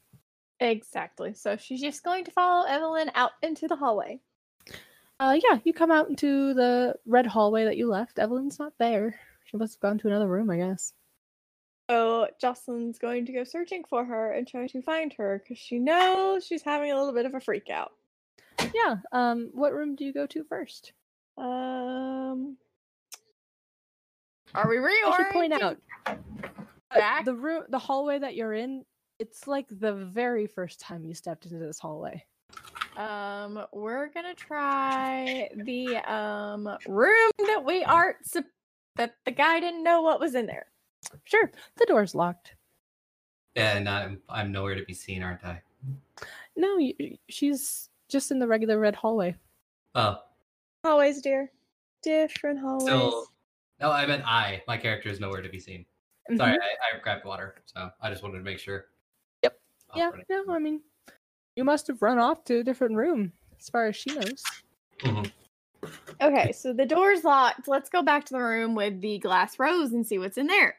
[0.62, 1.34] exactly.
[1.34, 4.22] So she's just going to follow Evelyn out into the hallway.
[5.20, 8.20] Uh, yeah, you come out into the red hallway that you left.
[8.20, 9.20] Evelyn's not there.
[9.44, 10.94] She must have gone to another room, I guess.
[11.90, 15.78] So Jocelyn's going to go searching for her and try to find her because she
[15.78, 17.92] knows she's having a little bit of a freak out.
[18.74, 18.96] Yeah.
[19.12, 20.94] Um, what room do you go to first?
[21.38, 22.56] Um,
[24.56, 25.78] are we I should point out
[26.96, 27.26] back?
[27.26, 28.84] the room, the hallway that you're in.
[29.20, 32.24] It's like the very first time you stepped into this hallway.
[32.96, 38.46] Um, we're gonna try the um room that we aren't sup-
[38.96, 40.68] that the guy didn't know what was in there.
[41.26, 42.56] Sure, the door's locked.
[43.56, 45.62] Yeah, and I'm I'm nowhere to be seen, aren't I?
[46.56, 49.36] No, you, she's just in the regular red hallway.
[49.96, 50.20] Oh,
[50.84, 51.52] Hallways, dear,
[52.04, 52.84] different hallways.
[52.84, 53.28] still.
[53.80, 54.64] No, I meant I.
[54.68, 55.86] My character is nowhere to be seen.
[56.36, 56.62] Sorry, Mhm.
[56.62, 58.86] I, I grabbed water, so I just wanted to make sure.
[59.44, 59.60] Yep.
[59.92, 60.10] Off Yeah.
[60.10, 60.26] running.
[60.30, 60.82] No, I mean,
[61.56, 64.44] you must have run off to a different room, as far as she knows.
[65.00, 65.32] Mhm.
[66.22, 67.68] Okay, so the door's locked.
[67.68, 70.78] Let's go back to the room with the glass rose and see what's in there.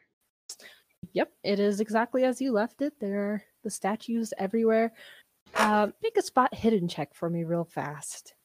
[1.13, 2.99] Yep, it is exactly as you left it.
[2.99, 4.93] There are the statues everywhere.
[5.55, 8.35] Uh, make a spot hidden check for me, real fast.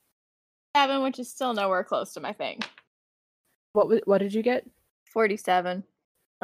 [0.74, 2.60] Seven, which is still nowhere close to my thing.
[3.74, 4.66] What wa- what did you get?
[5.12, 5.84] Forty-seven.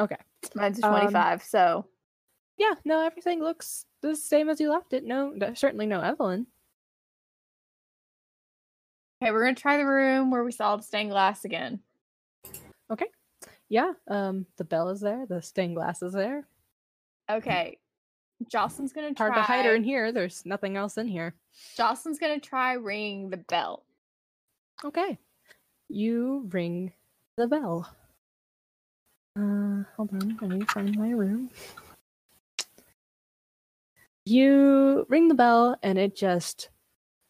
[0.01, 0.17] Okay.
[0.55, 1.43] Mine's a Um, twenty-five.
[1.43, 1.87] so
[2.57, 5.05] Yeah, no, everything looks the same as you left it.
[5.05, 6.47] No, certainly no Evelyn.
[9.23, 11.81] okay, we're gonna try the room where we saw the stained glass again.
[12.91, 13.07] Okay.
[13.69, 15.27] Yeah, um, the bell is there.
[15.27, 16.47] The stained glass is there.
[17.31, 17.79] Okay,
[18.51, 19.27] Jocelyn's gonna try.
[19.27, 20.11] Hard to hide her in here.
[20.13, 21.35] There's nothing else in here.
[21.77, 23.85] Jocelyn's gonna try ringing the bell.
[24.85, 25.19] Okay,
[25.89, 26.93] you ring
[27.37, 27.89] the bell.
[29.37, 31.51] Uh, hold on, let me find my room.
[34.25, 36.69] You ring the bell, and it just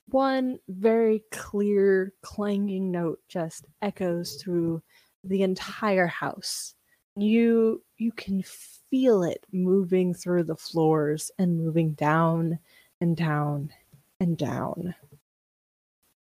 [0.09, 4.83] one very clear clanging note just echoes through
[5.25, 6.75] the entire house.
[7.17, 8.43] You you can
[8.91, 12.59] feel it moving through the floors and moving down
[13.01, 13.71] and down
[14.21, 14.95] and down.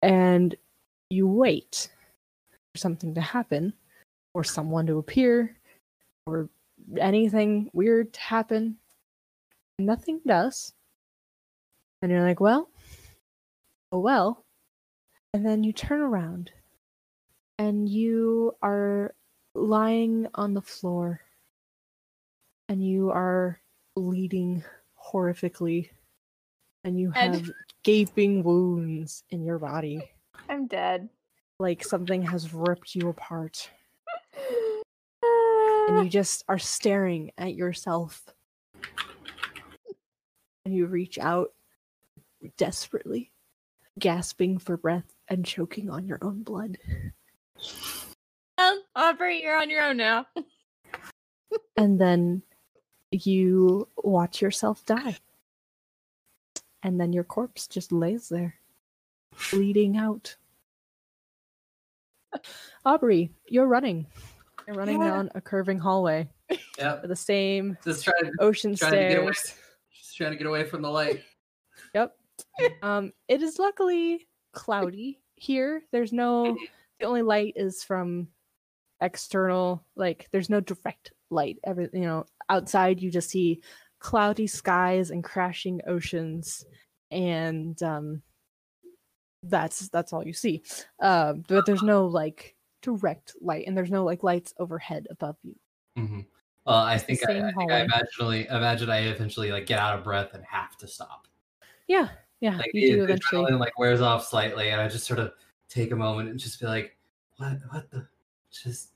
[0.02, 0.54] And
[1.10, 1.90] you wait
[2.72, 3.72] for something to happen
[4.34, 5.56] or someone to appear
[6.32, 6.48] or
[6.98, 8.76] anything weird to happen.
[9.78, 10.72] Nothing does.
[12.02, 12.68] And you're like, well,
[13.92, 14.44] oh well.
[15.34, 16.50] And then you turn around
[17.58, 19.14] and you are
[19.54, 21.20] lying on the floor
[22.68, 23.60] and you are
[23.96, 24.64] bleeding
[25.12, 25.90] horrifically
[26.84, 27.50] and you And- have
[27.82, 30.02] gaping wounds in your body
[30.48, 31.08] I'm dead.
[31.58, 33.70] like something has ripped you apart
[35.90, 38.24] and you just are staring at yourself.
[40.64, 41.52] And you reach out
[42.56, 43.30] desperately
[43.98, 46.78] gasping for breath and choking on your own blood.
[48.58, 50.26] Um, Aubrey, you're on your own now.
[51.76, 52.42] and then
[53.10, 55.16] you watch yourself die.
[56.82, 58.54] And then your corpse just lays there
[59.50, 60.36] bleeding out.
[62.84, 64.06] Aubrey you're running
[64.70, 65.08] you're running Yeah.
[65.08, 66.28] down a curving hallway
[66.78, 67.02] Yep.
[67.02, 69.32] with the same Just trying, ocean trying to get away.
[69.32, 69.58] stairs
[69.92, 71.22] Just trying to get away from the light.
[71.94, 72.16] Yep.
[72.82, 75.82] um, it is luckily cloudy here.
[75.92, 76.56] There's no
[76.98, 78.28] the only light is from
[79.02, 83.62] external like there's no direct light every you know outside you just see
[83.98, 86.66] cloudy skies and crashing oceans
[87.10, 88.20] and um
[89.44, 90.62] that's that's all you see
[91.00, 95.54] um but there's no like direct light and there's no like lights overhead above you
[95.96, 96.20] hmm
[96.64, 100.04] Well, I think I, I think I eventually imagine I eventually like get out of
[100.04, 101.26] breath and have to stop.
[101.88, 102.08] yeah
[102.40, 105.32] yeah Like you do eventually adrenaline like wears off slightly, and I just sort of
[105.68, 106.96] take a moment and just be like,
[107.36, 107.58] "What?
[107.70, 108.06] What the?
[108.50, 108.90] Just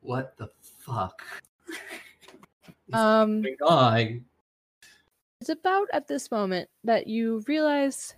[0.00, 1.22] what the fuck?"
[2.92, 4.24] um going
[5.40, 8.14] it's about at this moment that you realize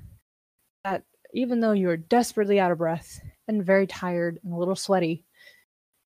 [0.85, 1.03] that
[1.35, 5.25] even though you're desperately out of breath and very tired and a little sweaty,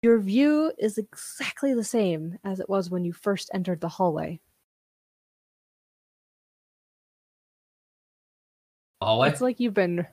[0.02, 4.40] your view is exactly the same as it was when you first entered the hallway.
[9.02, 9.28] Hallway.
[9.28, 10.06] It's like you've been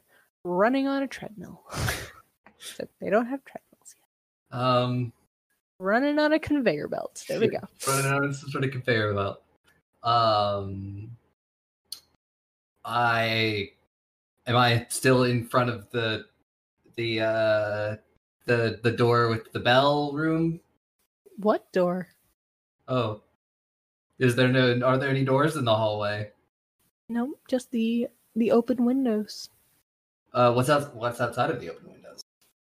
[0.44, 1.64] running on a treadmill.
[2.58, 3.96] Except they don't have treadmills
[4.52, 4.60] yet.
[4.60, 5.14] Um,
[5.80, 7.24] Running on a conveyor belt.
[7.28, 7.58] There we go.
[7.88, 9.42] running on some sort of conveyor belt.
[10.04, 11.12] Um,
[12.86, 13.72] I
[14.48, 16.26] am I still in front of the
[16.96, 17.96] the uh
[18.46, 20.60] the the door with the bell room?
[21.38, 22.08] What door?
[22.88, 23.22] Oh,
[24.20, 24.80] is there no?
[24.86, 26.32] Are there any doors in the hallway?
[27.10, 29.50] No, just the the open windows.
[30.34, 30.96] Uh, what's out?
[30.96, 32.22] What's outside of the open windows?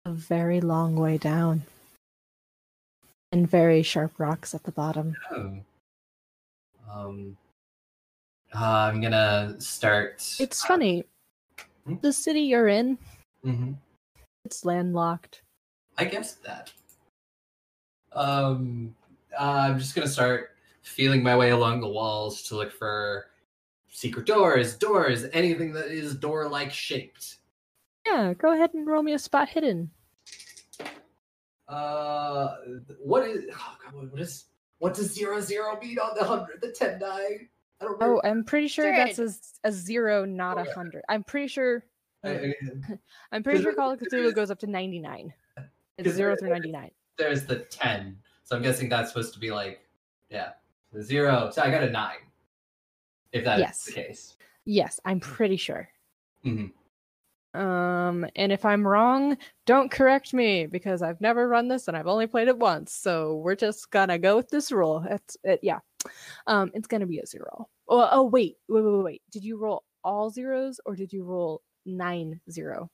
[0.06, 1.64] A very long way down.
[3.32, 5.16] And very sharp rocks at the bottom.
[5.32, 5.60] Oh.
[6.90, 7.38] Um,
[8.56, 10.24] uh, I'm gonna start.
[10.40, 11.04] It's funny.
[11.86, 11.96] Hmm?
[12.02, 12.98] The city you're in,
[13.44, 13.74] hmm
[14.48, 15.42] it's landlocked.
[15.98, 16.72] I guessed that.
[18.14, 18.96] Um,
[19.38, 20.52] uh, I'm just gonna start
[20.84, 23.26] feeling my way along the walls to look for
[23.90, 27.40] secret doors, doors, anything that is door-like shaped.
[28.06, 29.92] Yeah, go ahead and roll me a spot hidden.
[31.68, 32.56] Uh,
[33.04, 33.44] what is?
[33.52, 34.46] Oh God, what is?
[34.80, 37.50] What does zero zero mean on the hundred, the ten die?
[37.82, 38.22] I don't know.
[38.24, 38.28] Oh.
[38.28, 39.20] I'm pretty sure that's
[39.66, 40.72] a zero, not a Okay.
[40.72, 41.04] hundred.
[41.10, 41.84] I'm pretty sure.
[42.28, 42.98] I-
[43.32, 45.34] I'm pretty sure Call of Cthulhu goes up to 99.
[45.98, 46.92] It's zero through 99.
[47.18, 48.18] there's the 10.
[48.44, 49.82] So I'm guessing that's supposed to be like,
[50.30, 50.52] yeah,
[50.94, 51.50] the zero.
[51.52, 52.18] So I got a nine.
[53.32, 53.84] If that's Yes.
[53.86, 54.38] the case.
[54.66, 55.90] Yes, I'm pretty sure.
[56.46, 56.72] Mhm.
[57.54, 62.06] Um, and if I'm wrong, don't correct me because I've never run this and I've
[62.08, 62.94] only played it once.
[62.94, 65.04] So we're just gonna go with this rule.
[65.10, 65.80] It's it, yeah.
[66.46, 67.68] Um, it's gonna be a zero.
[67.90, 69.22] Oh, oh wait, wait, wait, wait.
[69.32, 72.90] Did you roll all zeros or did you roll nine zero?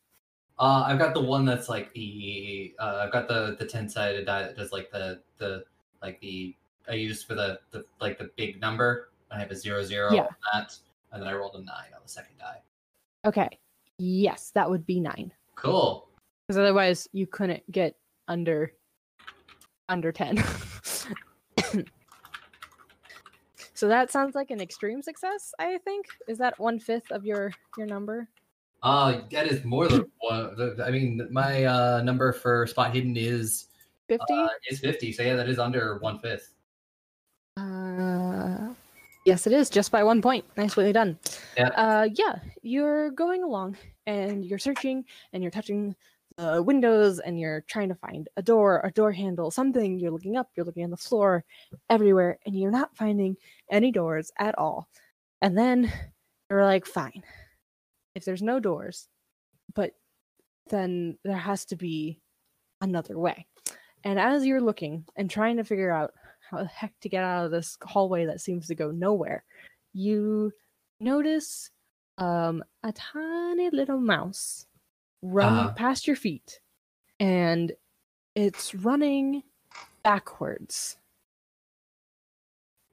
[0.59, 4.25] Uh, I've got the one that's like the, uh, I've got the the 10 sided
[4.25, 5.65] die that does like the, the,
[6.01, 6.55] like the,
[6.87, 9.09] I used for the, the, like the big number.
[9.31, 10.21] I have a zero zero Yeah.
[10.21, 10.77] on that.
[11.11, 12.61] And then I rolled a nine on the second die.
[13.25, 13.49] Okay.
[13.97, 15.31] Yes, that would be nine.
[15.55, 16.07] Cool.
[16.47, 17.95] Because otherwise you couldn't get
[18.27, 18.73] under
[19.89, 20.37] under 10.
[23.73, 26.05] so that sounds like an extreme success, I think.
[26.27, 28.27] Is that one fifth of your your number?
[28.83, 30.81] Uh, that is more than one.
[30.83, 33.67] I mean, my uh, number for spot hidden is
[34.09, 34.25] 50?
[34.33, 35.13] uh, is 50.
[35.13, 36.53] So yeah, that is under one fifth.
[37.55, 38.73] Uh,
[39.25, 40.43] yes, it is just by one point.
[40.57, 41.17] Nicely done.
[41.57, 41.69] Yeah.
[41.69, 45.95] Uh, yeah, you're going along and you're searching and you're touching
[46.35, 49.97] the windows and you're trying to find a door, a door handle, something.
[49.97, 51.45] You're looking up, you're looking on the floor,
[51.89, 53.37] everywhere, and you're not finding
[53.71, 54.89] any doors at all.
[55.41, 55.91] And then
[56.49, 57.23] you're like, fine,
[58.15, 59.07] if there's no doors,
[59.73, 59.95] but
[60.69, 62.19] then there has to be
[62.81, 63.47] another way.
[64.03, 66.13] And as you're looking and trying to figure out
[66.49, 69.45] how the heck to get out of this hallway that seems to go nowhere,
[69.93, 70.51] you
[70.99, 71.71] notice
[72.17, 74.67] um, a tiny little mouse
[75.21, 75.73] run Uh-huh.
[75.75, 76.59] past your feet,
[77.19, 77.73] and
[78.35, 79.43] it's running
[80.03, 80.97] backwards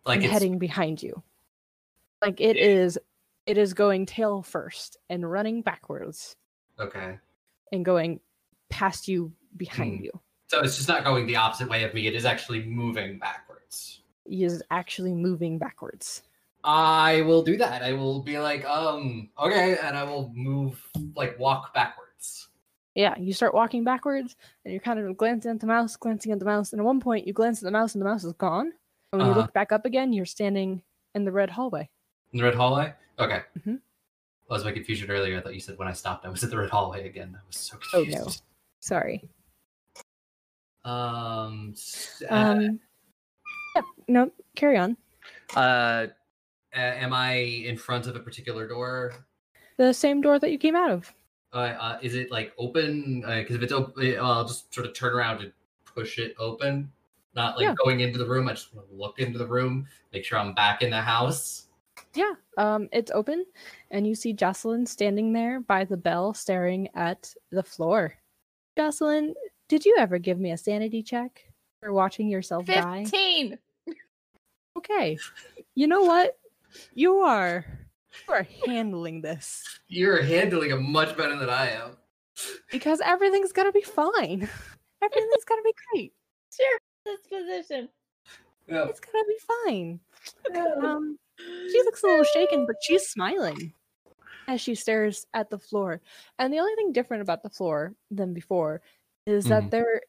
[0.05, 1.23] Like heading behind you.
[2.23, 2.99] Like it is,
[3.47, 6.37] it is going tail first and running backwards
[6.79, 7.19] okay.
[7.73, 8.21] and going
[8.69, 10.05] past you behind Hmm.
[10.05, 10.21] you.
[10.49, 12.07] So it's just not going the opposite way of me.
[12.07, 14.03] It is actually moving backwards.
[14.29, 16.23] He is actually moving backwards.
[16.65, 17.83] I will do that.
[17.83, 20.83] I will be like, um, okay, and I will move,
[21.17, 22.49] like, walk backwards.
[22.95, 26.39] Yeah, you start walking backwards and you're kind of glancing at the mouse, glancing at
[26.41, 28.33] the mouse, and at one point you glance at the mouse and the mouse is
[28.35, 28.73] gone.
[29.13, 29.41] And when you Uh-huh.
[29.43, 30.83] look back up again, you're standing
[31.15, 31.89] in the red hallway.
[32.33, 32.93] In the red hallway?
[33.21, 33.43] Okay.
[33.59, 33.81] Mhm.
[34.47, 35.39] What was my confusion earlier?
[35.39, 37.37] I thought you said when I stopped, I was at the red hallway again.
[37.41, 38.19] I was so confused.
[38.19, 38.33] Oh, no.
[38.81, 39.29] Sorry.
[40.85, 41.75] Um,
[42.31, 42.81] uh, Um
[43.77, 44.97] yeah, no, carry on.
[45.55, 46.07] uh,
[46.73, 49.13] am I in front of a particular door?
[49.77, 51.13] The same door that you came out of.
[51.53, 53.21] Uh, uh, is it like open?
[53.21, 55.53] Because if it's open, I'll just sort of turn around and
[55.85, 56.91] push it open.
[57.35, 57.75] Not like Yeah.
[57.85, 58.49] going into the room.
[58.49, 61.67] I just want to look into the room, make sure I'm back in the house.
[62.15, 63.45] Yeah, um, it's open,
[63.91, 68.15] and you see Jocelyn standing there by the bell, staring at the floor.
[68.77, 69.35] Jocelyn,
[69.69, 71.45] did you ever give me a sanity check
[71.81, 73.05] for watching yourself die?
[73.05, 73.59] 15.
[74.79, 75.19] Okay,
[75.75, 76.39] you know what?
[76.95, 77.65] You are
[78.27, 81.97] you are handling this You're handling it much better than I am.
[82.71, 84.49] because everything's gonna be fine.
[85.03, 86.13] Everything's gonna be great.
[86.57, 86.79] Sure.
[87.05, 87.89] This position.
[88.69, 88.87] Yeah.
[88.89, 90.01] It's gonna be fine.
[90.85, 91.19] Um,
[91.71, 93.73] she looks a little shaken, but she's smiling
[94.49, 96.01] as she stares at the floor.
[96.39, 98.83] And the only thing different about the floor than before
[99.27, 99.71] is that Mhm.
[99.71, 100.03] there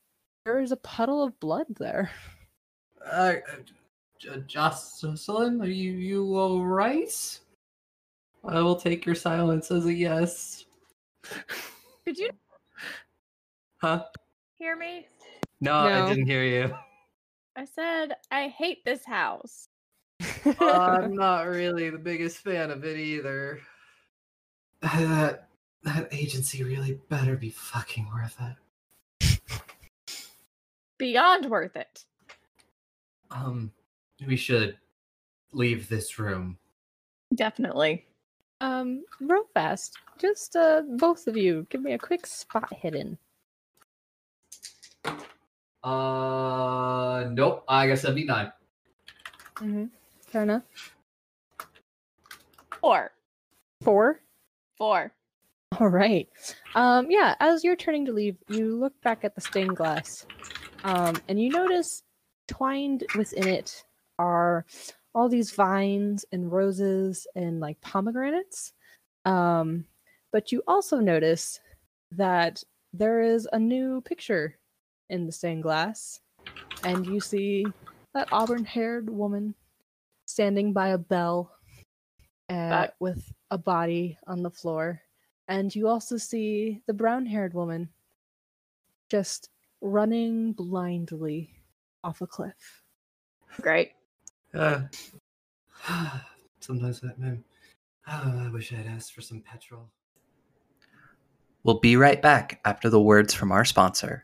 [0.46, 2.10] there is a puddle of blood there.
[3.06, 3.36] Uh,
[4.30, 7.40] uh, Jocelyn, are you you all right?
[8.44, 10.66] I will take your silence as a yes.
[12.06, 12.30] Could you
[13.82, 14.06] Huh?
[14.58, 15.08] hear me?
[15.60, 15.90] No, No.
[15.94, 16.76] I didn't hear you.
[17.56, 19.68] I said I hate this house.
[20.60, 23.60] I'm not really the biggest fan of it either.
[24.82, 25.48] That
[25.84, 28.38] that agency really better be fucking worth
[29.22, 29.40] it.
[30.98, 32.06] Beyond worth it.
[33.30, 33.72] Um,
[34.26, 34.78] we should
[35.54, 36.58] leave this room.
[37.36, 38.06] Definitely.
[38.60, 43.18] um, real fast, just uh, both of you, give me a quick spot hidden.
[45.84, 47.64] Uh, nope.
[47.68, 48.52] I got seventy nine.
[49.56, 49.86] Mm-hmm.
[50.32, 50.64] Fair enough.
[52.80, 53.12] Four.
[53.82, 54.22] Four.
[54.78, 55.14] Four.
[55.80, 56.30] All right.
[56.74, 60.26] Um, yeah, as you're turning to leave, you look back at the stained glass,
[60.84, 62.04] um, and you notice
[62.48, 63.84] twined within it
[64.20, 64.66] are
[65.14, 68.74] all these vines and roses and like pomegranates.
[69.26, 69.86] Um,
[70.32, 71.60] but you also notice
[72.12, 72.64] that
[72.94, 74.58] there is a new picture
[75.10, 76.22] in the stained glass,
[76.84, 77.66] and you see
[78.14, 79.56] that auburn-haired woman
[80.32, 81.52] standing by a bell
[82.50, 85.02] uh, with a body on the floor.
[85.48, 87.90] And you also see the brown haired woman
[89.10, 89.50] just
[89.82, 91.54] running blindly
[92.04, 92.84] off a cliff.
[93.60, 93.92] Great.
[94.54, 94.84] Uh,
[96.60, 97.44] sometimes that man.
[98.08, 99.90] Oh, I wish I'd asked for some petrol.
[101.64, 104.24] We'll be right back after the words from our sponsor.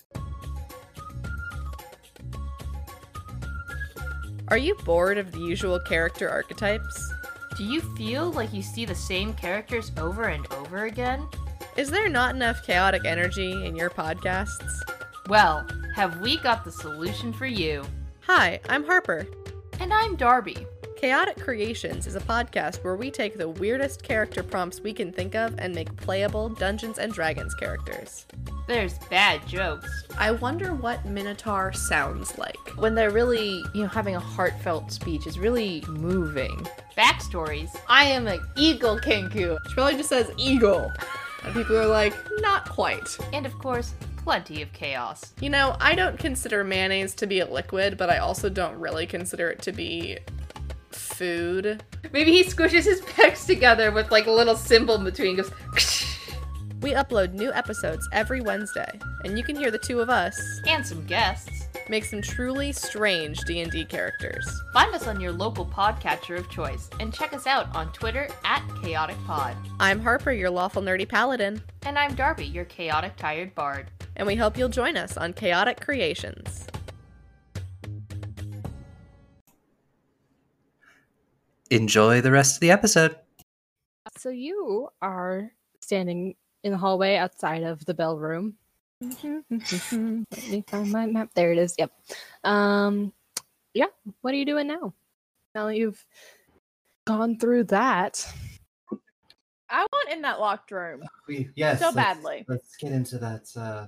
[4.49, 7.13] Are you bored of the usual character archetypes?
[7.57, 11.27] Do you feel like you see the same characters over and over again?
[11.75, 14.79] Is there not enough chaotic energy in your podcasts?
[15.27, 17.83] Well, have we got the solution for you?
[18.21, 19.27] Hi, I'm Harper.
[19.81, 20.65] And I'm Darby.
[20.97, 25.35] Chaotic Creations is a podcast where we take the weirdest character prompts we can think
[25.35, 28.25] of and make playable Dungeons and Dragons characters.
[28.67, 29.87] There's bad jokes.
[30.17, 32.57] I wonder what Minotaur sounds like.
[32.77, 36.67] When they're really, you know, having a heartfelt speech is really moving.
[36.97, 37.79] Backstories.
[37.87, 39.55] I am an eagle kenku.
[39.67, 40.91] She probably just says eagle.
[41.43, 43.19] And people are like, not quite.
[43.33, 45.33] And of course, plenty of chaos.
[45.41, 49.05] You know, I don't consider mayonnaise to be a liquid, but I also don't really
[49.05, 50.17] consider it to be
[50.97, 51.83] food.
[52.11, 55.51] Maybe he squishes his pecs together with like a little cymbal in between goes
[56.81, 60.85] We upload new episodes every Wednesday, and you can hear the two of us and
[60.85, 61.67] some guests.
[61.89, 64.47] make some truly strange D&D characters.
[64.73, 68.61] Find us on your local podcatcher of choice and check us out on Twitter at
[68.83, 69.55] Chaotic Pod.
[69.79, 73.89] I'm Harper, your lawful nerdy paladin, And I'm Darby, your chaotic tired bard.
[74.15, 76.67] and we hope you'll join us on Chaotic Creations.
[81.69, 83.15] Enjoy the rest of the episode.
[84.17, 88.55] So you are standing in the hallway outside of the bell room.
[89.01, 91.29] Let me find my map.
[91.35, 91.75] There it is.
[91.77, 91.91] Yep.
[92.43, 93.13] Um,
[93.73, 93.87] yeah.
[94.21, 94.93] What are you doing now?
[95.53, 96.03] Now that you've
[97.05, 98.25] gone through that.
[99.69, 101.79] I want in that locked room We yes.
[101.79, 102.45] so let's- badly.
[102.47, 103.47] Let's get into that.
[103.55, 103.87] Uh,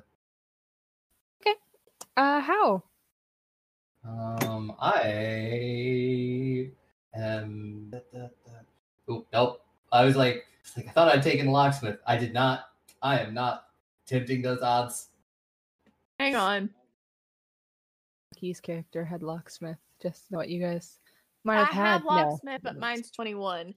[1.41, 1.55] Okay.
[2.17, 2.83] Uh, how?
[4.03, 6.71] um, I
[7.19, 7.91] am.
[9.09, 9.61] Oh nope.
[9.91, 10.45] I was like,
[10.77, 11.97] like I thought I'd taken locksmith.
[12.05, 12.65] I did not.
[13.01, 13.65] I am not
[14.05, 15.07] tempting those odds.
[16.19, 16.69] Hang on.
[18.35, 19.77] Key's character had locksmith.
[20.01, 20.97] Just what you guys
[21.43, 21.85] might I have had.
[21.85, 23.73] have No, locksmith, but mine's 21.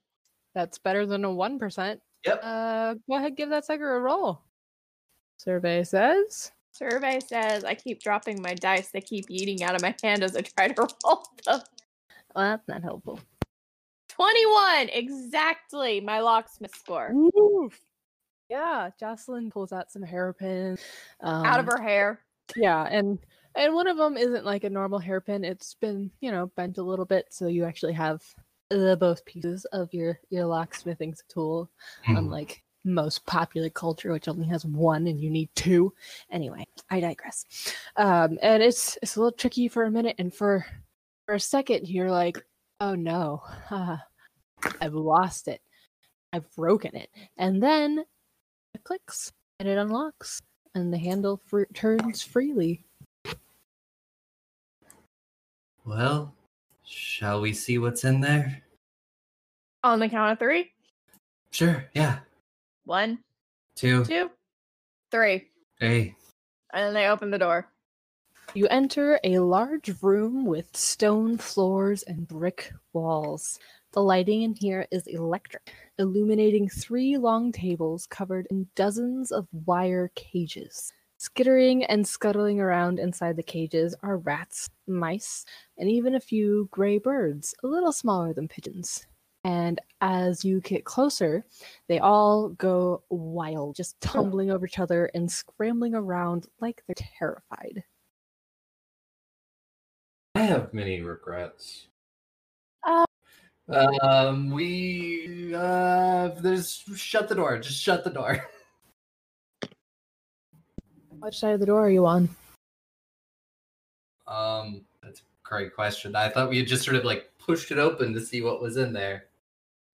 [0.55, 2.01] that's better than a one percent.
[2.27, 2.40] Yep.
[2.43, 4.43] Uh, go ahead, give that sucker a roll.
[5.39, 8.90] Survey says Survey says I keep dropping my dice.
[8.90, 10.74] They keep eating out of my hand as I try to
[11.05, 11.60] roll them.
[12.35, 13.19] Well, that's not helpful.
[14.14, 17.12] 21, exactly my locksmith score.
[17.12, 17.78] Oof.
[18.48, 20.76] Yeah, Jocelyn pulls out some hairpin
[21.20, 22.20] um, Out of her hair.
[22.56, 23.18] Yeah, and
[23.55, 25.44] and one of them isn't like a normal hairpin.
[25.44, 28.22] It's been you know bent a little bit, so you actually have
[28.70, 31.70] uh, both pieces of your your locksmithing tool,
[32.05, 32.16] Hmm.
[32.16, 35.94] unlike most popular culture, which only has one and you need two.
[36.30, 37.47] Anyway, I digress.
[37.97, 40.66] Um, and it's it's a little tricky for a minute, and for
[41.24, 42.44] for a second, you're like,
[42.82, 43.40] oh no,
[44.80, 45.60] I've lost it,
[46.32, 48.04] I've broken it, and then
[48.74, 50.42] it clicks and it unlocks,
[50.74, 52.84] and the handle fr- turns freely.
[55.84, 56.34] Well,
[56.84, 58.62] shall we see what's in there?
[59.84, 60.72] On the count of three.
[61.50, 62.18] Sure, yeah.
[62.84, 63.18] One,
[63.76, 64.04] Two.
[64.04, 64.30] two,
[65.12, 65.48] three.
[65.78, 66.16] Hey.
[66.72, 67.68] And then they open the door.
[68.54, 73.58] You enter a large room with stone floors and brick walls.
[73.92, 80.12] The lighting in here is electric, illuminating three long tables covered in dozens of wire
[80.16, 80.92] cages.
[81.16, 85.46] Skittering and scuttling around inside the cages are rats, mice,
[85.78, 89.06] and even a few gray birds, a little smaller than pigeons.
[89.44, 91.46] And as you get closer,
[91.88, 94.08] they all go wild, just oh.
[94.08, 97.84] tumbling over each other and scrambling around like they're terrified.
[100.34, 101.86] I have many regrets.
[102.84, 103.04] Uh,
[104.02, 107.59] Um, we uh, there's shut the door.
[107.59, 108.44] Just shut the door.
[111.20, 112.28] Which side of the door are you on?
[114.26, 116.16] Um, that's a great question.
[116.16, 118.76] I thought we had just sort of like pushed it open to see what was
[118.76, 119.26] in there.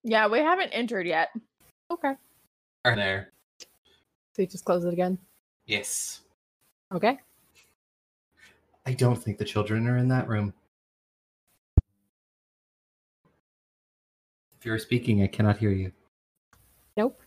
[0.04, 1.28] Yeah, we haven't entered yet.
[1.90, 2.14] Okay.
[2.84, 3.32] Are there.
[4.34, 5.18] So you just close it again.
[5.66, 6.20] Yes.
[6.94, 7.18] Okay.
[8.88, 10.54] I don't think the children are in that room.
[14.56, 15.92] If you're speaking, I cannot hear you.
[16.96, 17.20] Nope.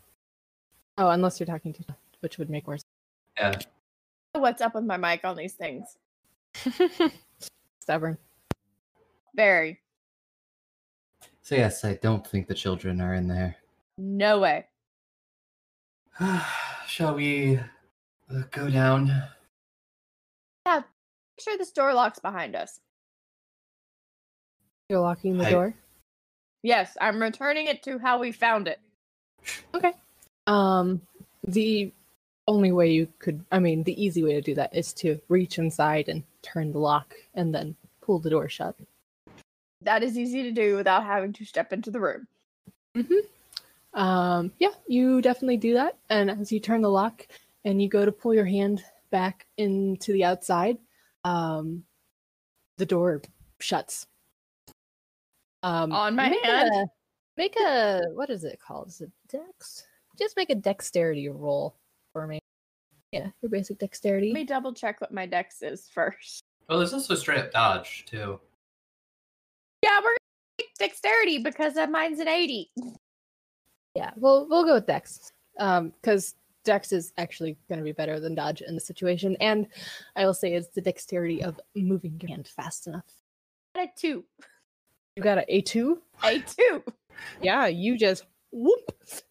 [0.97, 1.83] Oh, unless you're talking to
[2.21, 2.81] which would make worse.
[3.38, 3.59] Yeah.
[4.33, 5.85] What's up with my mic on these things?
[7.79, 8.17] Stubborn.
[9.35, 9.81] Very.
[11.43, 13.55] So yes, I don't think the children are in there.
[13.99, 14.65] No way.
[16.88, 17.59] Shall we
[18.33, 19.25] uh, go down?
[20.65, 20.81] Yeah.
[21.37, 22.79] Make sure this door locks behind us.
[24.89, 25.73] You're locking the I- door.
[26.63, 28.79] Yes, I'm returning it to how we found it.
[29.73, 29.93] Okay.
[30.45, 31.01] Um,
[31.43, 31.91] the
[32.47, 35.57] only way you could, I mean, the easy way to do that is to reach
[35.57, 38.75] inside and turn the lock, and then pull the door shut.
[39.81, 42.27] That is easy to do without having to step into the room.
[42.95, 43.99] Mm-hmm.
[43.99, 45.97] Um, yeah, you definitely do that.
[46.09, 47.27] And as you turn the lock
[47.65, 50.77] and you go to pull your hand back into the outside,
[51.23, 51.84] um,
[52.77, 53.22] the door
[53.60, 54.07] shuts.
[55.64, 56.69] Um, On my make hand?
[56.73, 56.85] A,
[57.38, 58.89] make a what is it called?
[58.89, 59.85] Is it dex?
[60.18, 61.76] Just make a dexterity roll
[62.14, 62.39] for me.
[63.11, 64.27] Yeah, your basic dexterity.
[64.27, 66.43] Let me double check what my dex is first.
[66.69, 68.39] Oh, there's also straight up dodge too.
[69.84, 70.18] Yeah, we're gonna
[70.60, 72.72] take dexterity because uh, mine's an 80.
[73.95, 75.34] Yeah, we'll we'll go with Dex.
[75.60, 79.67] Um, because Dex is actually going to be better than Dodge in the situation, and
[80.15, 83.05] I will say it's the dexterity of moving your hand fast enough.
[83.75, 84.23] Got a 2.
[85.15, 86.01] You got a A two.
[86.23, 86.83] A 2.
[87.41, 88.79] Yeah, you just whoop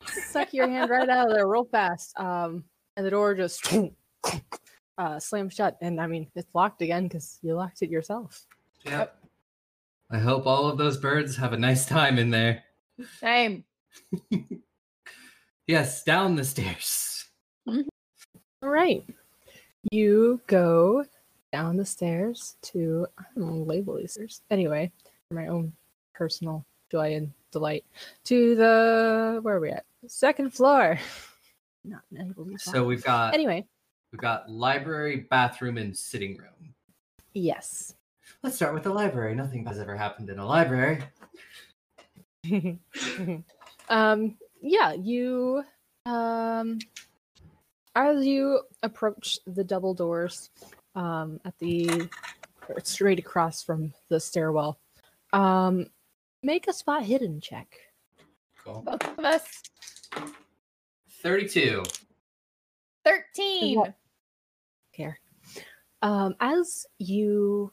[0.07, 2.19] suck your hand right out of there real fast.
[2.19, 2.65] Um,
[2.97, 3.73] and the door just
[4.98, 8.47] uh slams shut, and I mean it's locked again because you locked it yourself.
[8.85, 9.16] Yep.
[10.11, 12.65] I hope all of those birds have a nice time in there.
[13.20, 13.65] Same.
[15.70, 17.10] Yes, down the stairs.
[18.62, 19.03] All right,
[19.91, 21.07] you go
[21.51, 24.93] down the stairs to I don't know, label these stairs anyway
[25.28, 25.73] for my own
[26.12, 27.85] personal joy and delight
[28.24, 30.99] to the where are we at second floor.
[31.85, 33.65] Not label these So we've got anyway.
[34.12, 36.74] we've got library, bathroom, and sitting room.
[37.32, 37.95] Yes.
[38.43, 39.35] Let's start with the library.
[39.35, 41.03] Nothing has ever happened in a library.
[43.89, 45.65] um yeah you
[46.05, 46.78] um
[48.06, 50.51] as you approach the double doors
[50.94, 52.09] um at the
[52.82, 54.78] straight across from the stairwell
[55.32, 55.86] um
[56.43, 57.77] make a spot hidden check
[58.64, 58.82] Cool.
[58.82, 59.62] Both of us.
[61.22, 61.82] 32.
[63.05, 63.78] 13.
[63.78, 63.94] What?
[64.93, 65.18] care
[66.02, 67.72] um as you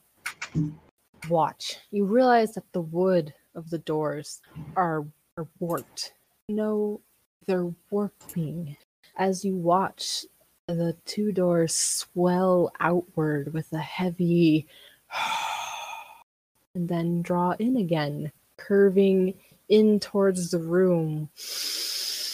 [1.28, 4.40] watch you realize that the wood of the doors
[4.76, 5.04] are,
[5.36, 6.12] are warped
[6.48, 7.00] no
[7.46, 8.76] they're warping
[9.18, 10.24] as you watch
[10.66, 14.66] the two doors swell outward with a heavy
[16.74, 19.34] and then draw in again curving
[19.68, 21.28] in towards the room.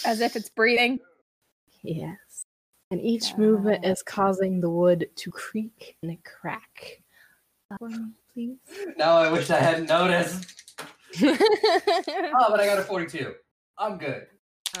[0.05, 0.99] As if it's breathing.
[1.81, 2.45] Yes.
[2.91, 3.89] And each movement Ah.
[3.89, 7.01] is causing the wood to creak and crack.
[8.33, 8.57] Please.
[8.97, 10.51] Now I wish I hadn't noticed.
[11.23, 13.33] Oh, but I got a 42.
[13.77, 14.27] I'm good.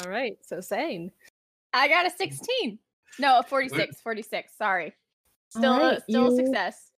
[0.03, 0.37] All right.
[0.41, 1.11] So Sane.
[1.75, 2.79] I got a 16.
[3.19, 3.99] No, a 46.
[4.01, 4.53] 46.
[4.57, 4.93] Sorry.
[5.49, 6.91] Still, a, Alright, still a success.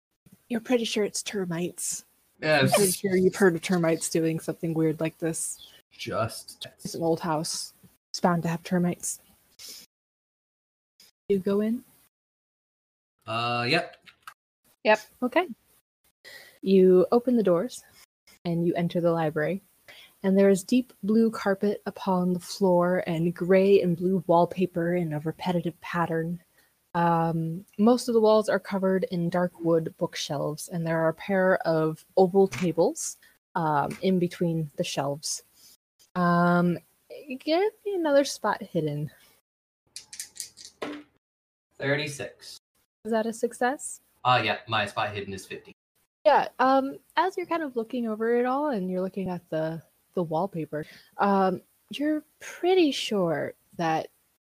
[0.49, 2.03] You're pretty sure it's termites.
[2.41, 5.69] Yeah, I'm pretty sure you've heard of termites doing something weird like this.
[5.91, 6.68] just.
[6.84, 7.73] It's an old house.
[8.10, 9.19] It's bound to have termites.
[11.30, 11.84] You go in.
[13.26, 13.97] Uh, yep.
[14.84, 14.99] yep.
[15.23, 15.47] Okay.
[16.61, 17.84] You open the doors
[18.43, 19.64] and you enter the library.
[20.23, 25.13] And there is deep blue carpet upon the floor and gray and blue wallpaper in
[25.13, 26.41] a repetitive pattern.
[26.95, 31.13] Um, most of the walls are covered in dark wood bookshelves, and there are a
[31.13, 33.17] pair of oval tables
[33.53, 35.43] um, in between the shelves.
[36.15, 36.77] Um,
[37.27, 39.11] give me another spot hidden.
[41.79, 42.57] 36.
[43.03, 43.99] Is that a success?
[44.23, 45.73] Uh, yeah, my spot hidden is 50.
[46.25, 49.81] Yeah, um, as you're kind of looking over it all and you're looking at the
[50.15, 50.85] the wallpaper,
[51.19, 51.61] um,
[51.91, 54.07] you're pretty sure that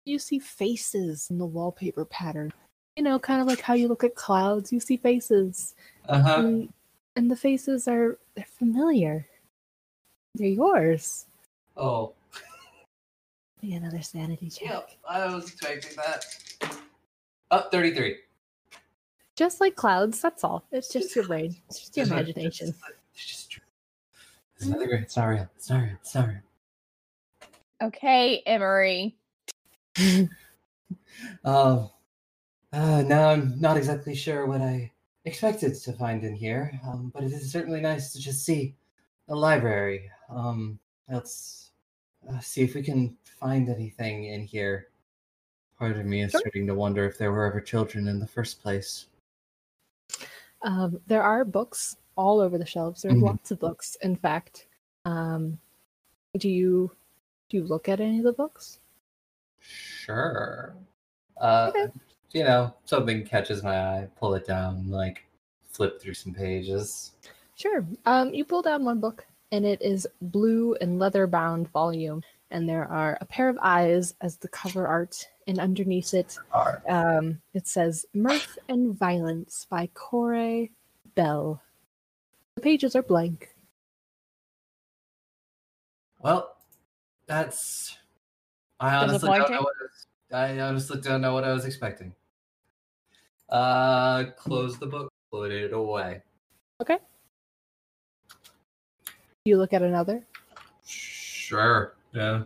[0.06, 2.54] you see faces in the wallpaper pattern.
[2.96, 5.76] You know, kind of like how you look at clouds, you see faces.
[6.08, 6.36] Uh huh.
[6.40, 6.74] And,
[7.16, 9.28] and the faces are they're familiar.
[10.36, 11.26] They're yours.
[11.76, 12.14] Oh,
[13.66, 14.70] me another sanity check.
[14.70, 14.92] yep.
[15.10, 16.26] I was expecting that.
[17.52, 18.18] Up 33.
[19.36, 20.64] Just like clouds, that's all.
[20.72, 21.56] It's just your brain.
[21.68, 22.70] It's just your imagination.
[22.70, 22.80] It's,
[23.14, 23.60] it's just.
[24.58, 24.90] It's not real.
[24.94, 25.50] It's not real.
[25.56, 25.94] It's not real.
[26.02, 26.42] It's not real.
[27.84, 29.16] Okay, Emery.
[31.44, 31.92] Oh,
[32.74, 34.92] uh, now I'm not exactly sure what I
[35.26, 38.76] expected to find in here, um, but it is certainly nice to just see
[39.28, 40.10] a library.
[40.30, 40.80] Um,
[41.10, 41.72] let's
[42.30, 44.88] uh, see if we can find anything in here.
[45.78, 46.40] Part of me is Sure.
[46.40, 49.08] starting to wonder if there were ever children in the first place.
[50.62, 53.02] Um, there are books all over the shelves.
[53.02, 53.22] There's Mhm.
[53.24, 54.68] lots of books, in fact.
[55.06, 55.60] Um,
[56.38, 56.92] do you
[57.50, 58.80] do you look at any of the books?
[59.60, 60.76] Sure.
[61.38, 61.92] Uh, Okay.
[62.32, 65.26] You know, something catches my eye, pull it down, like
[65.70, 67.14] flip through some pages.
[67.56, 67.86] Sure.
[68.06, 72.68] Um, you pull down one book, and it is blue and leather bound volume, and
[72.68, 76.38] there are a pair of eyes as the cover art, and underneath it,
[76.90, 80.72] um, it says "Mirth and Violence" by Corey
[81.14, 81.62] Bell.
[82.56, 83.56] The pages are blank.
[86.20, 86.56] Well,
[87.28, 87.98] that's.
[88.80, 92.14] I honestly don't know what I, was, I honestly don't know what I was expecting.
[93.50, 96.22] Uh, close the book, put it away.
[96.82, 96.98] Okay.
[99.46, 100.26] You look at another.
[100.86, 101.96] Sure.
[102.14, 102.44] Yeah.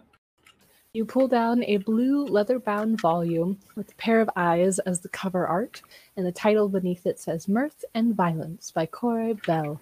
[0.96, 5.10] You pull down a blue leather bound volume with a pair of eyes as the
[5.10, 5.84] cover art,
[6.18, 9.80] and the title beneath it says Mirth and Violence by Corey Bell.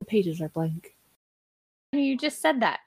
[0.00, 0.94] The pages are blank.
[1.92, 2.80] You just said that.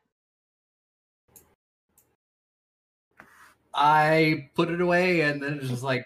[3.74, 6.06] I put it away, and then it's just like,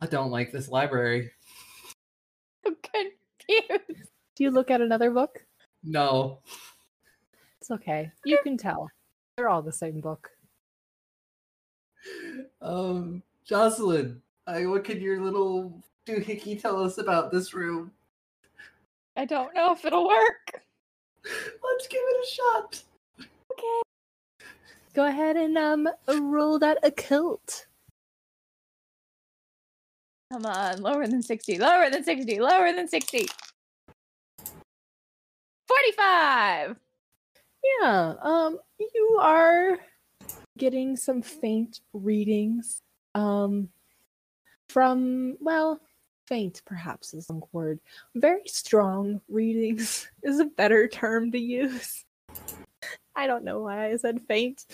[0.00, 1.30] I don't like this library.
[2.66, 4.08] I'm confused.
[4.34, 5.44] Do you look at another book?
[5.84, 6.40] No.
[7.60, 8.10] It's okay.
[8.24, 8.90] You can tell.
[9.36, 10.32] They're all the same book.
[12.60, 17.92] Um, Jocelyn, I, what can your little doohickey tell us about this room?
[19.16, 20.62] I don't know if it'll work.
[21.24, 22.82] Let's give it a shot.
[23.52, 23.82] Okay.
[24.94, 27.66] Go ahead and um roll that occult.
[30.32, 33.26] Come on, lower than 60, lower than 60, lower than 60.
[35.66, 36.76] 45.
[37.80, 38.14] Yeah.
[38.22, 39.78] Um you are
[40.58, 42.82] getting some faint readings
[43.14, 43.68] um
[44.68, 45.80] from well
[46.26, 47.80] faint perhaps is the wrong word.
[48.14, 52.04] Very strong readings is a better term to use.
[53.16, 54.66] I don't know why i said faint.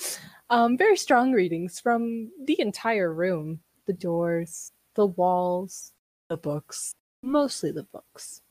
[0.51, 5.93] Um very strong readings from the entire room the doors the walls
[6.28, 6.94] the books
[7.24, 8.43] mostly the books.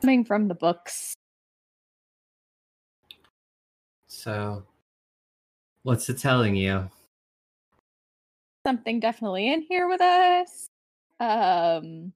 [0.00, 1.14] Coming from the books.
[4.06, 4.64] So,
[5.82, 6.88] what's it telling you?
[8.66, 10.68] Something definitely in here with us.
[11.20, 12.12] Um,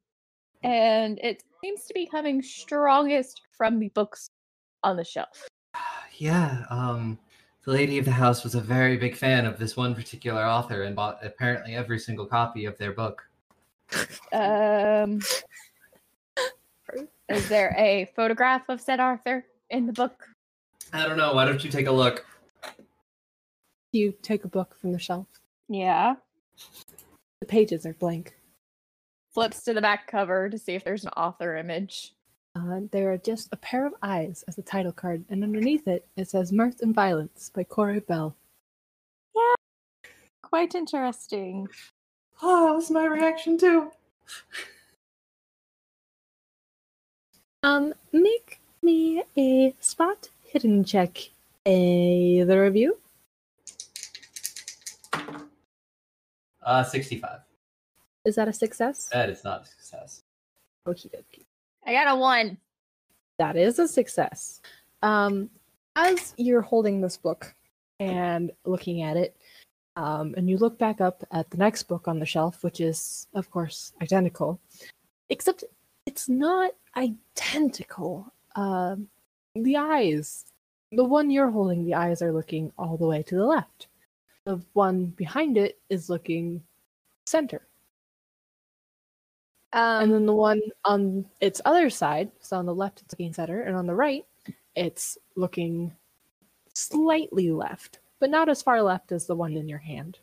[0.63, 4.31] and it seems to be coming strongest from the books
[4.83, 5.49] on the shelf.
[6.19, 7.19] Yeah, um,
[7.67, 10.85] the lady of the house was a very big fan of this one particular author
[10.85, 13.29] and bought apparently every single copy of their book.
[14.33, 15.21] Um,
[17.29, 20.27] is there a photograph of said Arthur in the book?
[20.95, 21.35] I don't know.
[21.35, 22.25] Why don't you take a look?
[23.93, 25.27] You take a book from the shelf.
[25.69, 26.17] Yeah.
[27.41, 28.37] The pages are blank.
[29.33, 32.15] Flips to the back cover to see if there's an author image.
[32.55, 36.07] Uh, there are just a pair of eyes as the title card, and underneath it,
[36.17, 38.35] it says Mirth and Violence by Corey Bell.
[39.35, 39.55] Yeah.
[40.43, 41.69] Quite interesting.
[42.41, 43.91] Oh, that was my reaction too.
[47.63, 51.19] Um, make me a spot hidden check.
[51.67, 52.97] Either of you?
[56.67, 57.39] Uh, 65.
[58.25, 59.09] Is that a success?
[59.13, 60.25] That is not a success.
[60.87, 61.45] Okie dokie.
[61.87, 62.59] I got a one.
[63.39, 64.61] That is a success.
[65.01, 65.49] Um,
[65.95, 67.55] as you're holding this book
[68.01, 69.37] and looking at it,
[69.95, 73.29] um, and you look back up at the next book on the shelf, which is,
[73.35, 74.61] of course, identical,
[75.31, 75.63] except
[76.05, 78.33] it's not identical.
[78.57, 79.09] Um,
[79.55, 80.45] the eyes,
[80.91, 83.87] the one you're holding, the eyes are looking all the way to the left.
[84.47, 86.63] The one behind it is looking
[87.27, 87.67] center.
[89.73, 93.33] Um, and then the one on its other side, so on the left it's looking
[93.33, 94.25] center, and on the right
[94.77, 95.93] it's looking
[96.75, 100.19] slightly left, but not as far left as the one in your hand.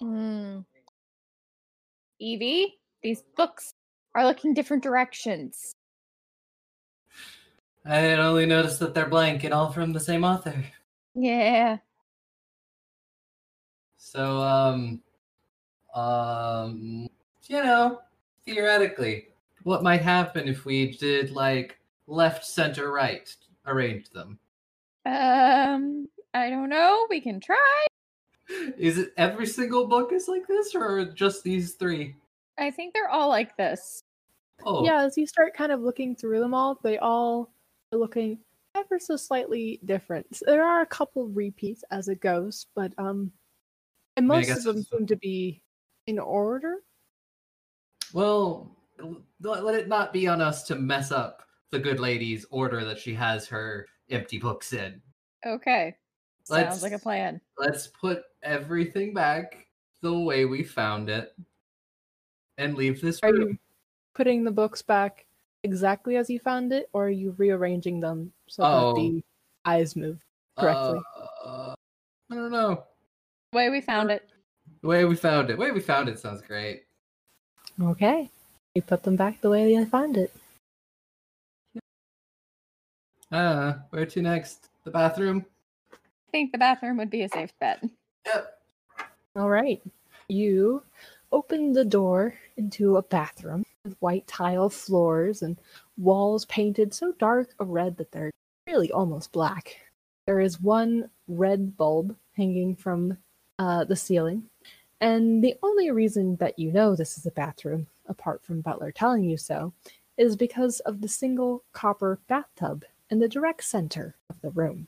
[0.00, 0.60] Hmm.
[2.18, 3.74] Evie, these books
[4.14, 5.74] are looking different directions.
[7.84, 10.64] I had only noticed that they're blank and all from the same author.
[11.14, 11.78] Yeah.
[13.96, 15.00] So, um,
[15.94, 17.08] um,
[17.46, 18.00] you know,
[18.44, 19.28] theoretically,
[19.62, 23.34] what might happen if we did like left, center, right,
[23.66, 24.38] arrange them?
[25.06, 27.06] Um, I don't know.
[27.10, 27.86] We can try.
[28.78, 32.14] Is it every single book is like this, or just these three?
[32.58, 34.02] I think they're all like this.
[34.64, 37.48] Oh, Yeah, as you start kind of looking through them all, they all are
[37.98, 38.38] looking
[38.74, 40.26] ever so slightly different.
[40.46, 43.32] There are a couple repeats as it goes, but um,
[44.16, 45.62] and mean, I most guess of them seem to be
[46.06, 46.76] in order.
[48.12, 48.76] Well,
[49.40, 53.14] let it not be on us to mess up the good lady's order that she
[53.14, 55.00] has her empty books in.
[55.46, 55.96] Okay.
[56.44, 57.40] Sounds like a plan.
[57.56, 59.66] Let's put everything back
[60.02, 61.34] the way we found it
[62.58, 63.48] and leave this Are room.
[63.50, 63.58] you
[64.14, 65.24] putting the books back
[65.64, 68.94] exactly as you found it, or are you rearranging them so Oh.
[68.94, 69.22] that the
[69.64, 70.24] eyes move
[70.58, 71.00] correctly?
[71.44, 71.74] Uh,
[72.30, 72.84] I don't know.
[73.52, 74.28] The way we found it.
[74.80, 75.54] The way we found it.
[75.54, 76.84] The way we found it sounds great.
[77.80, 78.30] Okay,
[78.74, 80.32] you put them back the way you found it.
[83.30, 84.68] Uh, where to next?
[84.84, 85.46] The bathroom?
[85.92, 85.96] I
[86.30, 87.82] think the bathroom would be a safe bet.
[88.26, 88.58] Yep.
[89.36, 89.80] All right.
[90.28, 90.82] You
[91.32, 95.58] open the door into a bathroom with white tile floors and
[95.96, 98.30] walls painted so dark a red that they're
[98.66, 99.76] really almost black.
[100.26, 103.18] There is one red bulb hanging from
[103.58, 104.44] uh, the ceiling.
[105.00, 109.24] And the only reason that you know this is a bathroom, apart from Butler telling
[109.24, 109.72] you so,
[110.16, 114.86] is because of the single copper bathtub in the direct center of the room.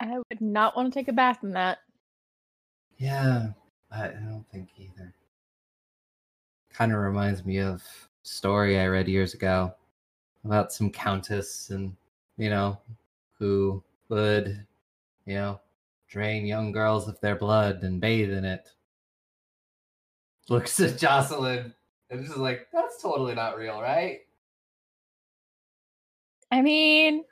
[0.00, 1.78] I would not want to take a bath in that.
[2.98, 3.48] Yeah,
[3.90, 5.12] I, don't think either.
[6.72, 7.82] Kind of reminds me of
[8.22, 9.74] story I read years ago
[10.44, 11.96] about some countess and,
[12.36, 12.78] you know,
[13.38, 14.64] who would,
[15.26, 15.60] you know,
[16.08, 18.70] drain young girls of their blood and bathe in it.
[20.48, 21.74] Looks at Jocelyn
[22.10, 24.20] and just like, that's totally not real, right?
[26.52, 27.24] I mean,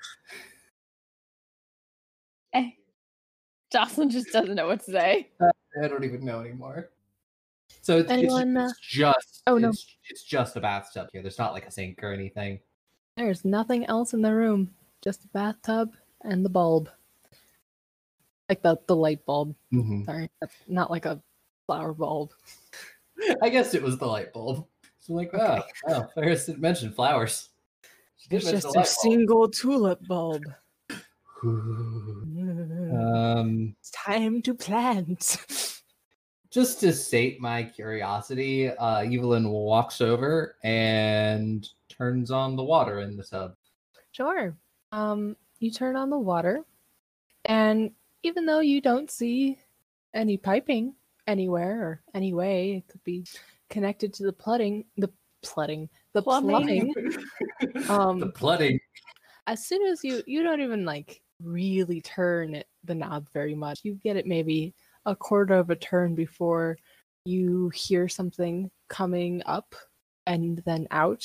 [3.72, 5.30] Jocelyn just doesn't know what to say.
[5.40, 6.90] I don't even know anymore.
[7.80, 9.70] So it's, it's, Anyone, uh, it's just oh, no.
[9.70, 11.22] it's, it's just a bathtub here.
[11.22, 12.60] There's not like a sink or anything.
[13.16, 14.70] There's nothing else in the room,
[15.02, 15.92] just a bathtub
[16.22, 16.90] and the bulb.
[18.48, 19.54] Like the, the light bulb.
[19.72, 20.04] Mm-hmm.
[20.04, 21.22] Sorry, that's not like a
[21.66, 22.32] flower bulb.
[23.42, 24.66] I guess it was the light bulb.
[24.98, 25.68] So like, wow, Okay.
[25.84, 27.48] wow, Ferris didn't mention flowers.
[28.16, 30.44] She did It's just a light single tulip bulb.
[31.43, 32.23] Bulb.
[32.93, 35.39] um, it's time to plant.
[36.51, 43.16] just to sate my curiosity, uh, Evelyn walks over and turns on the water in
[43.16, 43.55] the tub.
[44.12, 44.56] Sure.
[44.93, 46.64] Um, you turn on the water,
[47.47, 47.90] and
[48.23, 49.59] even though you don't see
[50.14, 50.94] any piping
[51.27, 53.24] anywhere or any way, it could be
[53.70, 55.09] connected to the plumbing, the
[55.43, 56.93] plumbing, the Plumbing.
[56.93, 57.14] plumbing.
[57.89, 58.78] um, the flooding.
[59.47, 63.81] as soon as you you don't even like really turn it, the knob very much
[63.82, 64.74] you get it maybe
[65.06, 66.77] a quarter of a turn before
[67.24, 69.74] you hear something coming up
[70.27, 71.24] and then out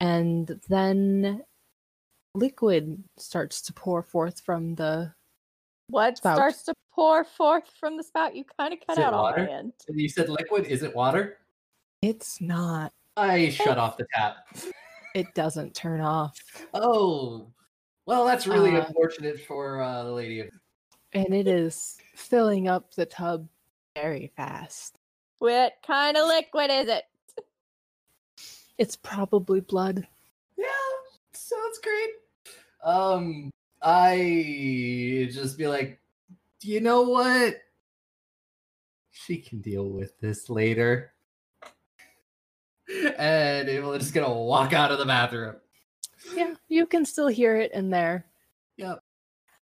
[0.00, 1.42] and then
[2.34, 5.12] liquid starts to pour forth from the
[5.90, 6.36] What Spout.
[6.36, 8.34] starts to pour forth from the spout?
[8.36, 9.44] You kind of cut out on water?
[9.44, 9.72] my end.
[9.88, 10.66] You said liquid.
[10.66, 11.38] Is it water?
[12.00, 14.36] it's not I shut off the tap.
[15.16, 16.38] it doesn't turn off
[16.74, 17.52] Oh,
[18.08, 20.48] well, that's really Uh, unfortunate for uh, the lady.
[21.12, 23.46] And it is filling up the tub
[23.94, 24.96] very fast
[25.40, 27.04] What kind of liquid is it?
[28.78, 30.06] it's probably blood
[30.56, 30.64] Yeah,
[31.32, 32.10] sounds great.
[32.82, 33.50] Um,
[33.82, 36.00] I just be like,
[36.62, 37.56] you know what?
[39.10, 41.12] She can deal with this later.
[43.18, 45.56] And Evelyn's just gonna walk out of the bathroom.
[46.34, 48.26] Yeah you can still hear it in there
[48.76, 49.02] Yep.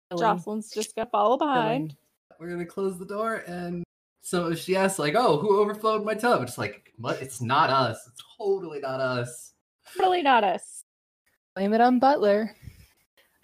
[0.09, 1.91] filling- Jocelyn's just gonna follow behind.
[1.91, 1.97] filling.
[2.39, 3.83] We're gonna close the door, and
[4.21, 7.21] so she asks, like, "Oh, who overflowed my tub?" It's like, what?
[7.21, 8.07] It's not us.
[8.07, 9.53] It's totally not us.
[9.97, 10.83] Totally not us.
[11.55, 12.55] blame it on butler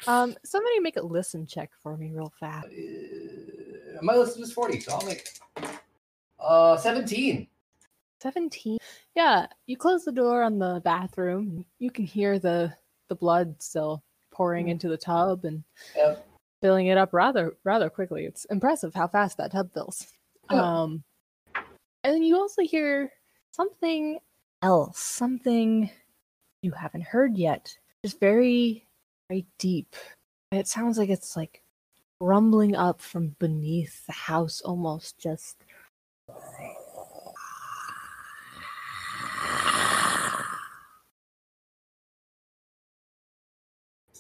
[0.08, 4.80] um somebody make a listen check for me real fast Uh, my listen is forty,
[4.80, 5.28] so I'll make
[6.40, 7.48] uh seventeen.
[8.22, 8.78] 17
[9.16, 12.74] yeah you close the door on the bathroom you can hear the
[13.08, 14.72] the blood still pouring Mm.
[14.72, 15.64] into the tub and
[15.96, 16.28] Yep.
[16.62, 20.08] filling it up rather rather quickly it's impressive how fast that tub fills
[20.52, 20.62] Yeah.
[20.82, 21.04] um
[22.04, 23.12] and then you also hear
[23.52, 24.20] something
[24.62, 25.90] else something
[26.62, 28.88] you haven't heard yet just very
[29.30, 29.96] very deep
[30.52, 31.62] it sounds like it's like
[32.20, 35.64] rumbling up from beneath the house almost just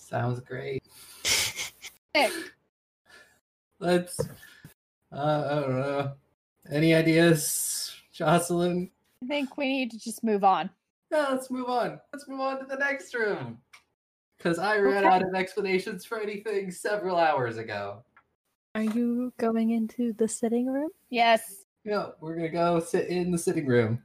[0.07, 0.81] Sounds great.
[2.15, 2.31] Sick.
[3.81, 4.17] Let's.
[5.11, 6.13] Uh, I don't know.
[6.71, 8.89] Any ideas, Jocelyn?
[9.21, 10.69] I think we need to just move on.
[11.11, 11.99] Yeah, let's move on.
[12.13, 13.57] Let's move on to the next room.
[14.37, 15.13] Because I ran Okay.
[15.13, 18.01] out of explanations for anything several hours ago.
[18.75, 20.91] Are you going into the sitting room?
[21.09, 21.65] Yes.
[21.83, 24.01] Yeah, we're gonna go sit in the sitting room.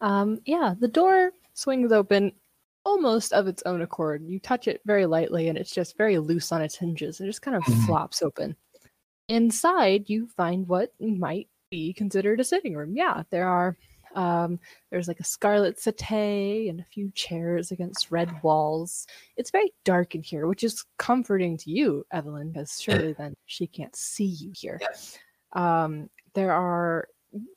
[0.00, 2.32] Um, yeah, the door swings open
[2.88, 4.22] almost of its own accord.
[4.26, 7.20] You touch it very lightly and it's just very loose on its hinges.
[7.20, 7.86] It just kind of Mhm.
[7.86, 8.56] flops open.
[9.28, 12.96] Inside, you find what might be considered a sitting room.
[12.96, 13.76] Yeah, there are
[14.14, 14.58] um
[14.90, 19.06] there's like a scarlet settee and a few chairs against red walls.
[19.36, 23.66] It's very dark in here, which is comforting to you, Evelyn, because surely then she
[23.66, 24.80] can't see you here.
[25.52, 27.08] Um there are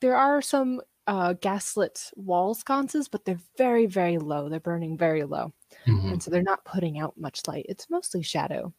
[0.02, 0.82] there are some
[1.12, 4.48] uh, gaslit wall sconces, but they're very, very low.
[4.48, 5.52] They're burning very low.
[5.86, 6.12] Mhm.
[6.12, 7.66] And so they're not putting out much light.
[7.68, 8.72] It's mostly shadow.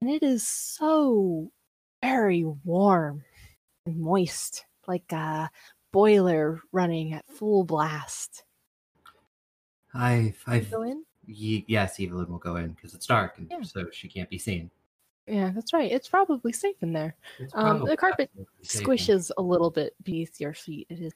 [0.00, 1.52] And it is so
[2.02, 3.22] very warm
[3.86, 5.48] and moist, like a
[5.92, 8.42] boiler running at full blast.
[9.94, 11.04] I, I, Go in?
[11.26, 13.62] Ye- yes, Evelyn will go in because it's dark, and Yeah.
[13.62, 14.70] so she can't be seen.
[15.28, 15.90] Yeah, that's right.
[15.90, 17.16] It's probably safe in there.
[17.54, 20.86] Um, the carpet in- squishes a little bit beneath your feet.
[20.90, 21.12] It is,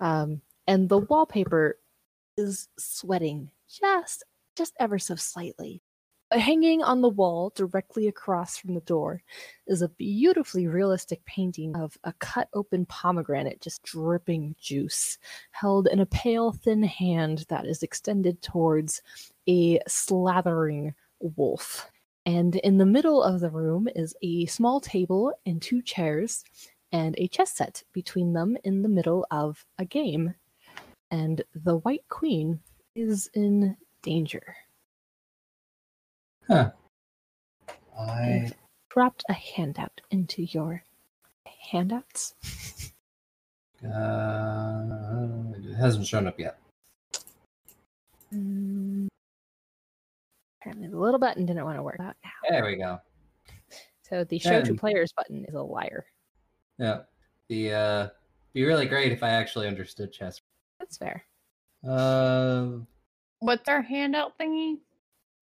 [0.00, 1.78] um, and the wallpaper
[2.36, 4.24] is sweating just,
[4.56, 5.82] just ever so slightly.
[6.30, 9.22] Hanging on the wall directly across from the door
[9.66, 15.16] is a beautifully realistic painting of a cut open pomegranate just dripping juice,
[15.52, 19.00] held in a pale, thin hand that is extended towards
[19.48, 21.90] a slathering wolf.
[22.26, 26.44] And in the middle of the room is a small table and two chairs,
[26.92, 30.34] and a chess set between them in the middle of a game.
[31.10, 32.60] And the White Queen
[32.94, 34.56] is in danger.
[36.50, 36.70] I,
[38.90, 40.82] Dropped a handout into your
[41.70, 42.34] handouts.
[43.84, 44.84] uh,
[45.56, 46.58] it hasn't shown up yet.
[48.34, 49.08] Mm.
[50.60, 52.30] Apparently, the little button didn't want to work out now.
[52.50, 52.98] There we go.
[54.02, 56.06] So the show to players button is a liar.
[56.78, 57.00] Yeah.
[57.48, 58.08] The uh
[58.52, 60.40] be really great if I actually understood chess.
[60.78, 61.24] That's fair.
[61.86, 62.78] Uh
[63.40, 64.78] What's our handout thingy?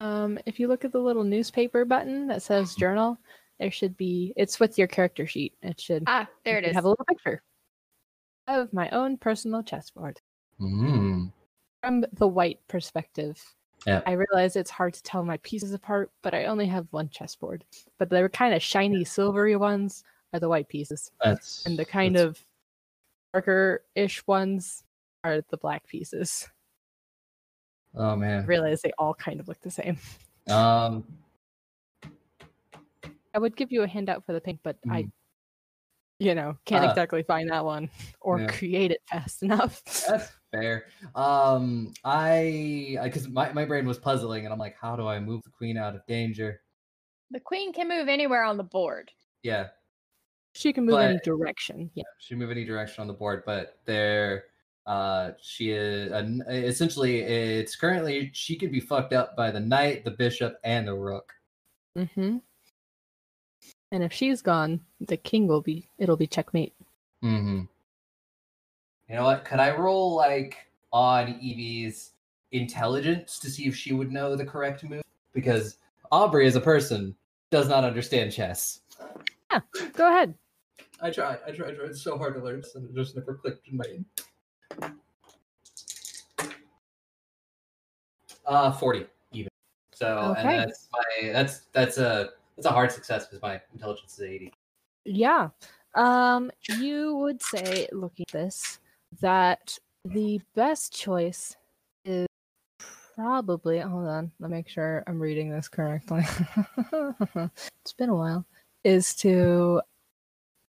[0.01, 3.19] Um, if you look at the little newspaper button that says journal,
[3.59, 4.35] there should be.
[4.37, 5.55] It's with your character sheet.
[5.63, 6.05] It should.
[6.07, 6.75] Ah, there it is.
[6.75, 7.43] Have a little picture
[8.47, 10.21] of my own personal chessboard
[10.61, 11.33] mm,
[11.83, 13.43] from the white perspective.
[13.87, 14.03] Yeah.
[14.07, 17.65] I realize it's hard to tell my pieces apart, but I only have one chessboard.
[17.99, 20.05] But the kind of shiny silvery ones
[20.37, 22.45] are the white pieces, that's and the kind that's- of
[23.33, 24.85] darker-ish ones
[25.25, 26.49] are the black pieces.
[27.95, 28.31] Oh man.
[28.31, 28.47] I man.
[28.47, 29.99] realize they all kind of look the same.
[30.49, 31.05] Um
[33.35, 35.13] I would give you a handout for the pink, but I, Mm.
[36.19, 36.91] you know, can't Ah.
[36.91, 37.91] exactly find that one
[38.21, 38.47] or Yeah.
[38.47, 39.83] create it fast enough.
[40.07, 40.87] that's fair.
[41.15, 45.43] Um, I because my my brain was puzzling, and I'm like, how do I move
[45.43, 46.63] the queen out of danger?
[47.31, 49.11] The queen can move anywhere on the board.
[49.43, 49.69] Yeah,
[50.57, 51.91] She can move any direction.
[51.95, 52.05] Yeah.
[52.19, 54.45] she can move any direction on the board, but there,
[54.87, 60.05] uh, she is uh, essentially it's currently she could be fucked up by the knight,
[60.05, 61.35] the bishop, and the rook.
[61.97, 62.39] Mm-hmm.
[63.93, 65.89] And if she's gone, the king will be.
[65.99, 66.73] It'll be checkmate.
[67.23, 67.63] Mm-hmm.
[69.09, 69.45] You know what?
[69.45, 70.57] Could I roll like
[70.91, 72.13] on Evie's
[72.53, 75.03] intelligence to see if she would know the correct move?
[75.35, 75.77] Because
[76.11, 77.15] Aubrey, as a person,
[77.51, 78.81] does not understand chess.
[79.53, 79.61] Yeah,
[79.93, 80.35] go ahead.
[81.01, 81.39] I tried.
[81.47, 81.75] I tried.
[81.75, 84.05] I tried so hard to learn, so it just never clicked in my.
[88.47, 89.51] Uh, forty even.
[89.93, 90.41] So, Okay.
[90.41, 94.53] and that's my that's that's a that's a hard success because my intelligence is eighty.
[95.05, 95.51] Yeah.
[95.95, 98.79] Um, you would say, looking at this,
[99.21, 101.57] that the best choice
[102.05, 102.27] is
[103.15, 103.81] probably.
[103.81, 106.25] Hold on, let me make sure I'm reading this correctly.
[106.93, 108.45] it's been a while.
[108.85, 109.81] Is to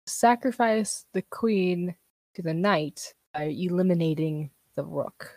[0.07, 1.95] sacrifice the queen
[2.35, 5.31] to the knight by eliminating the rook.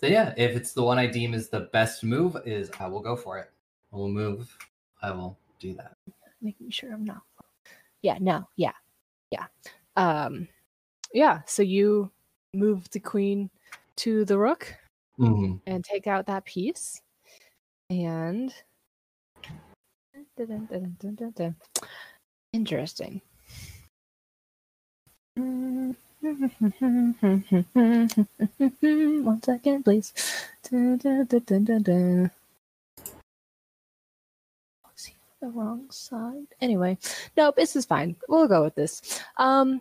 [0.00, 3.00] So yeah, if it's the one I deem is the best move, is I will
[3.00, 3.50] go for it.
[3.92, 4.56] I will move.
[5.02, 5.96] I will do that.
[6.40, 7.22] making sure I'm not.
[8.02, 8.74] Yeah, no, yeah,
[9.30, 9.46] yeah.
[9.96, 10.46] Um,
[11.12, 11.40] yeah.
[11.46, 12.10] So you
[12.54, 13.50] move the queen
[13.96, 14.74] to the rook
[15.18, 15.56] Mm-hmm.
[15.66, 17.02] and take out that piece,
[17.90, 18.54] and
[22.52, 23.20] interesting.
[25.36, 25.96] One
[29.42, 30.12] second, please.
[30.70, 31.26] Dun, dun,
[31.82, 32.30] dun,
[35.40, 36.46] the wrong side?
[36.60, 36.98] Anyway,
[37.36, 38.16] no, this is fine.
[38.28, 39.20] We'll go with this.
[39.36, 39.80] Um,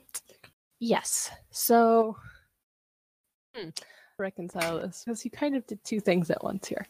[0.80, 1.32] yes.
[1.52, 2.18] So,
[3.56, 3.70] hmm,
[4.20, 6.88] reconcile this because you kind of did two things at once here.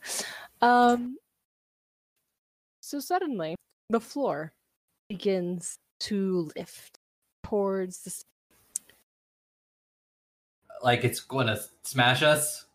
[0.62, 1.18] Um,
[2.82, 3.56] so suddenly
[3.90, 4.54] the floor
[5.10, 7.00] begins to lift
[7.44, 8.24] towards the.
[10.84, 12.66] Like it's going to smash us.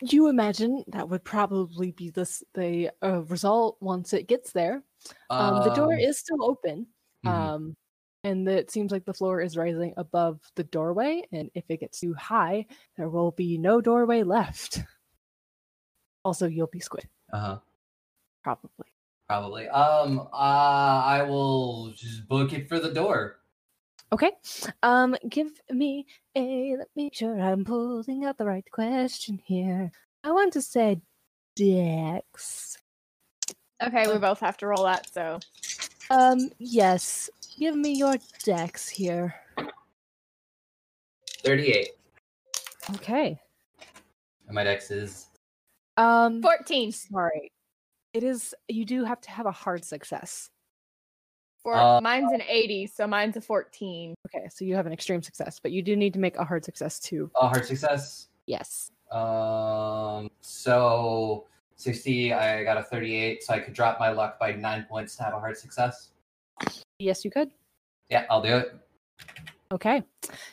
[0.00, 4.82] You imagine that would probably be this the uh, result once it gets there.
[5.30, 6.86] Um, the door Um, is still open.
[7.24, 7.30] mhm.
[7.30, 7.76] Um,
[8.24, 11.22] and it seems like the floor is rising above the doorway.
[11.32, 12.66] And if it gets too high,
[12.96, 14.82] there will be no doorway left.
[16.24, 17.58] Also, you'll be squid, uh-huh.
[18.42, 18.86] probably.
[19.28, 19.68] Probably.
[19.68, 20.20] Um.
[20.32, 21.02] Uh.
[21.04, 23.36] I will just book it for the door.
[24.10, 24.32] Okay.
[24.82, 26.76] Um, give me a.
[26.78, 29.92] Let me make sure I'm pulling out the right question here.
[30.24, 31.00] I want to say
[31.56, 32.78] Dex.
[33.82, 35.38] Okay, we both have to roll that, so
[36.10, 37.28] Um, yes.
[37.58, 39.34] Give me your Dex here.
[41.42, 41.90] Thirty-eight.
[42.94, 43.38] Okay.
[44.46, 45.26] And my dex is.
[45.98, 46.92] Um, 14.
[46.92, 47.52] sorry.
[48.18, 48.52] It is.
[48.66, 50.50] You do have to have a hard success.
[51.62, 54.12] For Uh, mine's an 80, so mine's a 14.
[54.26, 56.64] Okay, so you have an extreme success, but you do need to make a hard
[56.64, 57.30] success too.
[57.40, 58.26] A hard success.
[58.46, 58.90] Yes.
[59.12, 60.28] Um.
[60.40, 61.46] So
[61.76, 62.32] sixty.
[62.32, 65.34] I got a thirty-eight, so I could drop my luck by nine points to have
[65.34, 66.10] a hard success.
[66.98, 67.52] Yes, you could.
[68.10, 68.74] Yeah, I'll do it.
[69.70, 70.02] Okay.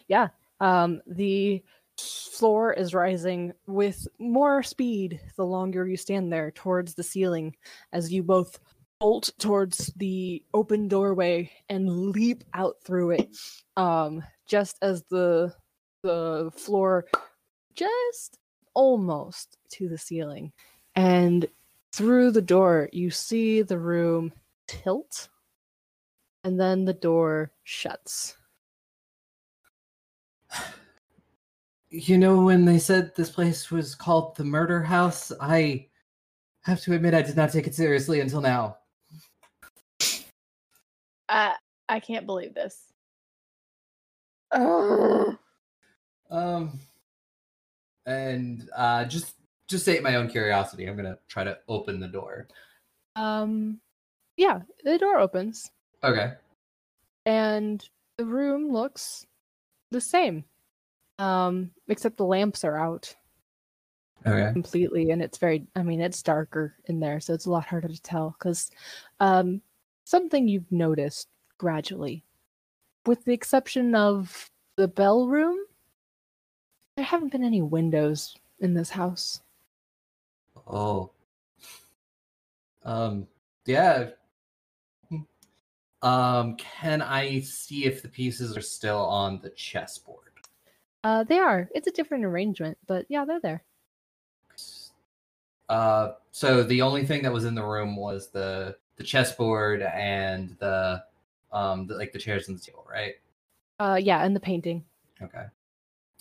[0.08, 0.28] Yeah.
[0.60, 1.64] Um, the
[1.97, 7.55] floor is rising with more speed the longer you stand there towards the ceiling
[7.93, 8.59] as you both
[8.99, 13.30] bolt towards the open doorway and leap out through it.
[13.77, 15.53] Um, just as the
[16.03, 17.05] the floor
[17.73, 18.38] just
[18.73, 20.51] almost to the ceiling.
[20.95, 21.47] And
[21.91, 24.34] through the door you see the room
[24.67, 25.30] tilt
[26.43, 28.38] and then the door shuts.
[31.95, 35.88] You know, when they said this place was called the Murder House, I
[36.63, 38.80] have to admit I did not take it seriously until now.
[41.30, 41.55] I
[41.88, 42.91] I can't believe this.
[44.51, 45.38] Ugh.
[46.31, 46.80] Um,
[48.07, 49.35] and uh, just
[49.69, 50.88] just sate my own curiosity.
[50.88, 52.47] I'm gonna try to open the door.
[53.15, 53.80] Um,
[54.35, 55.69] yeah, the door opens
[56.03, 56.34] Okay.
[57.27, 59.27] and the room looks
[59.91, 60.43] the same.
[61.18, 63.16] Um, except the lamps are out
[64.26, 64.52] Okay.
[64.54, 65.68] completely, and it's very.
[65.76, 68.36] I mean, it's darker in there, so it's a lot harder to tell.
[68.38, 68.72] Because,
[69.20, 69.62] um,
[70.04, 72.26] something you've noticed gradually,
[73.06, 75.58] with the exception of the bell room,
[76.98, 79.42] there haven't been any windows in this house.
[80.68, 81.12] Oh.
[82.84, 83.28] Um.
[83.66, 84.10] Yeah.
[86.02, 86.56] Um.
[86.58, 90.34] Can I see if the pieces are still on the chessboard?
[91.06, 91.69] Uh, they are.
[91.76, 93.64] It's a different arrangement, but yeah, they're there.
[95.69, 100.56] Uh, so the only thing that was in the room was the the chessboard and
[100.57, 101.03] the
[101.52, 103.14] um the, like the chairs and the table, right?
[103.80, 104.84] Uh, yeah, and the painting.
[105.22, 105.44] Okay.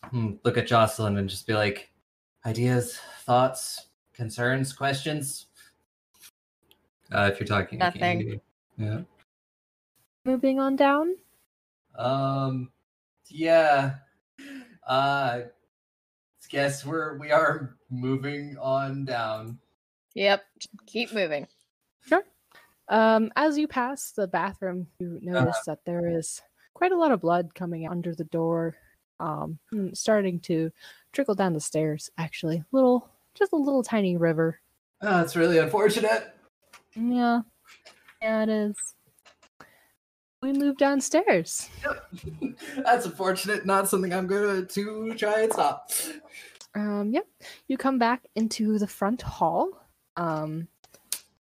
[0.03, 1.91] Hmm, Look at Jocelyn and just be like,
[2.45, 5.47] ideas, thoughts, concerns, questions.
[7.11, 8.21] Uh, if you're talking, Nothing.
[8.21, 8.41] hear.
[8.77, 9.01] Yeah.
[10.27, 11.17] Moving on down.
[11.97, 12.71] Um.
[13.31, 13.95] Yeah.
[14.87, 15.41] Uh.
[16.51, 19.59] Guess we're we are moving on down.
[20.15, 20.43] Yep.
[20.87, 21.47] Keep moving.
[22.07, 22.23] Sure.
[22.87, 26.43] Um, as you pass the bathroom, you notice that there is
[26.75, 28.77] quite a lot of blood coming under the door.
[29.21, 29.59] Um,
[29.95, 30.71] starting to
[31.13, 32.11] trickle down the stairs.
[32.19, 34.61] Actually, little, just a little tiny river.
[35.01, 36.37] Oh, it's really unfortunate.
[36.95, 37.41] Yeah,
[38.21, 38.94] yeah, it is.
[40.45, 41.71] We move downstairs.
[41.83, 42.57] Yep.
[42.85, 43.65] That's unfortunate.
[43.65, 45.91] Not something I'm going to try and stop.
[46.75, 47.27] Um, yep.
[47.67, 49.71] You come back into the front hall.
[50.19, 50.69] Um,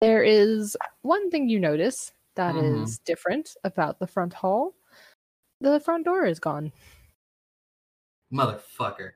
[0.02, 3.04] there is one thing you notice that is Mhm.
[3.04, 4.74] different about the front hall.
[5.62, 6.70] The front door is gone.
[8.30, 9.12] Motherfucker.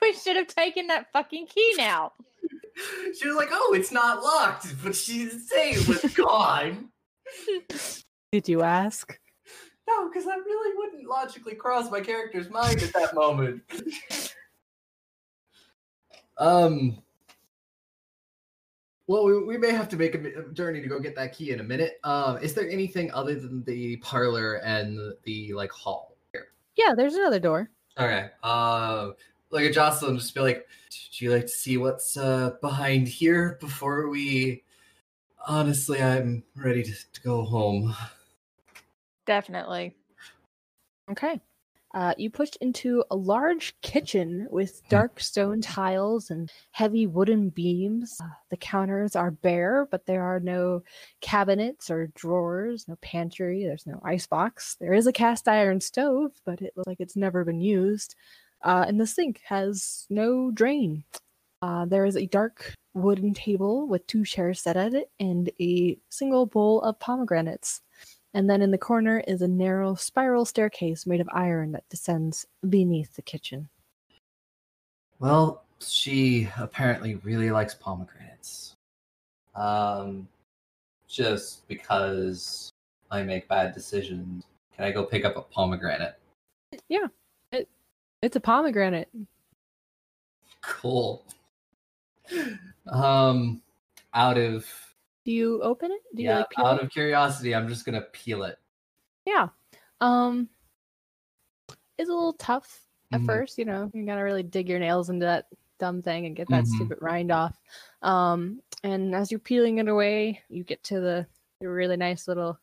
[0.00, 2.12] We should have taken that fucking key now.
[3.20, 6.88] She was like, "Oh, it's not locked," but she's didn't it was gone.
[8.32, 9.18] Did you ask?
[9.88, 13.62] No, because that really wouldn't logically cross my character's mind at that moment.
[16.38, 16.98] um.
[19.08, 21.58] Well, we, we may have to make a, journey to go get that key in
[21.58, 21.98] a minute.
[22.04, 26.52] Um, is there anything other than the parlor and the, like hall here?
[26.76, 27.68] Yeah, there's another door.
[27.98, 28.28] Okay.
[28.44, 29.10] Uh,
[29.50, 30.16] look at Jocelyn.
[30.16, 30.68] Just be like,
[31.18, 34.62] "Do you like to see what's uh behind here before we?"
[35.48, 37.96] Honestly, I'm ready to, to go home.
[39.30, 39.94] Definitely.
[41.08, 41.40] Okay.
[41.94, 48.18] Uh, you push into a large kitchen with dark stone tiles and heavy wooden beams.
[48.20, 50.82] Uh, the counters are bare, but there are no
[51.20, 54.74] cabinets or drawers, no pantry, there's no icebox.
[54.80, 58.16] There is a cast iron stove, but it looks like it's never been used.
[58.64, 61.04] Uh, and the sink has no drain.
[61.62, 65.96] Uh, there is a dark wooden table with two chairs set at it and a
[66.08, 67.82] single bowl of pomegranates.
[68.32, 72.46] And then in the corner is a narrow spiral staircase made of iron that descends
[72.68, 73.68] beneath the kitchen.
[75.18, 78.74] Well, she apparently really likes pomegranates.
[79.54, 80.28] Um,
[81.08, 82.70] just because
[83.10, 84.44] I make bad decisions,
[84.74, 86.18] can I go pick up a pomegranate?
[86.88, 87.08] Yeah,
[87.50, 87.68] it,
[88.22, 89.08] it's a pomegranate.
[90.62, 91.24] Cool.
[92.86, 93.60] Um,
[94.14, 94.66] out of
[95.30, 96.02] Do you open it?
[96.16, 96.82] Do you yeah, like peel out it?
[96.82, 98.58] of curiosity, I'm just gonna peel it.
[99.24, 99.48] Yeah.
[100.00, 100.50] Um
[101.98, 103.24] it's a little tough at Mhm.
[103.24, 103.90] first, you know.
[103.94, 105.46] You gotta really dig your nails into that
[105.78, 106.66] dumb thing and get that Mhm.
[106.66, 107.58] stupid rind off.
[108.02, 111.26] Um and as you're peeling it away, you get to the,
[111.60, 112.58] the really nice little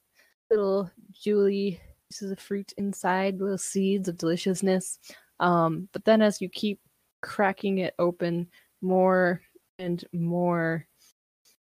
[0.49, 4.99] little jewelly pieces of fruit inside, little seeds of deliciousness.
[5.39, 6.81] Um, but then as you keep
[7.21, 8.49] cracking it open
[8.81, 9.41] more
[9.79, 10.87] and more,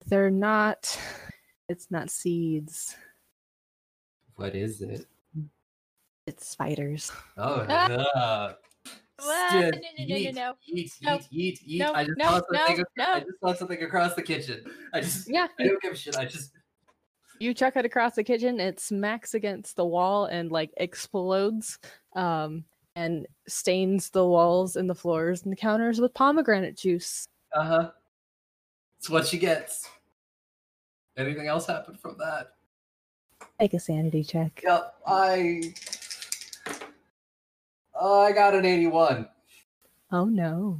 [0.05, 0.97] they're not
[1.69, 2.95] it's not seeds.
[4.35, 5.05] What is it?
[6.27, 7.11] It's spiders.
[7.38, 8.53] Oh, no.
[9.19, 10.53] Still, No, no, no, no, eat, no.
[10.65, 11.15] Eat, No.
[11.15, 11.80] eat, eat, eat.
[11.80, 12.85] No, I just no, saw no, something.
[12.99, 14.63] I just saw something across the kitchen.
[14.93, 16.17] I just, Yeah, I don't give a shit.
[16.17, 16.51] I just,
[17.39, 21.80] you chuck it across the kitchen it smacks against the wall and like explodes
[22.15, 22.63] um
[22.95, 27.91] and stains the walls and the floors and the counters with pomegranate juice uh huh.
[29.03, 29.89] It's what she gets.
[31.17, 32.53] Anything else happened from that?
[33.59, 35.73] make a sanity check Yep, I.
[37.93, 39.27] Oh, I got an 81.
[40.13, 40.80] oh no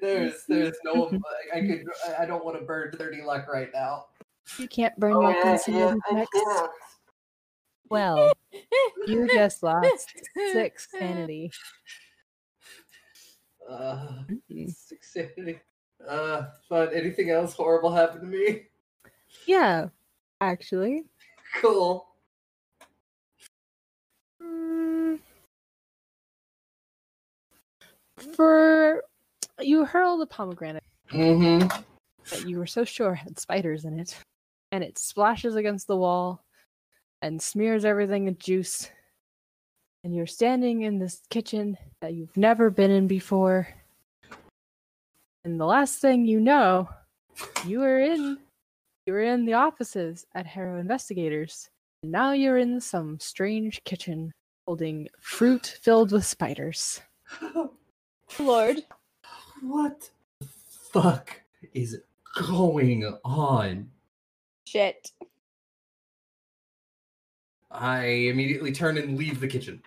[0.00, 1.12] There's, there's no.
[1.54, 1.84] I, I could.
[2.08, 4.06] I- I don't want to burn 30 luck right now.
[4.56, 6.38] you can't burn your insanity checks
[7.90, 8.32] well
[9.06, 10.10] you just lost
[10.54, 11.52] six sanity
[13.68, 14.74] Uh, Mm.
[14.74, 15.60] six sanity.
[16.08, 18.62] Uh, but anything else horrible happened to me?
[19.46, 19.88] yeah
[20.40, 21.04] actually
[21.60, 22.06] Cool.
[24.42, 25.18] Mm.
[28.34, 29.02] for
[29.60, 30.82] you hurl the pomegranate
[31.12, 31.66] Mm-hmm.
[32.30, 34.16] that you were so sure had spiders in it,
[34.70, 36.44] and it splashes against the wall
[37.20, 38.90] and smears everything with juice.
[40.04, 43.68] And you're standing in this kitchen that you've never been in before.
[45.44, 46.88] And the last thing you know,
[47.66, 48.38] you were in
[49.06, 51.70] you were in the offices at Harrow Investigators.
[52.02, 54.32] And now you're in some strange kitchen
[54.66, 57.00] holding fruit filled with spiders.
[58.38, 58.84] Lord.
[59.62, 60.10] what
[60.40, 60.46] the
[60.92, 61.40] fuck
[61.72, 61.98] is
[62.36, 63.90] going on?
[64.66, 65.10] Shit.
[67.70, 69.82] I immediately turn and leave the kitchen.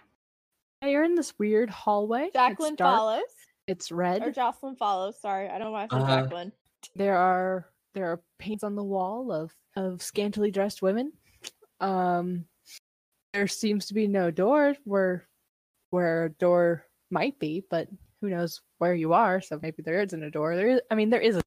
[0.81, 2.29] Yeah, You're in this weird hallway.
[2.33, 3.23] Jacqueline follows.
[3.67, 4.21] It's red.
[4.23, 5.19] Or Jocelyn follows.
[5.19, 6.21] Sorry, I don't know why I said Uh-huh.
[6.23, 6.51] Jacqueline.
[6.95, 11.11] there are there are paints on the wall of of scantily dressed women
[11.79, 12.45] um
[13.33, 15.27] there seems to be no door where
[15.91, 17.87] where a door might be but
[18.19, 21.09] who knows where you are so maybe there isn't a door there is i mean
[21.09, 21.41] there is a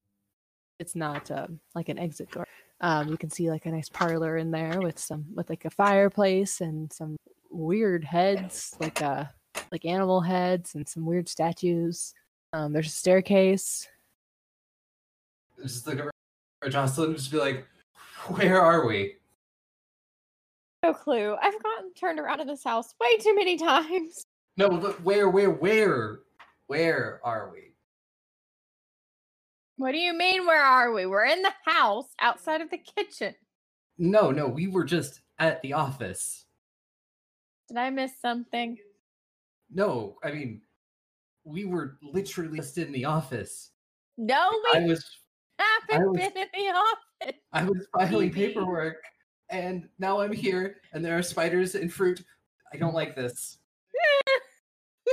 [0.78, 2.46] it's not um, like an exit door
[2.80, 5.70] um you can see like a nice parlor in there with some with like a
[5.70, 7.16] fireplace and some
[7.50, 9.24] weird heads like uh
[9.72, 12.14] like animal heads and some weird statues
[12.52, 13.88] um there's a staircase
[15.62, 17.66] Just look at Jocelyn and just be like,
[18.28, 19.16] where are we?
[20.82, 21.36] No clue.
[21.40, 24.24] I've gotten turned around in this house way too many times.
[24.58, 26.20] No, but where, where, where,
[26.66, 27.74] where are we?
[29.76, 31.04] What do you mean, where are we?
[31.04, 33.34] We're in the house outside of the kitchen.
[33.98, 36.46] No, no, we were just at the office.
[37.68, 38.78] Did I miss something?
[39.72, 40.60] No, I mean,
[41.44, 43.70] we were literally just in the office.
[44.18, 45.04] No, we I was,
[45.88, 47.40] haven't was- been in the office.
[47.52, 48.96] I was filing paperwork,
[49.50, 52.22] and now I'm here, and there are spiders and fruit.
[52.72, 53.58] I don't like this.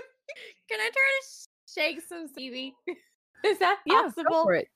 [0.70, 2.74] Can I try to shake some Stevie?
[3.46, 3.88] Is that possible?
[3.88, 4.44] Yeah, go possible?
[4.44, 4.68] for it.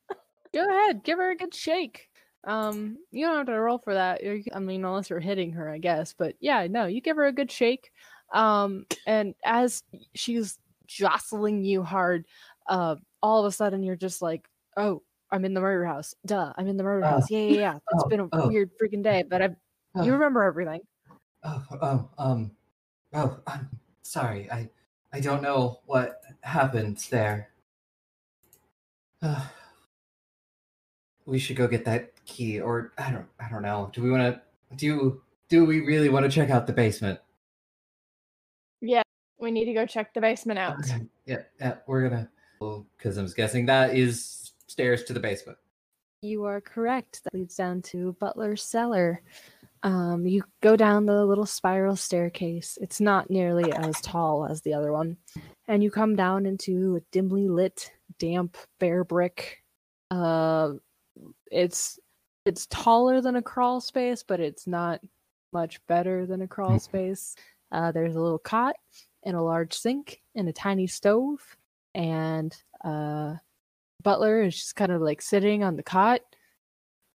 [0.53, 2.09] Go ahead, give her a good shake.
[2.45, 4.21] Um, you don't have to roll for that.
[4.53, 6.13] I mean, unless you're hitting her, I guess.
[6.17, 7.91] But yeah, no, you give her a good shake.
[8.33, 9.83] Um, and as
[10.15, 12.25] she's jostling you hard,
[12.67, 15.01] uh, all of a sudden you're just like, "Oh,
[15.31, 16.15] I'm in the murder house.
[16.25, 17.09] Duh, I'm in the murder Ah.
[17.11, 17.29] house.
[17.31, 17.75] Yeah, yeah, yeah.
[17.75, 18.47] It's Oh, been a oh.
[18.47, 19.55] weird freaking day, but I,
[19.95, 20.03] Oh.
[20.03, 20.81] you remember everything.
[21.43, 22.51] Oh, oh, um,
[23.13, 23.69] oh, I'm
[24.01, 24.49] sorry.
[24.51, 24.69] I,
[25.13, 27.49] I don't know what happened there.
[29.21, 29.45] Uh,
[31.25, 33.89] we should go get that key, or I don't, I don't know.
[33.93, 34.41] Do we want to?
[34.75, 37.19] Do, do we really want to check out the basement?
[39.39, 40.79] Yeah, we need to go check the basement out.
[40.79, 42.29] Okay, yeah, yeah, we're gonna.
[42.97, 45.57] Because I'm guessing that is stairs to the basement.
[46.21, 47.23] You are correct.
[47.23, 49.21] That leads down to Butler's cellar.
[49.83, 52.77] Um, you go down the little spiral staircase.
[52.81, 55.17] It's not nearly as tall as the other one.
[55.67, 59.63] And you come down into a dimly lit, damp, bare brick.
[60.09, 60.73] Uh,
[61.51, 61.99] it's
[62.45, 65.01] it's taller than a crawl space, but it's not
[65.53, 67.35] much better than a crawl space.
[67.71, 68.75] Uh, there's a little cot
[69.23, 71.57] and a large sink and a tiny stove.
[71.95, 73.35] And uh,
[74.03, 76.21] Butler is just kind of like sitting on the cot,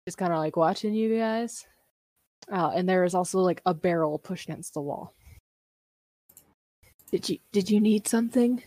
[0.06, 1.66] just kind of like watching you guys.
[2.50, 5.14] Uh, and there is also like a barrel pushed against the wall.
[7.10, 8.62] Did you did you need something?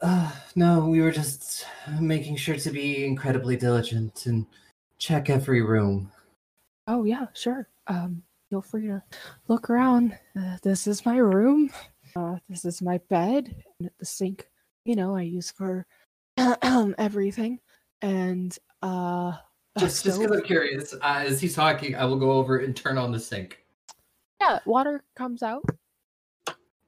[0.00, 1.66] Uh, no, we were just
[2.00, 4.46] making sure to be incredibly diligent and
[4.98, 6.10] check every room.
[6.86, 7.68] Oh yeah, sure.
[7.86, 9.02] Um, feel free to
[9.48, 10.16] look around.
[10.38, 11.70] Uh, this is my room.
[12.16, 14.48] Uh, this is my bed and the sink.
[14.84, 15.86] You know, I use for
[16.98, 17.58] everything.
[18.02, 19.32] And uh,
[19.78, 20.36] Just, just because.
[20.36, 23.64] I'm curious, uh, as he's talking, I will go over and turn on the sink
[24.44, 25.64] yeah, water comes out.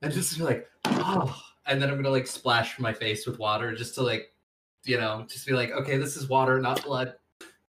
[0.02, 3.74] and just be like, oh, and then I'm gonna like splash my face with water
[3.74, 4.32] just to like,
[4.84, 7.14] you know, just be like, okay, this is water, not blood.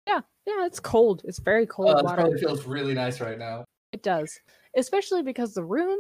[0.06, 1.22] Yeah, yeah, it's cold.
[1.26, 2.22] It's very cold this water.
[2.22, 3.64] probably feels really nice right now.
[3.94, 4.38] It does,
[4.76, 6.00] especially because the room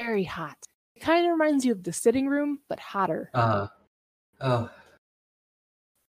[0.00, 0.58] very hot.
[0.96, 3.30] It kind of reminds you of the sitting room, but hotter.
[3.34, 3.68] Uh,
[4.40, 4.70] oh,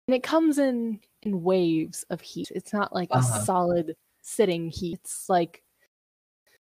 [0.08, 2.50] And it comes in in waves of heat.
[2.56, 3.40] It's not like Uh-huh.
[3.42, 5.00] a solid sitting heat.
[5.04, 5.62] It's like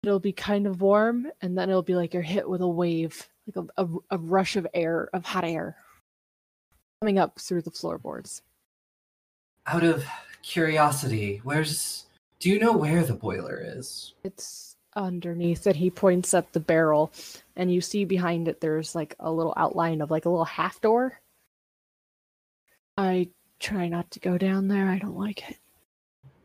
[0.04, 3.28] it'll be kind of warm, and then it'll be like you're hit with a wave,
[3.52, 5.76] like a, a, a rush of air, of hot air,
[7.02, 8.42] coming up through the floorboards.
[9.66, 10.04] out of
[10.42, 12.06] curiosity, where's?
[12.38, 14.14] Do you know where the boiler is?
[14.22, 15.76] It's underneath it.
[15.76, 17.12] He points at the barrel,
[17.54, 20.80] and you see behind it there's like a little outline of like a little half
[20.80, 21.20] door.
[22.98, 23.28] I
[23.60, 24.88] try not to go down there.
[24.88, 25.58] I don't like it.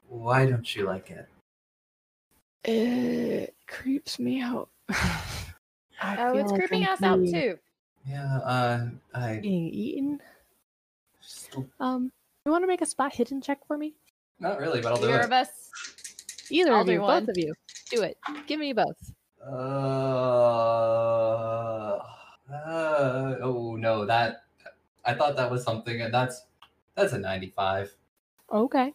[0.07, 1.27] Why don't you like it?
[2.69, 4.69] It creeps me out.
[6.03, 7.59] Oh, it's like creeping I'm us out too.
[8.07, 9.37] Yeah, uh, I.
[9.37, 10.19] Being eaten.
[11.79, 12.11] Um,
[12.43, 13.93] you want to make a spot hidden check for me?
[14.39, 15.25] Not really, but I'll do Either it.
[15.25, 15.49] of us.
[16.49, 17.25] Either I'll of do you, one.
[17.25, 17.53] both of you,
[17.91, 18.17] do it.
[18.47, 19.13] Give me both.
[19.45, 19.51] Uh,
[22.51, 24.43] uh, oh no, that
[25.05, 26.45] I thought that was something, and that's
[26.95, 27.93] that's a ninety-five.
[28.51, 28.93] Okay.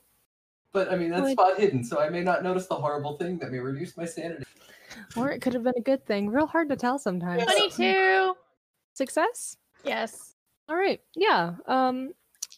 [0.73, 3.39] But I mean, that's Well, spot hidden, so I may not notice the horrible thing
[3.39, 4.44] that may reduce my sanity.
[5.16, 6.28] Or it could have been a good thing.
[6.28, 7.44] Real hard to tell sometimes.
[7.44, 8.35] 22.
[8.93, 9.56] Success?
[9.85, 10.35] Yes.
[10.68, 11.01] All right.
[11.14, 11.55] Yeah.
[11.66, 12.12] Um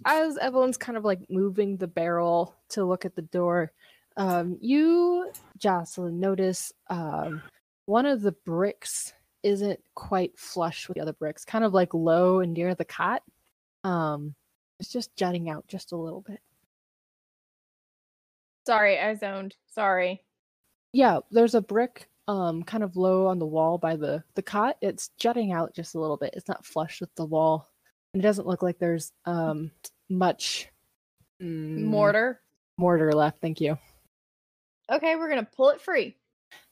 [0.04, 3.72] as Evelyn's kind of like moving the barrel to look at the door,
[4.18, 7.40] um you Jocelyn notice um
[7.86, 12.40] one of the bricks isn't quite flush with the other bricks, kind of like low
[12.40, 13.22] and near the cot.
[13.84, 14.34] Um
[14.80, 16.40] it's just jutting out just a little bit.
[18.66, 19.54] Sorry, I zoned.
[19.72, 20.22] Sorry.
[20.92, 24.76] Yeah, there's a brick um kind of low on the wall by the the cot.
[24.82, 26.34] It's jutting out just a little bit.
[26.36, 27.68] It's not flush with the wall.
[28.12, 29.70] And it doesn't look like there's um
[30.10, 30.68] much
[31.40, 32.40] mm, Mortar.
[32.76, 33.40] mortar left.
[33.40, 33.78] Thank you.
[34.90, 36.16] Okay, we're gonna pull it free.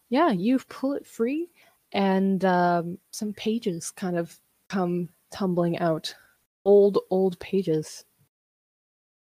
[0.09, 1.51] Yeah, you pull it free
[1.93, 4.39] and um some pages kind of
[4.69, 6.15] come tumbling out.
[6.65, 8.05] Old old pages.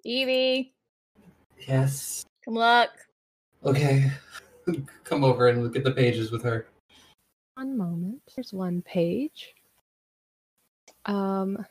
[0.05, 0.75] Evie,
[1.67, 2.25] Yes.
[2.45, 2.91] come look.
[3.65, 4.11] Okay.
[5.05, 6.67] Come over and look at the pages with her.
[7.55, 8.21] One moment.
[8.35, 9.55] Here's one page.
[11.07, 11.65] Um,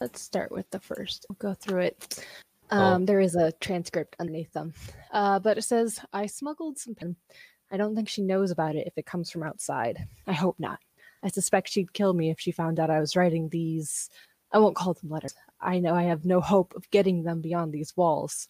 [0.00, 1.26] let's start with the first.
[1.28, 2.26] We'll go through it.
[2.70, 2.78] Oh.
[2.78, 4.74] Um, there is a transcript underneath them,
[5.12, 7.16] uh, but it says, "I smuggled some pen.
[7.70, 10.06] I don't think she knows about it if it comes from outside.
[10.26, 10.78] I hope not.
[11.22, 14.10] I suspect she'd kill me if she found out I was writing these.
[14.52, 15.34] I won't call them letters.
[15.60, 18.48] I know I have no hope of getting them beyond these walls.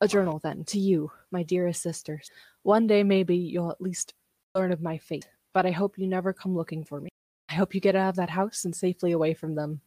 [0.00, 2.30] A journal, then, to you, my dearest sisters.
[2.62, 4.14] One day, maybe you'll at least
[4.54, 7.08] learn of my fate, but I hope you never come looking for me.
[7.48, 9.80] I hope you get out of that house and safely away from them.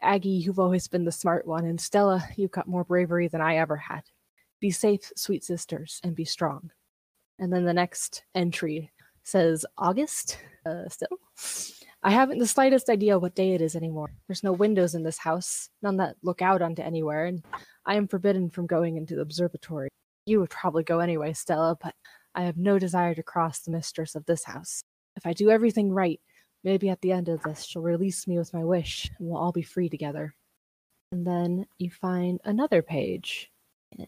[0.00, 3.56] Aggie, you've always been the smart one, and Stella, you've got more bravery than I
[3.56, 4.02] ever had.
[4.60, 6.70] Be safe, sweet sisters, and be strong.
[7.38, 8.92] And then the next entry
[9.22, 11.18] says August, uh, still.
[12.02, 14.10] I haven't the slightest idea what day it is anymore.
[14.28, 17.44] There's no windows in this house, none that look out onto anywhere, and
[17.84, 19.88] I am forbidden from going into the observatory.
[20.26, 21.94] You would probably go anyway, Stella, but
[22.34, 24.82] I have no desire to cross the mistress of this house.
[25.16, 26.20] If I do everything right,
[26.64, 29.52] maybe at the end of this she'll release me with my wish and we'll all
[29.52, 30.34] be free together.
[31.12, 33.50] And then you find another page
[33.96, 34.06] and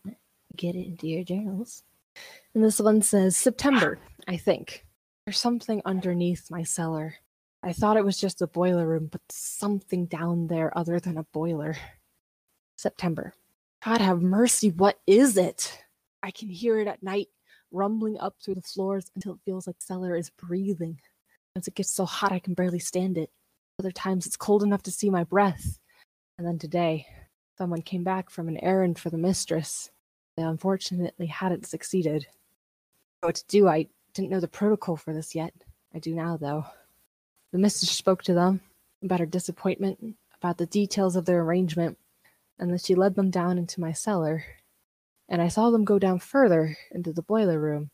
[0.56, 1.82] get it into your journals.
[2.54, 3.98] And this one says September,
[4.28, 4.84] I think.
[5.24, 7.14] There's something underneath my cellar.
[7.62, 11.24] I thought it was just a boiler room, but something down there other than a
[11.24, 11.76] boiler.
[12.76, 13.34] September.
[13.84, 15.84] God have mercy, what is it?
[16.22, 17.28] I can hear it at night,
[17.70, 20.98] rumbling up through the floors until it feels like cellar is breathing.
[21.56, 23.30] As it gets so hot I can barely stand it.
[23.78, 25.78] Other times it's cold enough to see my breath.
[26.38, 27.06] And then today,
[27.58, 29.90] someone came back from an errand for the mistress.
[30.36, 32.26] They unfortunately hadn't succeeded.
[33.20, 35.52] What to do, I didn't know the protocol for this yet.
[35.94, 36.64] I do now, though.
[37.52, 38.60] The mistress spoke to them
[39.02, 41.98] about her disappointment, about the details of their arrangement,
[42.58, 44.44] and then she led them down into my cellar.
[45.28, 47.90] And I saw them go down further into the boiler room.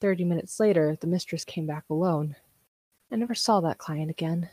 [0.00, 2.36] Thirty minutes later, the mistress came back alone.
[3.10, 4.48] I never saw that client again.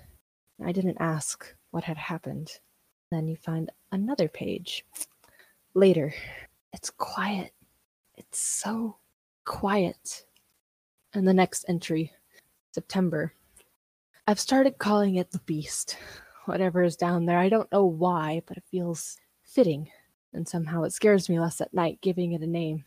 [0.63, 2.51] I didn't ask what had happened.
[3.11, 4.85] Then you find another page.
[5.73, 6.13] Later.
[6.71, 7.51] It's quiet.
[8.15, 8.97] It's so
[9.43, 10.25] quiet.
[11.13, 12.13] And the next entry
[12.71, 13.33] September.
[14.27, 15.97] I've started calling it the beast.
[16.45, 19.89] Whatever is down there, I don't know why, but it feels fitting,
[20.33, 22.85] and somehow it scares me less at night giving it a name.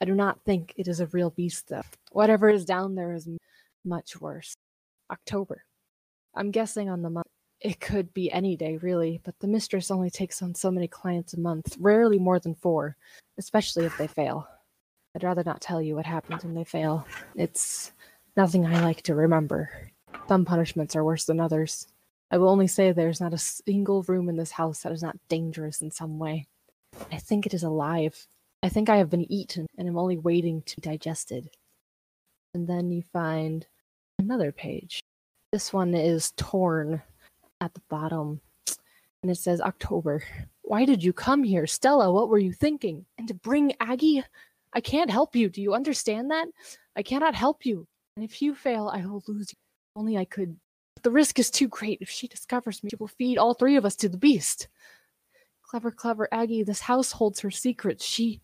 [0.00, 1.82] I do not think it is a real beast, though.
[2.12, 3.28] Whatever is down there is
[3.84, 4.54] much worse.
[5.10, 5.64] October.
[6.34, 7.26] I'm guessing on the month.
[7.60, 11.34] It could be any day, really, but the mistress only takes on so many clients
[11.34, 12.96] a month, rarely more than four,
[13.36, 14.46] especially if they fail.
[15.14, 17.06] I'd rather not tell you what happens when they fail.
[17.34, 17.92] It's
[18.36, 19.90] nothing I like to remember.
[20.28, 21.88] Some punishments are worse than others.
[22.30, 25.16] I will only say there's not a single room in this house that is not
[25.28, 26.46] dangerous in some way.
[27.10, 28.26] I think it is alive.
[28.62, 31.50] I think I have been eaten and am only waiting to be digested.
[32.54, 33.66] And then you find
[34.18, 35.02] another page.
[35.52, 37.02] This one is torn
[37.60, 38.40] at the bottom
[39.22, 40.22] and it says October.
[40.62, 41.66] Why did you come here?
[41.66, 43.04] Stella, what were you thinking?
[43.16, 44.22] And to bring Aggie?
[44.74, 45.48] I can't help you.
[45.48, 46.48] Do you understand that?
[46.96, 47.86] I cannot help you.
[48.16, 49.56] And if you fail, I will lose you.
[49.96, 50.56] Only I could.
[50.94, 51.98] But the risk is too great.
[52.00, 54.68] If she discovers me, she will feed all three of us to the beast.
[55.62, 58.04] Clever, clever Aggie, this house holds her secrets.
[58.04, 58.40] She.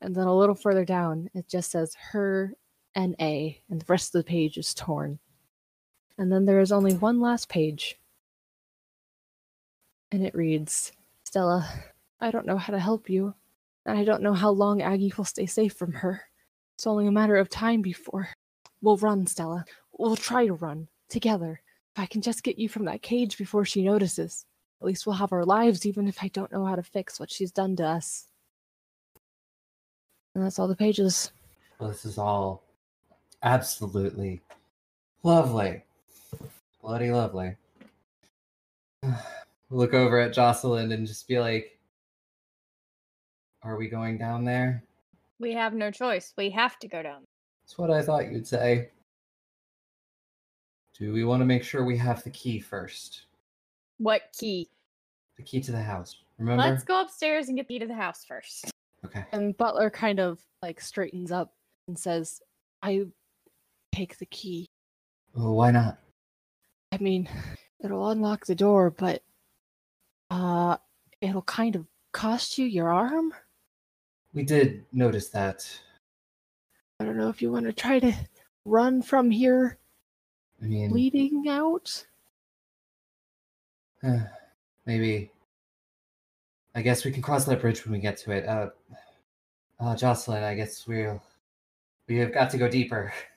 [0.00, 2.54] And then a little further down, it just says her
[2.94, 5.18] and A, and the rest of the page is torn.
[6.18, 7.98] And then there is only one last page.
[10.10, 10.92] And it reads
[11.24, 11.68] Stella,
[12.20, 13.34] I don't know how to help you,
[13.86, 16.22] and I don't know how long Aggie will stay safe from her.
[16.74, 18.28] It's only a matter of time before.
[18.80, 19.64] We'll run, Stella.
[19.98, 21.60] We'll try to run, together.
[21.94, 24.46] If I can just get you from that cage before she notices.
[24.80, 27.30] At least we'll have our lives, even if I don't know how to fix what
[27.30, 28.26] she's done to us.
[30.34, 31.30] And that's all the pages.
[31.78, 32.64] Well, this is all
[33.42, 34.42] absolutely
[35.22, 35.82] Lovely.
[36.82, 37.56] Bloody lovely.
[39.70, 41.78] Look over at Jocelyn and just be like,
[43.62, 44.82] Are we going down there?
[45.38, 46.34] We have no choice.
[46.36, 47.22] We have to go down.
[47.62, 48.90] That's what I thought you'd say.
[50.98, 53.26] Do we want to make sure we have the key first?
[53.98, 54.68] What key?
[55.36, 56.16] The key to the house.
[56.38, 56.62] Remember?
[56.62, 58.70] Let's go upstairs and get the key to the house first.
[59.04, 59.24] Okay.
[59.32, 61.54] And Butler kind of like straightens up
[61.88, 62.40] and says,
[62.82, 63.06] I
[63.92, 64.68] take the key.
[65.34, 65.98] Well, why not?
[66.90, 67.28] I mean,
[67.84, 69.22] it'll unlock the door, but
[70.30, 70.76] uh
[71.20, 73.32] it'll kind of cost you your arm.
[74.34, 75.68] We did notice that.
[76.98, 78.14] I don't know if you want to try to
[78.64, 79.78] run from here
[80.62, 82.06] I mean, bleeding out.
[84.86, 85.30] maybe.
[86.74, 88.48] I guess we can cross that bridge when we get to it.
[88.48, 88.70] Uh,
[89.80, 91.22] uh, Jocelyn, I guess we'll
[92.08, 93.12] we have got to go deeper.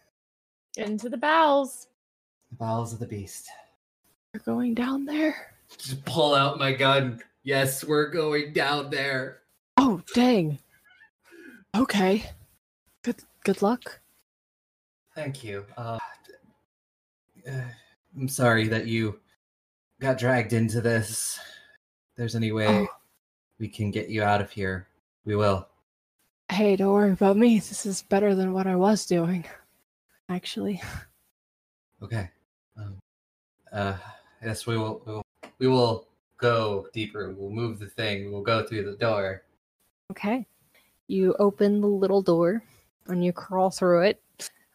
[0.77, 1.87] Into the bowels.
[2.51, 3.47] The bowels of the beast.
[4.33, 5.35] You're going down there.
[5.77, 7.21] Just pull out my gun.
[7.43, 9.41] Yes, we're going down there.
[9.77, 10.59] Oh, dang.
[11.75, 12.25] Okay.
[13.03, 13.99] Good good luck.
[15.15, 15.65] Thank you.
[15.77, 15.97] Uh,
[17.49, 17.61] uh,
[18.17, 19.19] I'm sorry that you
[20.01, 21.39] got dragged into this.
[22.11, 22.87] If there's any way Oh.
[23.59, 24.87] we can get you out of here,
[25.23, 25.67] we will.
[26.49, 27.59] Hey, don't worry about me.
[27.59, 29.45] This is better than what I was doing.
[30.29, 30.81] Actually.
[32.01, 32.29] Okay.
[32.77, 32.97] Um,
[33.71, 33.97] uh,
[34.43, 35.01] yes, we will.
[35.05, 35.23] We will.
[35.59, 36.07] We will
[36.37, 37.33] go deeper.
[37.37, 38.31] We'll move the thing.
[38.31, 39.43] We'll go through the door.
[40.11, 40.45] Okay.
[41.07, 42.63] You open the little door
[43.07, 44.21] and you crawl through it.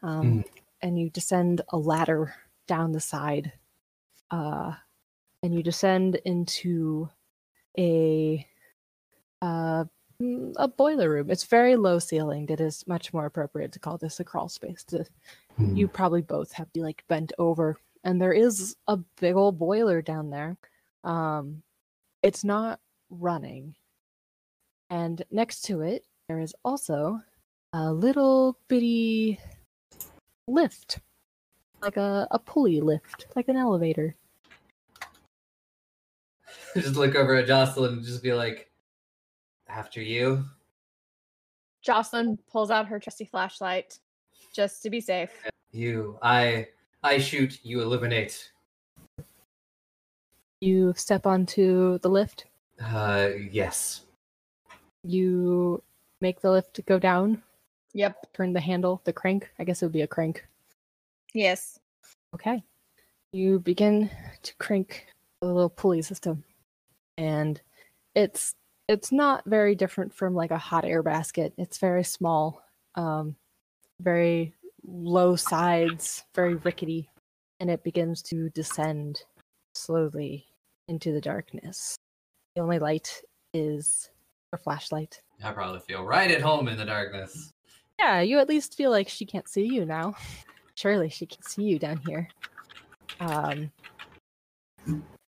[0.03, 0.45] Um,
[0.83, 2.35] and you descend a ladder
[2.67, 3.53] down the side.
[4.31, 4.73] Uh,
[5.43, 7.09] and you descend into
[7.79, 8.47] a
[9.43, 9.89] uh, mm,
[10.57, 11.31] a boiler room.
[11.31, 12.51] It's very low ceilinged.
[12.51, 14.85] It is much more appropriate to call this a crawl space.
[14.85, 15.05] To,
[15.57, 15.77] Hmm.
[15.77, 19.59] you probably both have to be like bent over, and there is a big old
[19.59, 20.57] boiler down there.
[21.05, 21.63] Um,
[22.23, 23.75] it's not running,
[24.91, 27.21] and next to it there is also
[27.73, 29.39] a little bitty
[30.47, 31.01] lift,
[31.83, 34.15] like a, a pulley lift, like an elevator.
[36.75, 38.70] just look over at Jocelyn and just be like,
[39.71, 40.45] "After you."
[41.83, 43.99] Jocelyn pulls out her trusty flashlight
[44.53, 45.31] just to be safe.
[45.73, 46.19] You.
[46.23, 46.69] I.
[47.03, 47.59] I shoot.
[47.63, 48.53] You eliminate.
[50.61, 52.47] You step onto the lift.
[52.83, 53.31] Uh.
[53.51, 54.03] Yes.
[55.05, 55.83] You
[56.21, 57.43] make the lift go down.
[57.95, 58.33] Yep.
[58.35, 59.51] Turn the handle, the crank.
[59.59, 60.47] I guess it would be a crank.
[61.33, 61.79] Yes.
[62.35, 62.63] Okay.
[63.33, 64.11] You begin
[64.43, 65.07] to crank
[65.41, 66.45] the little pulley system,
[67.17, 67.61] and
[68.15, 68.55] it's
[68.91, 71.55] it's not very different from like a hot air basket.
[71.57, 72.61] It's very small,
[72.97, 73.37] um,
[74.01, 74.53] very
[74.85, 77.09] low sides, very rickety,
[77.61, 79.23] and it begins to descend
[79.77, 80.45] slowly
[80.89, 81.95] into the darkness.
[82.57, 83.23] The only light
[83.55, 84.11] is
[84.53, 85.23] a flashlight.
[85.45, 87.53] I probably feel right at home in the darkness.
[88.01, 90.17] Yeah, you at least feel like she can't see you now.
[90.75, 92.29] Surely she can see you down here.
[93.21, 93.71] Um,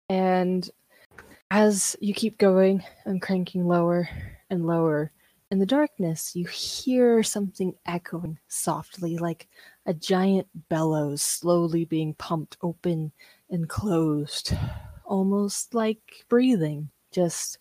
[0.09, 0.69] and
[1.52, 4.10] as you keep going and cranking lower
[4.50, 5.12] and lower,
[5.52, 9.48] in the darkness, you hear something echoing softly, like
[9.86, 13.12] a giant bellows slowly being pumped open
[13.50, 14.54] and closed,
[15.06, 16.90] almost like breathing.
[17.12, 17.60] Just.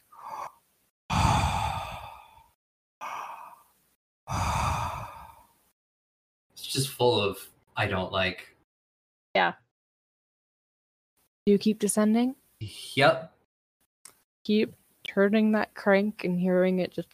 [6.55, 7.39] It's just full of
[7.77, 8.57] I don't like.
[9.37, 9.53] Yeah.
[11.45, 12.35] Do you keep descending?
[12.95, 13.34] Yep.
[14.45, 17.09] Keep turning that crank and hearing it just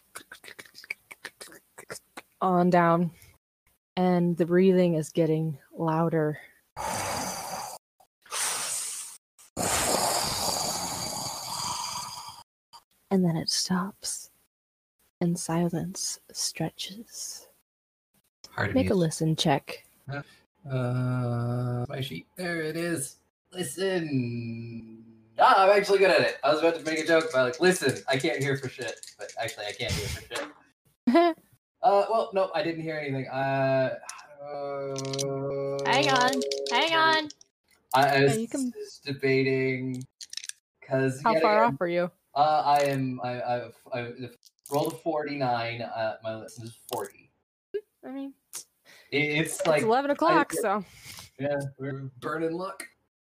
[2.41, 3.11] on down.
[3.97, 6.39] And the breathing is getting louder.
[13.09, 14.29] And then it stops.
[15.19, 17.47] And silence stretches.
[18.51, 19.85] Hard Make a listen check.
[20.09, 22.25] Uh, my sheet.
[22.37, 23.17] There it is.
[23.51, 25.20] Listen.
[25.43, 26.37] Ah, I'm actually good at it.
[26.43, 28.93] I was about to make a joke about like, listen, I can't hear for shit,
[29.17, 30.21] but actually, I can't hear for
[31.15, 31.35] shit.
[31.83, 33.27] Uh, well, no, I didn't hear anything.
[33.27, 33.95] Uh,
[34.39, 36.31] uh Hang on.
[36.71, 37.29] Hang on.
[37.95, 38.71] I, I was you can-
[39.03, 40.03] debating
[40.79, 42.11] because How far off are you?
[42.35, 43.19] Uh, I am.
[43.23, 44.29] I, I've, I've
[44.71, 45.81] rolled a forty-nine.
[45.81, 47.31] Uh, my list is forty.
[48.05, 48.33] I mean,
[49.11, 50.85] It, it's it's like 11 o'clock, so.
[51.39, 52.83] yeah, we're burning luck.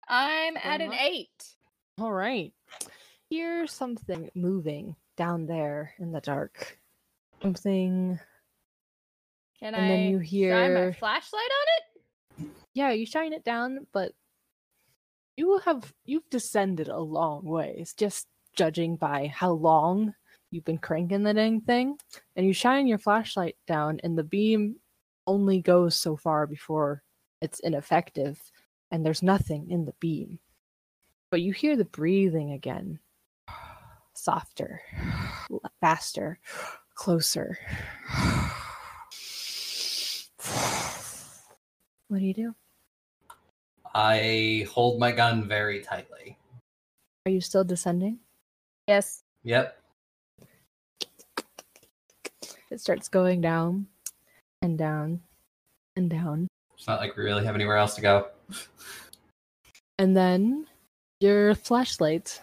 [0.09, 1.07] I'm at an Uh-huh.
[1.07, 1.53] eight.
[1.99, 2.53] All right.
[3.29, 6.79] Hear something moving down there in the dark.
[7.41, 8.19] Something
[9.59, 10.53] Can And I then you hear...
[10.53, 12.51] shine my flashlight on it?
[12.73, 14.13] yeah, you shine it down, but
[15.37, 20.13] you have you've descended a long ways, just judging by how long
[20.51, 21.97] you've been cranking the dang thing.
[22.35, 24.75] And you shine your flashlight down, and the beam
[25.27, 27.03] only goes so far before
[27.41, 28.39] it's ineffective,
[28.91, 30.39] and there's nothing in the beam.
[31.31, 32.99] But you hear the breathing again.
[34.13, 34.81] Softer,
[35.79, 36.39] faster,
[36.93, 37.57] closer.
[42.09, 42.55] What do you do?
[43.95, 46.37] I hold my gun very tightly.
[47.25, 48.19] Are you still descending?
[48.87, 49.23] Yes.
[49.43, 49.81] Yep.
[52.69, 53.87] It starts going down
[54.61, 55.21] and down
[55.95, 56.47] and down.
[56.75, 58.27] It's not like we really have anywhere else to go.
[59.97, 60.67] And then
[61.21, 62.41] your flashlight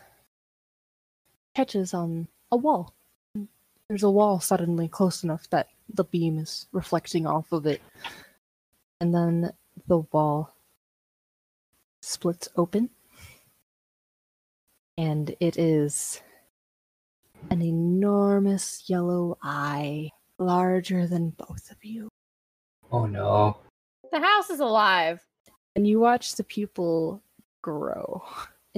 [1.54, 2.94] catches on a wall.
[3.88, 7.82] There's a wall suddenly close enough that the beam is reflecting off of it.
[9.00, 9.52] And then
[9.86, 10.54] the wall
[12.02, 12.90] splits open.
[14.96, 16.20] And it is
[17.50, 22.08] an enormous yellow eye, larger than both of you.
[22.92, 23.58] Oh no.
[24.12, 25.20] The house is alive.
[25.74, 27.22] and you watch the pupil
[27.62, 28.22] grow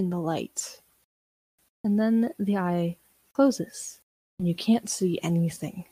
[0.00, 0.80] in the light.
[1.84, 2.96] And then the eye
[3.34, 4.00] closes,
[4.38, 5.84] and you can't see anything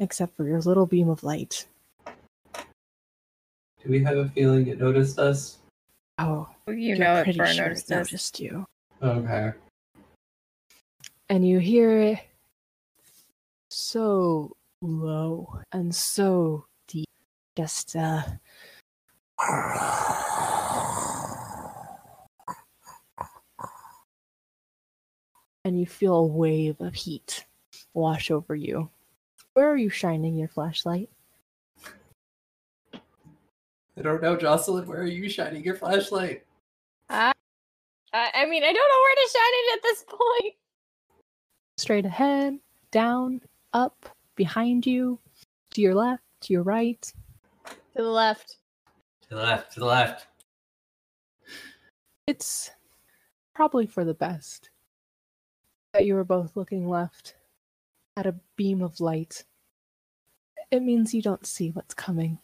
[0.00, 1.66] except for your little beam of light.
[2.54, 5.58] Do we have a feeling it noticed us?
[6.18, 8.06] Oh, You you're know it pretty for sure noticed it us.
[8.10, 8.64] noticed you.
[9.02, 9.52] Okay.
[11.28, 12.18] And you hear it
[13.70, 17.06] so low and so deep.
[17.56, 18.22] Just, uh.
[25.64, 27.46] And you feel a wave of heat
[27.94, 28.90] wash over you.
[29.54, 31.08] Where are you shining your flashlight?
[33.96, 34.86] I don't know, Jocelyn.
[34.86, 36.44] Where are you shining your flashlight?
[37.08, 37.32] I,
[38.12, 40.54] I I mean, I don't know where to shine it at this point.
[41.76, 42.58] Straight ahead,
[42.90, 43.40] down,
[43.72, 45.18] up, behind you,
[45.70, 47.12] to your left, to your right.
[47.96, 48.56] To the left.
[49.22, 49.72] To the left.
[49.74, 50.26] To the left.
[52.26, 52.70] It's
[53.54, 54.70] probably for the best
[55.94, 57.36] that you were both looking left
[58.16, 59.44] at a beam of light.
[60.70, 62.38] It means you don't see what's coming.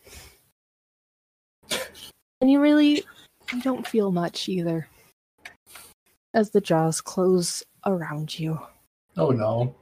[2.41, 3.05] And you really
[3.53, 4.89] you don't feel much either.
[6.33, 8.61] As the jaws close around you
[9.17, 9.75] Oh no.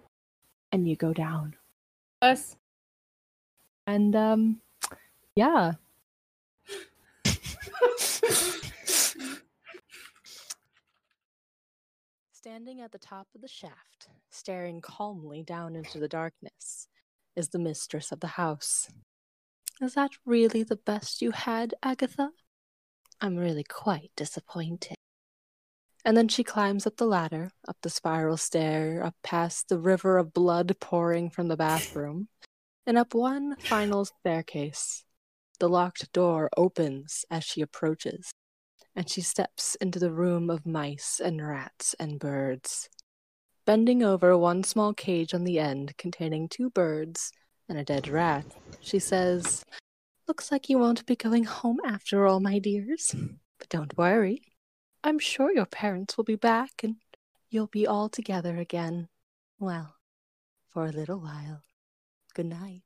[0.73, 1.55] and you go down.
[2.23, 2.57] Us.
[3.87, 4.61] And um
[5.37, 5.73] yeah.
[12.41, 16.87] Standing at the top of the shaft, staring calmly down into the darkness,
[17.35, 18.89] is the mistress of the house.
[19.81, 22.31] Is that really the best you had, Agatha?
[23.21, 24.95] I'm really quite disappointed.
[26.05, 30.17] And then she climbs up the ladder, up the spiral stair, up past the river
[30.17, 32.29] of blood pouring from the bathroom,
[32.87, 35.05] and up one final staircase.
[35.59, 38.31] The locked door opens as she approaches,
[38.95, 42.89] and she steps into the room of mice and rats and birds.
[43.65, 47.33] Bending over one small cage on the end containing two birds
[47.69, 48.47] and a dead rat,
[48.81, 49.65] she says,
[50.27, 53.15] Looks like you won't be going home after all, my dears.
[53.59, 54.43] But don't worry.
[55.03, 56.97] I'm sure your parents will be back and
[57.51, 59.09] you'll be all together again.
[59.59, 59.97] Well,
[60.69, 61.63] for a little while.
[62.35, 62.83] Good night.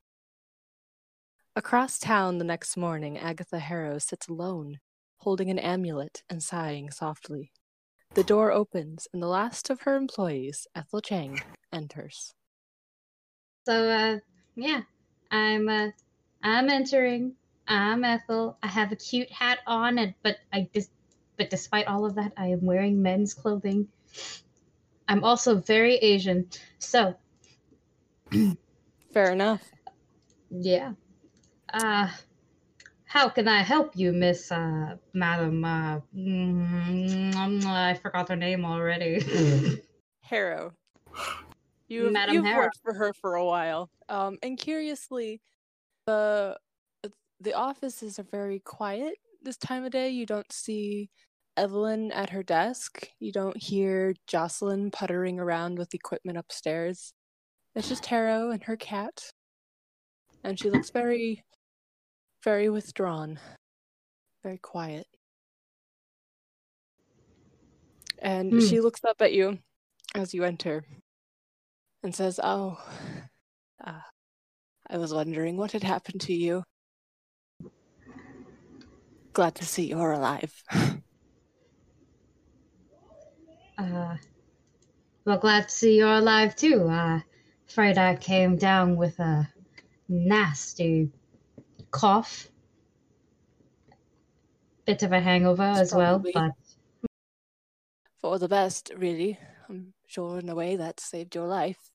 [1.54, 4.78] Across town the next morning, Agatha Harrow sits alone,
[5.22, 7.52] holding an amulet and sighing softly.
[8.14, 11.40] The door opens, and the last of her employees, Ethel Chang,
[11.72, 12.34] enters.
[13.66, 14.18] So uh
[14.56, 14.82] yeah,
[15.30, 15.88] I'm uh
[16.42, 17.34] I'm entering.
[17.68, 18.58] I'm Ethel.
[18.62, 20.90] I have a cute hat on and but I just
[21.38, 23.88] but despite all of that, I am wearing men's clothing.
[25.08, 26.48] I'm also very Asian.
[26.78, 27.14] So,
[29.12, 29.62] Fair enough.
[30.50, 30.92] yeah.
[31.72, 32.08] Uh
[33.12, 39.20] how can I help you, Miss uh Madam uh mm, I forgot her name already.
[40.22, 40.72] Harrow.
[41.90, 42.64] Madam you've Harrow.
[42.64, 43.90] worked for her for a while.
[44.08, 45.42] Um, and curiously,
[46.06, 46.56] the
[47.38, 50.08] the offices are very quiet this time of day.
[50.08, 51.10] You don't see
[51.58, 53.08] Evelyn at her desk.
[53.20, 57.12] You don't hear Jocelyn puttering around with equipment upstairs.
[57.74, 59.32] It's just Harrow and her cat.
[60.44, 61.44] And she looks very,
[62.42, 63.38] very withdrawn,
[64.42, 65.06] very quiet.
[68.18, 68.60] And Hmm.
[68.60, 69.58] she looks up at you
[70.14, 70.84] as you enter
[72.02, 72.78] and says, Oh,
[73.84, 74.00] uh,
[74.88, 76.64] I was wondering what had happened to you.
[79.32, 80.52] glad to see you're alive.
[83.78, 84.16] Uh,
[85.24, 86.86] well, glad to see you're alive too.
[86.88, 87.20] Uh,
[87.68, 89.48] afraid I came down with a
[90.08, 91.10] nasty
[91.92, 92.48] cough.
[94.84, 96.52] Bit of a hangover It's as well, but
[98.20, 99.38] For the best, really.
[99.68, 101.90] I'm sure in a way that saved your life.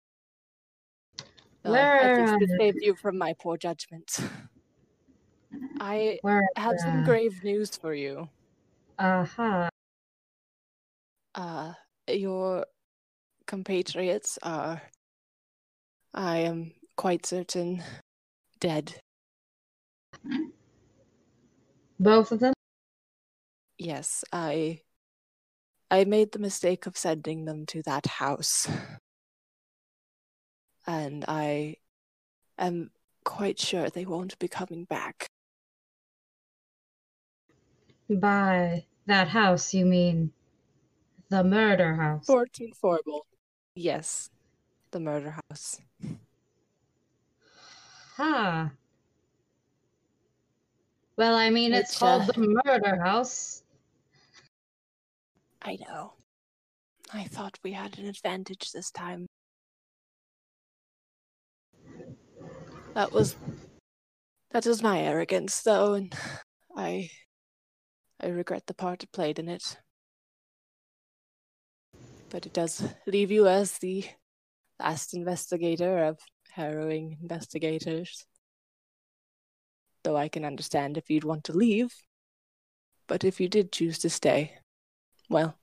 [1.66, 4.18] At least it saved you from my poor judgment.
[5.80, 8.30] I we're have some uh, grave news for you.
[8.98, 9.70] uh-huh.
[11.36, 11.74] Uh,
[12.08, 12.66] your
[13.46, 14.82] compatriots are,
[16.14, 17.84] I am quite certain,
[18.60, 19.02] dead.
[22.00, 22.54] Both of them?
[23.78, 24.82] Yes, I
[25.90, 28.68] I made the mistake of sending them to that house.
[30.86, 31.78] And I
[32.58, 32.92] am
[33.24, 35.28] quite sure they won't be coming back.
[38.10, 40.32] By that house, you mean
[41.30, 42.26] the murder house?
[42.26, 43.26] Fortune Formal.
[43.76, 44.30] Yes,
[44.92, 45.82] the murder house.
[48.16, 48.70] Huh.
[51.18, 53.64] Well, I mean, it's Which, called uh, the murder house.
[55.64, 56.14] I know.
[57.12, 59.26] I thought we had an advantage this time.
[62.94, 63.36] That was
[64.52, 66.14] that was my arrogance though, and
[66.76, 67.10] I
[68.22, 69.78] I regret the part I played in it.
[72.30, 74.06] But it does leave you as the
[74.80, 76.20] last investigator of
[76.52, 78.26] harrowing investigators.
[80.08, 81.94] Though I can understand if you'd want to leave.
[83.08, 84.54] But if you did choose to stay,
[85.30, 85.58] well,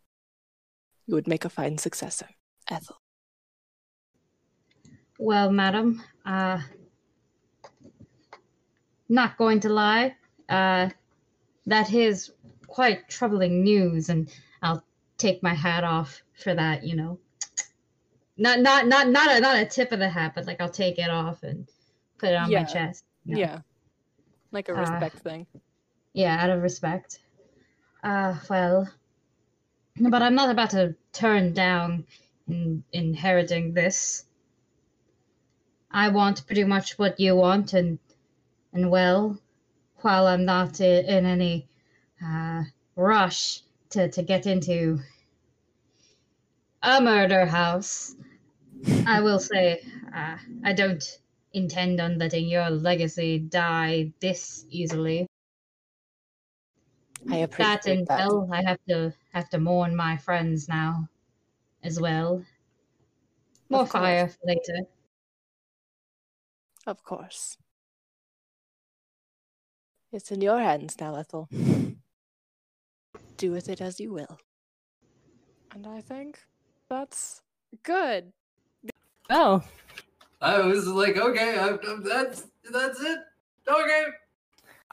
[1.07, 2.29] you would make a fine successor,
[2.71, 2.99] Ethel.
[5.19, 6.61] Well, madam, uh,
[9.09, 10.15] not going to lie,
[10.51, 10.91] uh,
[11.65, 12.31] that is
[12.67, 14.85] quite troubling news, and I'll
[15.17, 16.85] take my hat off for that.
[16.85, 17.19] You know,
[18.37, 20.99] not not not not a not a tip of the hat, but like I'll take
[20.99, 21.67] it off and
[22.19, 22.59] put it on Yeah.
[22.61, 23.05] my chest.
[23.25, 23.41] you know.
[23.41, 23.61] Yeah.
[24.55, 25.47] Like a Uh, respect thing.
[26.15, 27.21] Yeah, out of respect.
[28.03, 28.89] Uh, well,
[29.99, 32.07] but I'm not about to turn down
[32.47, 34.25] in inheriting this.
[35.93, 37.99] I want pretty much what you want, and
[38.73, 39.41] and well,
[40.03, 41.69] while I'm not i- in any
[42.25, 42.65] uh,
[42.97, 45.01] rush to to get into
[46.83, 48.15] a murder house,
[49.07, 49.83] I will say
[50.15, 51.03] uh, I don't
[51.55, 55.27] intend on letting your legacy die this easily
[57.31, 58.29] I appreciate that appreciate and that.
[58.29, 61.09] well, I have to have to mourn my friends now,
[61.83, 62.45] as well.
[63.71, 64.87] More fire for later.
[66.87, 67.57] Of course.
[70.13, 71.49] It's in your hands now, Ethel.
[73.37, 74.39] Do with it as you will.
[75.73, 76.41] And I think
[76.89, 77.43] that's
[77.83, 78.33] good.
[79.31, 79.63] Oh,
[80.45, 83.19] I was like, okay, I, I- that's that's it.
[83.69, 84.05] Okay.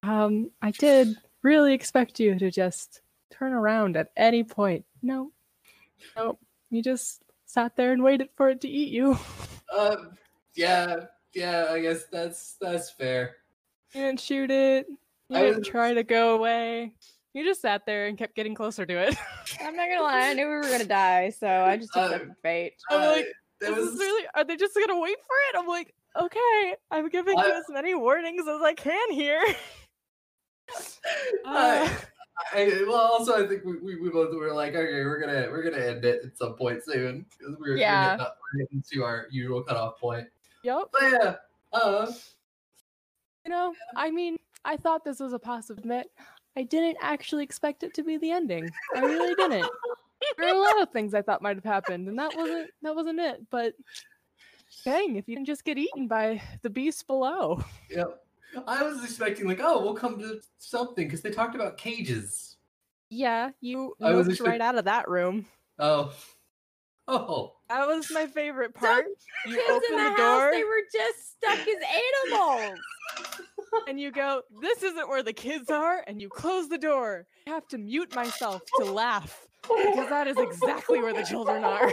[0.03, 4.85] um, I did really expect you to just turn around at any point.
[5.01, 5.31] No,
[6.15, 6.38] no,
[6.69, 9.17] you just sat there and waited for it to eat you.
[9.73, 10.17] Um.
[10.53, 11.05] Yeah.
[11.33, 11.67] Yeah.
[11.71, 13.38] I guess that's that's fair.
[13.93, 14.85] You didn't shoot it.
[15.30, 16.93] You I didn't was- try to go away.
[17.33, 19.15] You just sat there and kept getting closer to it.
[19.61, 22.33] I'm not gonna lie, I knew we were gonna die, so I just Uh, accepted
[22.43, 22.73] fate.
[22.89, 23.27] I'm Uh, like,
[23.61, 24.27] that This was is really.
[24.35, 25.59] Are they just gonna wait for it?
[25.59, 29.41] I'm like, okay, I'm giving I- you as many warnings as I can here.
[31.45, 31.88] Uh,
[32.53, 35.64] I, well, also, I think we, we, we both were like, okay, we're gonna we're
[35.64, 38.01] gonna end it at some point soon because we're, Yeah.
[38.03, 40.27] we're, getting up, we're getting to our usual cutoff point.
[40.64, 40.83] yep.
[40.93, 41.35] But yeah,
[41.73, 42.11] uh,
[43.45, 46.07] You know, I mean, I thought this was a possible admit.
[46.57, 48.69] I didn't actually expect it to be the ending.
[48.95, 49.69] I really didn't.
[50.37, 52.95] There are a lot of things I thought might have happened, and that wasn't that
[52.95, 53.41] wasn't it.
[53.49, 53.73] But
[54.85, 57.63] dang, if you can just get eaten by the beast below.
[57.89, 58.23] yep.
[58.67, 62.57] I was expecting like, oh, we'll come to something because they talked about cages.
[63.09, 65.45] Yeah, you I was expect- right out of that room.
[65.79, 66.11] Oh,
[67.07, 69.05] oh, That was my favorite Don't part.
[69.45, 70.51] You open in the, the house, door.
[70.51, 72.79] they were just stuck as animals.
[73.87, 77.27] and you go, This isn't where the kids are, and you close the door.
[77.47, 81.91] I have to mute myself to laugh because that is exactly where the children are.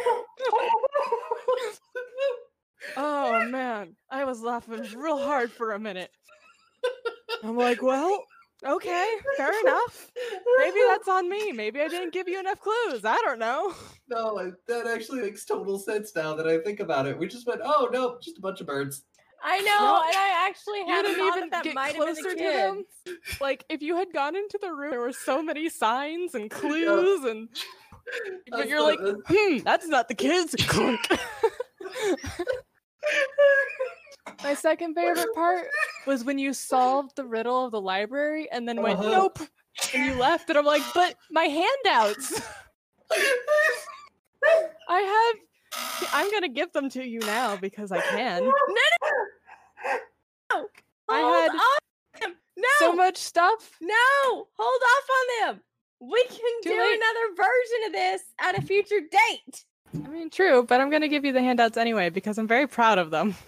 [2.97, 6.11] Oh man, I was laughing real hard for a minute.
[7.43, 8.25] I'm like, Well,
[8.65, 9.07] okay,
[9.37, 10.11] fair enough.
[10.59, 11.53] Maybe that's on me.
[11.53, 13.05] Maybe I didn't give you enough clues.
[13.05, 13.75] I don't know.
[14.09, 17.19] no, that actually makes total sense now that I think about it.
[17.19, 19.03] We just went, oh no, just a bunch of birds.
[19.43, 21.95] I know, No, and I actually You hadn't didn't thought even that, that get might
[21.95, 22.55] have been closer the to kid.
[22.57, 22.85] them.
[23.41, 27.25] Like if you had gone into the room, there were so many signs and clues,
[27.25, 27.49] and
[28.51, 30.55] but That's you're like, that's- hmm, that's not the kids.
[34.43, 35.67] My second favorite part
[36.07, 39.11] was when you solved the riddle of the library and then went, Uh-huh.
[39.11, 39.39] nope,
[39.95, 42.41] and you left, and I'm like, but my handouts.
[44.89, 45.37] I have.
[46.13, 48.45] I'm gonna give them to you now because I can.
[48.45, 48.53] No,
[50.51, 50.65] I
[51.21, 52.35] hold had off them.
[52.57, 53.77] No, So much stuff.
[53.81, 53.95] no,
[54.59, 55.61] hold off on them.
[56.01, 56.97] We can Too do late.
[57.01, 59.65] another version of this at a future date.
[60.05, 62.99] I mean, true, but I'm gonna give you the handouts anyway because I'm very proud
[62.99, 63.35] of them.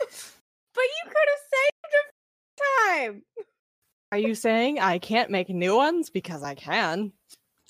[0.73, 3.47] But you could have saved them time.
[4.13, 7.13] Are you saying I can't make new ones because I can?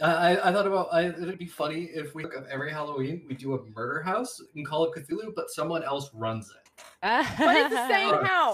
[0.02, 3.34] I, I- I thought about I, it'd be funny if we of every Halloween we
[3.34, 6.84] do a murder house and call it Cthulhu, but someone else runs it.
[7.02, 8.50] But it's the same house.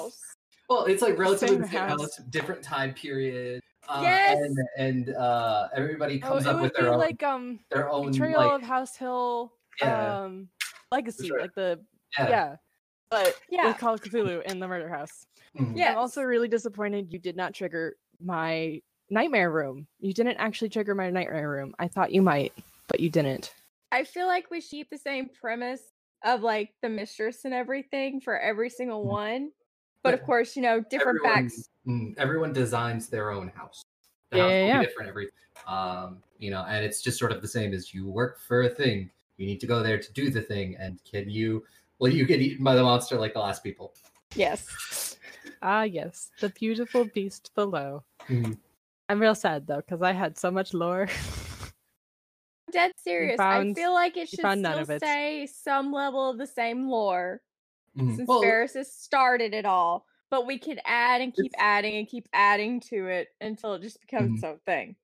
[0.68, 2.00] Well, it's like relatively Same the same house.
[2.00, 3.60] house, different time period.
[3.88, 4.38] Uh, Yes!
[4.40, 8.10] and, and uh, everybody Oh, comes it up with their own like um their own
[8.10, 10.48] Betrayal like of House Hill yeah um
[10.90, 11.40] legacy, sure.
[11.40, 11.80] like the
[12.18, 12.28] yeah.
[12.28, 12.56] yeah.
[13.10, 13.68] But Yeah.
[13.68, 15.24] with Call of Cthulhu in the murder house.
[15.56, 15.76] Mhm.
[15.76, 15.92] Yeah.
[15.92, 19.86] I'm also really disappointed you did not trigger my nightmare room.
[20.00, 21.72] You didn't actually trigger my nightmare room.
[21.78, 22.52] I thought you might,
[22.88, 23.54] but you didn't.
[23.92, 25.82] I feel like we should keep the same premise
[26.24, 29.08] of like the mistress and everything for every single Mm.
[29.08, 29.50] one.
[30.06, 31.68] But of course, you know, different everyone, facts.
[31.86, 33.82] mm, everyone designs their own house.
[34.30, 34.78] The Yeah, house yeah, will yeah.
[34.80, 35.28] be different every
[35.66, 38.68] um, you know, and it's just sort of the same as you work for a
[38.68, 39.10] thing.
[39.36, 41.64] You need to go there to do the thing, and can you
[41.98, 43.94] will you get eaten by the monster like the last people?
[44.34, 44.66] Yes.
[45.62, 48.04] Ah, yes, the beautiful beast below.
[48.28, 48.58] Mhm.
[49.08, 51.08] I'm real sad though because I had so much lore.
[52.70, 53.38] Dead serious.
[53.38, 55.00] found- I feel like it should found none still of it.
[55.00, 57.40] say some level of the same lore
[57.96, 58.16] Mhm.
[58.16, 60.06] since Well, Ferris has started it all.
[60.28, 64.00] But we could add and keep adding and keep adding to it until it just
[64.00, 64.34] becomes Mhm.
[64.34, 64.96] its own thing.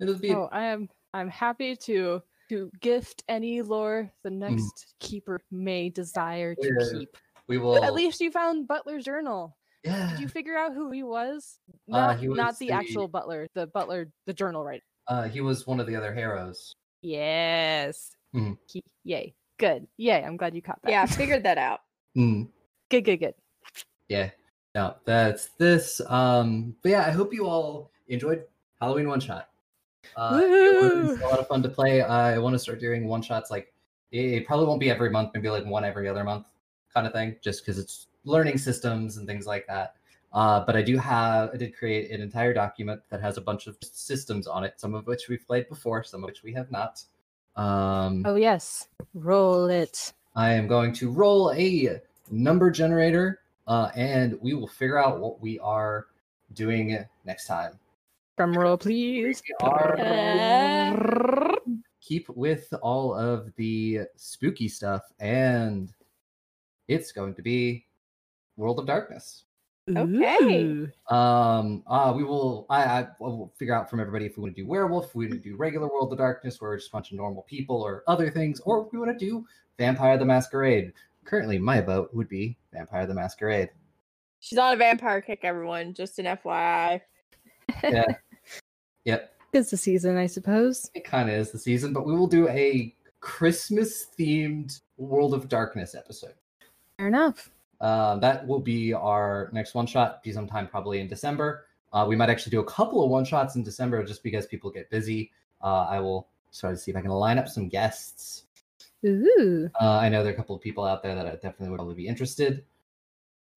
[0.00, 0.88] it'll be oh, I am.
[1.12, 6.76] I'm happy to to gift any lore the next keeper may desire to Mm.
[6.92, 6.98] Yeah.
[7.00, 7.16] keep.
[7.48, 9.56] we will But at least you found Butler's journal.
[9.82, 10.10] yeah.
[10.12, 11.58] Did you figure out who he was?
[11.92, 14.84] Uh, Not, he not the, the- actual Butler, the Butler, the journal writer.
[15.08, 16.72] Uh, he was one of the other heroes.
[17.02, 18.10] Yes.
[18.34, 18.56] Mhm.
[18.70, 19.34] He- yay.
[19.58, 19.88] Good.
[19.96, 20.22] Yay.
[20.22, 20.90] I'm glad you caught that.
[20.90, 21.06] Yeah, I
[21.40, 21.80] figured that out.
[22.16, 22.48] Mm,
[22.90, 23.34] Good, good, good.
[24.08, 24.30] yeah.
[24.74, 26.00] No, that's this.
[26.06, 28.44] Um, but yeah, I hope you all enjoyed
[28.80, 29.48] Halloween one shot.
[30.16, 32.02] Uh, it was a lot of fun to play.
[32.02, 33.72] I want to start doing one shots like
[34.12, 36.46] it, it probably won't be every month, maybe like one every other month
[36.94, 39.94] kind of thing, just because it's learning systems and things like that.
[40.32, 43.66] Uh, but I do have, I did create an entire document that has a bunch
[43.66, 46.70] of systems on it, some of which we've played before, some of which we have
[46.70, 47.02] not.
[47.56, 48.88] Um, Oh, yes.
[49.14, 50.12] Roll it.
[50.38, 52.00] I am going to roll a
[52.30, 56.06] number generator, uh, and we will figure out what we are
[56.52, 57.72] doing next time.
[58.36, 59.42] Drum roll, please.
[59.60, 59.96] Are
[62.00, 65.92] keep with all of the spooky stuff, and
[66.86, 67.84] it's going to be
[68.56, 69.42] World of Darkness.
[69.96, 70.86] Okay.
[71.08, 72.66] Um, uh, we will.
[72.68, 75.26] I, I will figure out from everybody if we want to do werewolf, if we
[75.26, 77.80] want to do regular World of Darkness, where we're just a bunch of normal people,
[77.80, 79.46] or other things, or if we want to do
[79.78, 80.92] Vampire the Masquerade.
[81.24, 83.70] Currently, my vote would be Vampire the Masquerade.
[84.40, 85.94] She's on a vampire kick, everyone.
[85.94, 87.00] Just an FYI.
[87.82, 88.04] Yeah.
[89.04, 89.34] yep.
[89.52, 90.90] It's the season, I suppose.
[90.94, 95.48] It kind of is the season, but we will do a Christmas themed World of
[95.48, 96.34] Darkness episode.
[96.98, 97.50] Fair enough.
[97.80, 100.22] Um, that will be our next one shot.
[100.22, 101.66] Be sometime probably in December.
[101.92, 104.70] Uh, we might actually do a couple of one shots in December just because people
[104.70, 105.30] get busy.
[105.62, 108.44] Uh, I will try to see if I can line up some guests.
[109.06, 109.70] Ooh.
[109.80, 111.76] Uh, I know there are a couple of people out there that I definitely would
[111.76, 112.64] probably be interested.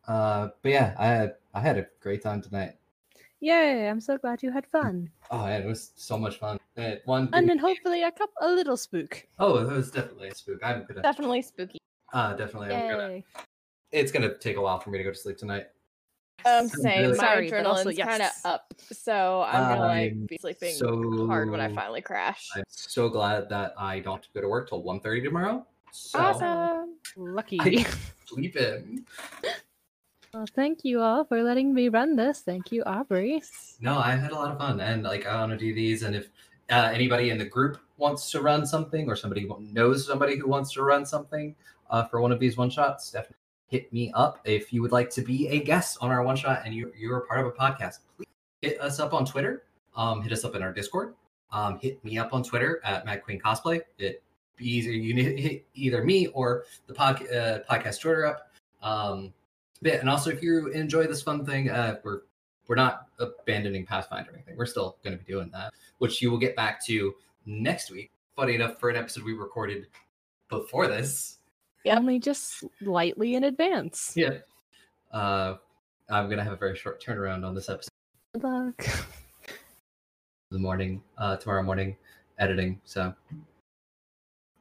[0.08, 2.76] Uh, but yeah, I had I had a great time tonight.
[3.40, 5.10] Yay, I'm so glad you had fun.
[5.32, 6.60] Oh, man, it was so much fun.
[6.78, 9.26] Uh, one And then hopefully a couple a little spook.
[9.40, 10.60] oh, it was definitely a spook.
[10.64, 11.80] I'm gonna Definitely spooky.
[12.14, 12.74] uh, definitely.
[12.76, 13.24] I'm gonna, Yay.
[13.92, 15.68] It's gonna take a while for me to go to sleep tonight.
[16.44, 17.02] Um, I'm same.
[17.02, 20.38] really- My Sorry, but also adrenaline's kind of up, so I'm gonna like I'm be
[20.40, 22.48] sleeping so hard when I finally crash.
[22.56, 25.66] I'm so glad that I don't have to go to work till 1.30 tomorrow.
[25.92, 26.96] So Awesome.
[27.16, 27.60] Lucky.
[27.62, 27.86] I
[28.26, 29.06] sleep in.
[30.34, 32.40] well, thank you all for letting me run this.
[32.42, 33.44] Thank you, Aubrey.
[33.82, 36.02] No, I had a lot of fun, and like I want to do these.
[36.04, 36.30] And if
[36.72, 40.72] uh, anybody in the group wants to run something, or somebody knows somebody who wants
[40.74, 41.56] to run something
[41.92, 43.36] uh, for one of these one shots, definitely
[43.72, 44.40] hit me up.
[44.44, 47.18] If you would like to be a guest on our one shot and you you're
[47.18, 48.28] a part of a podcast, please
[48.62, 49.64] hit us up on Twitter.
[49.96, 51.16] Um, hit us up in our Discord.
[51.52, 53.82] Um, hit me up on Twitter at Mad Queen Cosplay.
[53.98, 54.22] It
[54.58, 54.92] be easier.
[54.92, 58.52] You hit either me or the pod, uh, podcast Twitter up.
[58.84, 59.34] Um,
[59.82, 60.00] bit.
[60.00, 62.22] And also, if you enjoy this fun thing, uh, we're
[62.68, 64.56] we're not abandoning Pathfinder or anything.
[64.56, 67.14] We're still going to be doing that, which you will get back to
[67.46, 68.12] next week.
[68.36, 69.88] Funny enough, for an episode we recorded
[70.50, 71.38] before this.
[71.86, 74.14] Only just slightly in advance.
[74.16, 74.38] Yeah.
[75.12, 75.56] Uh,
[76.10, 77.90] I'm gonna have a very short turnaround on this episode.
[78.34, 78.86] Good luck.
[80.52, 81.96] The morning, uh, tomorrow morning,
[82.38, 82.80] editing.
[82.84, 83.14] So,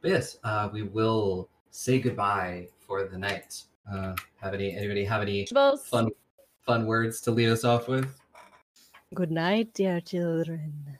[0.01, 3.63] but yes, uh, we will say goodbye for the night.
[3.91, 5.85] Uh, have any anybody have any Both.
[5.87, 6.09] fun
[6.65, 8.07] fun words to lead us off with?
[9.13, 10.97] Good night, dear children.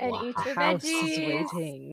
[0.00, 0.24] And Wow.
[0.24, 1.92] eat your House is waiting.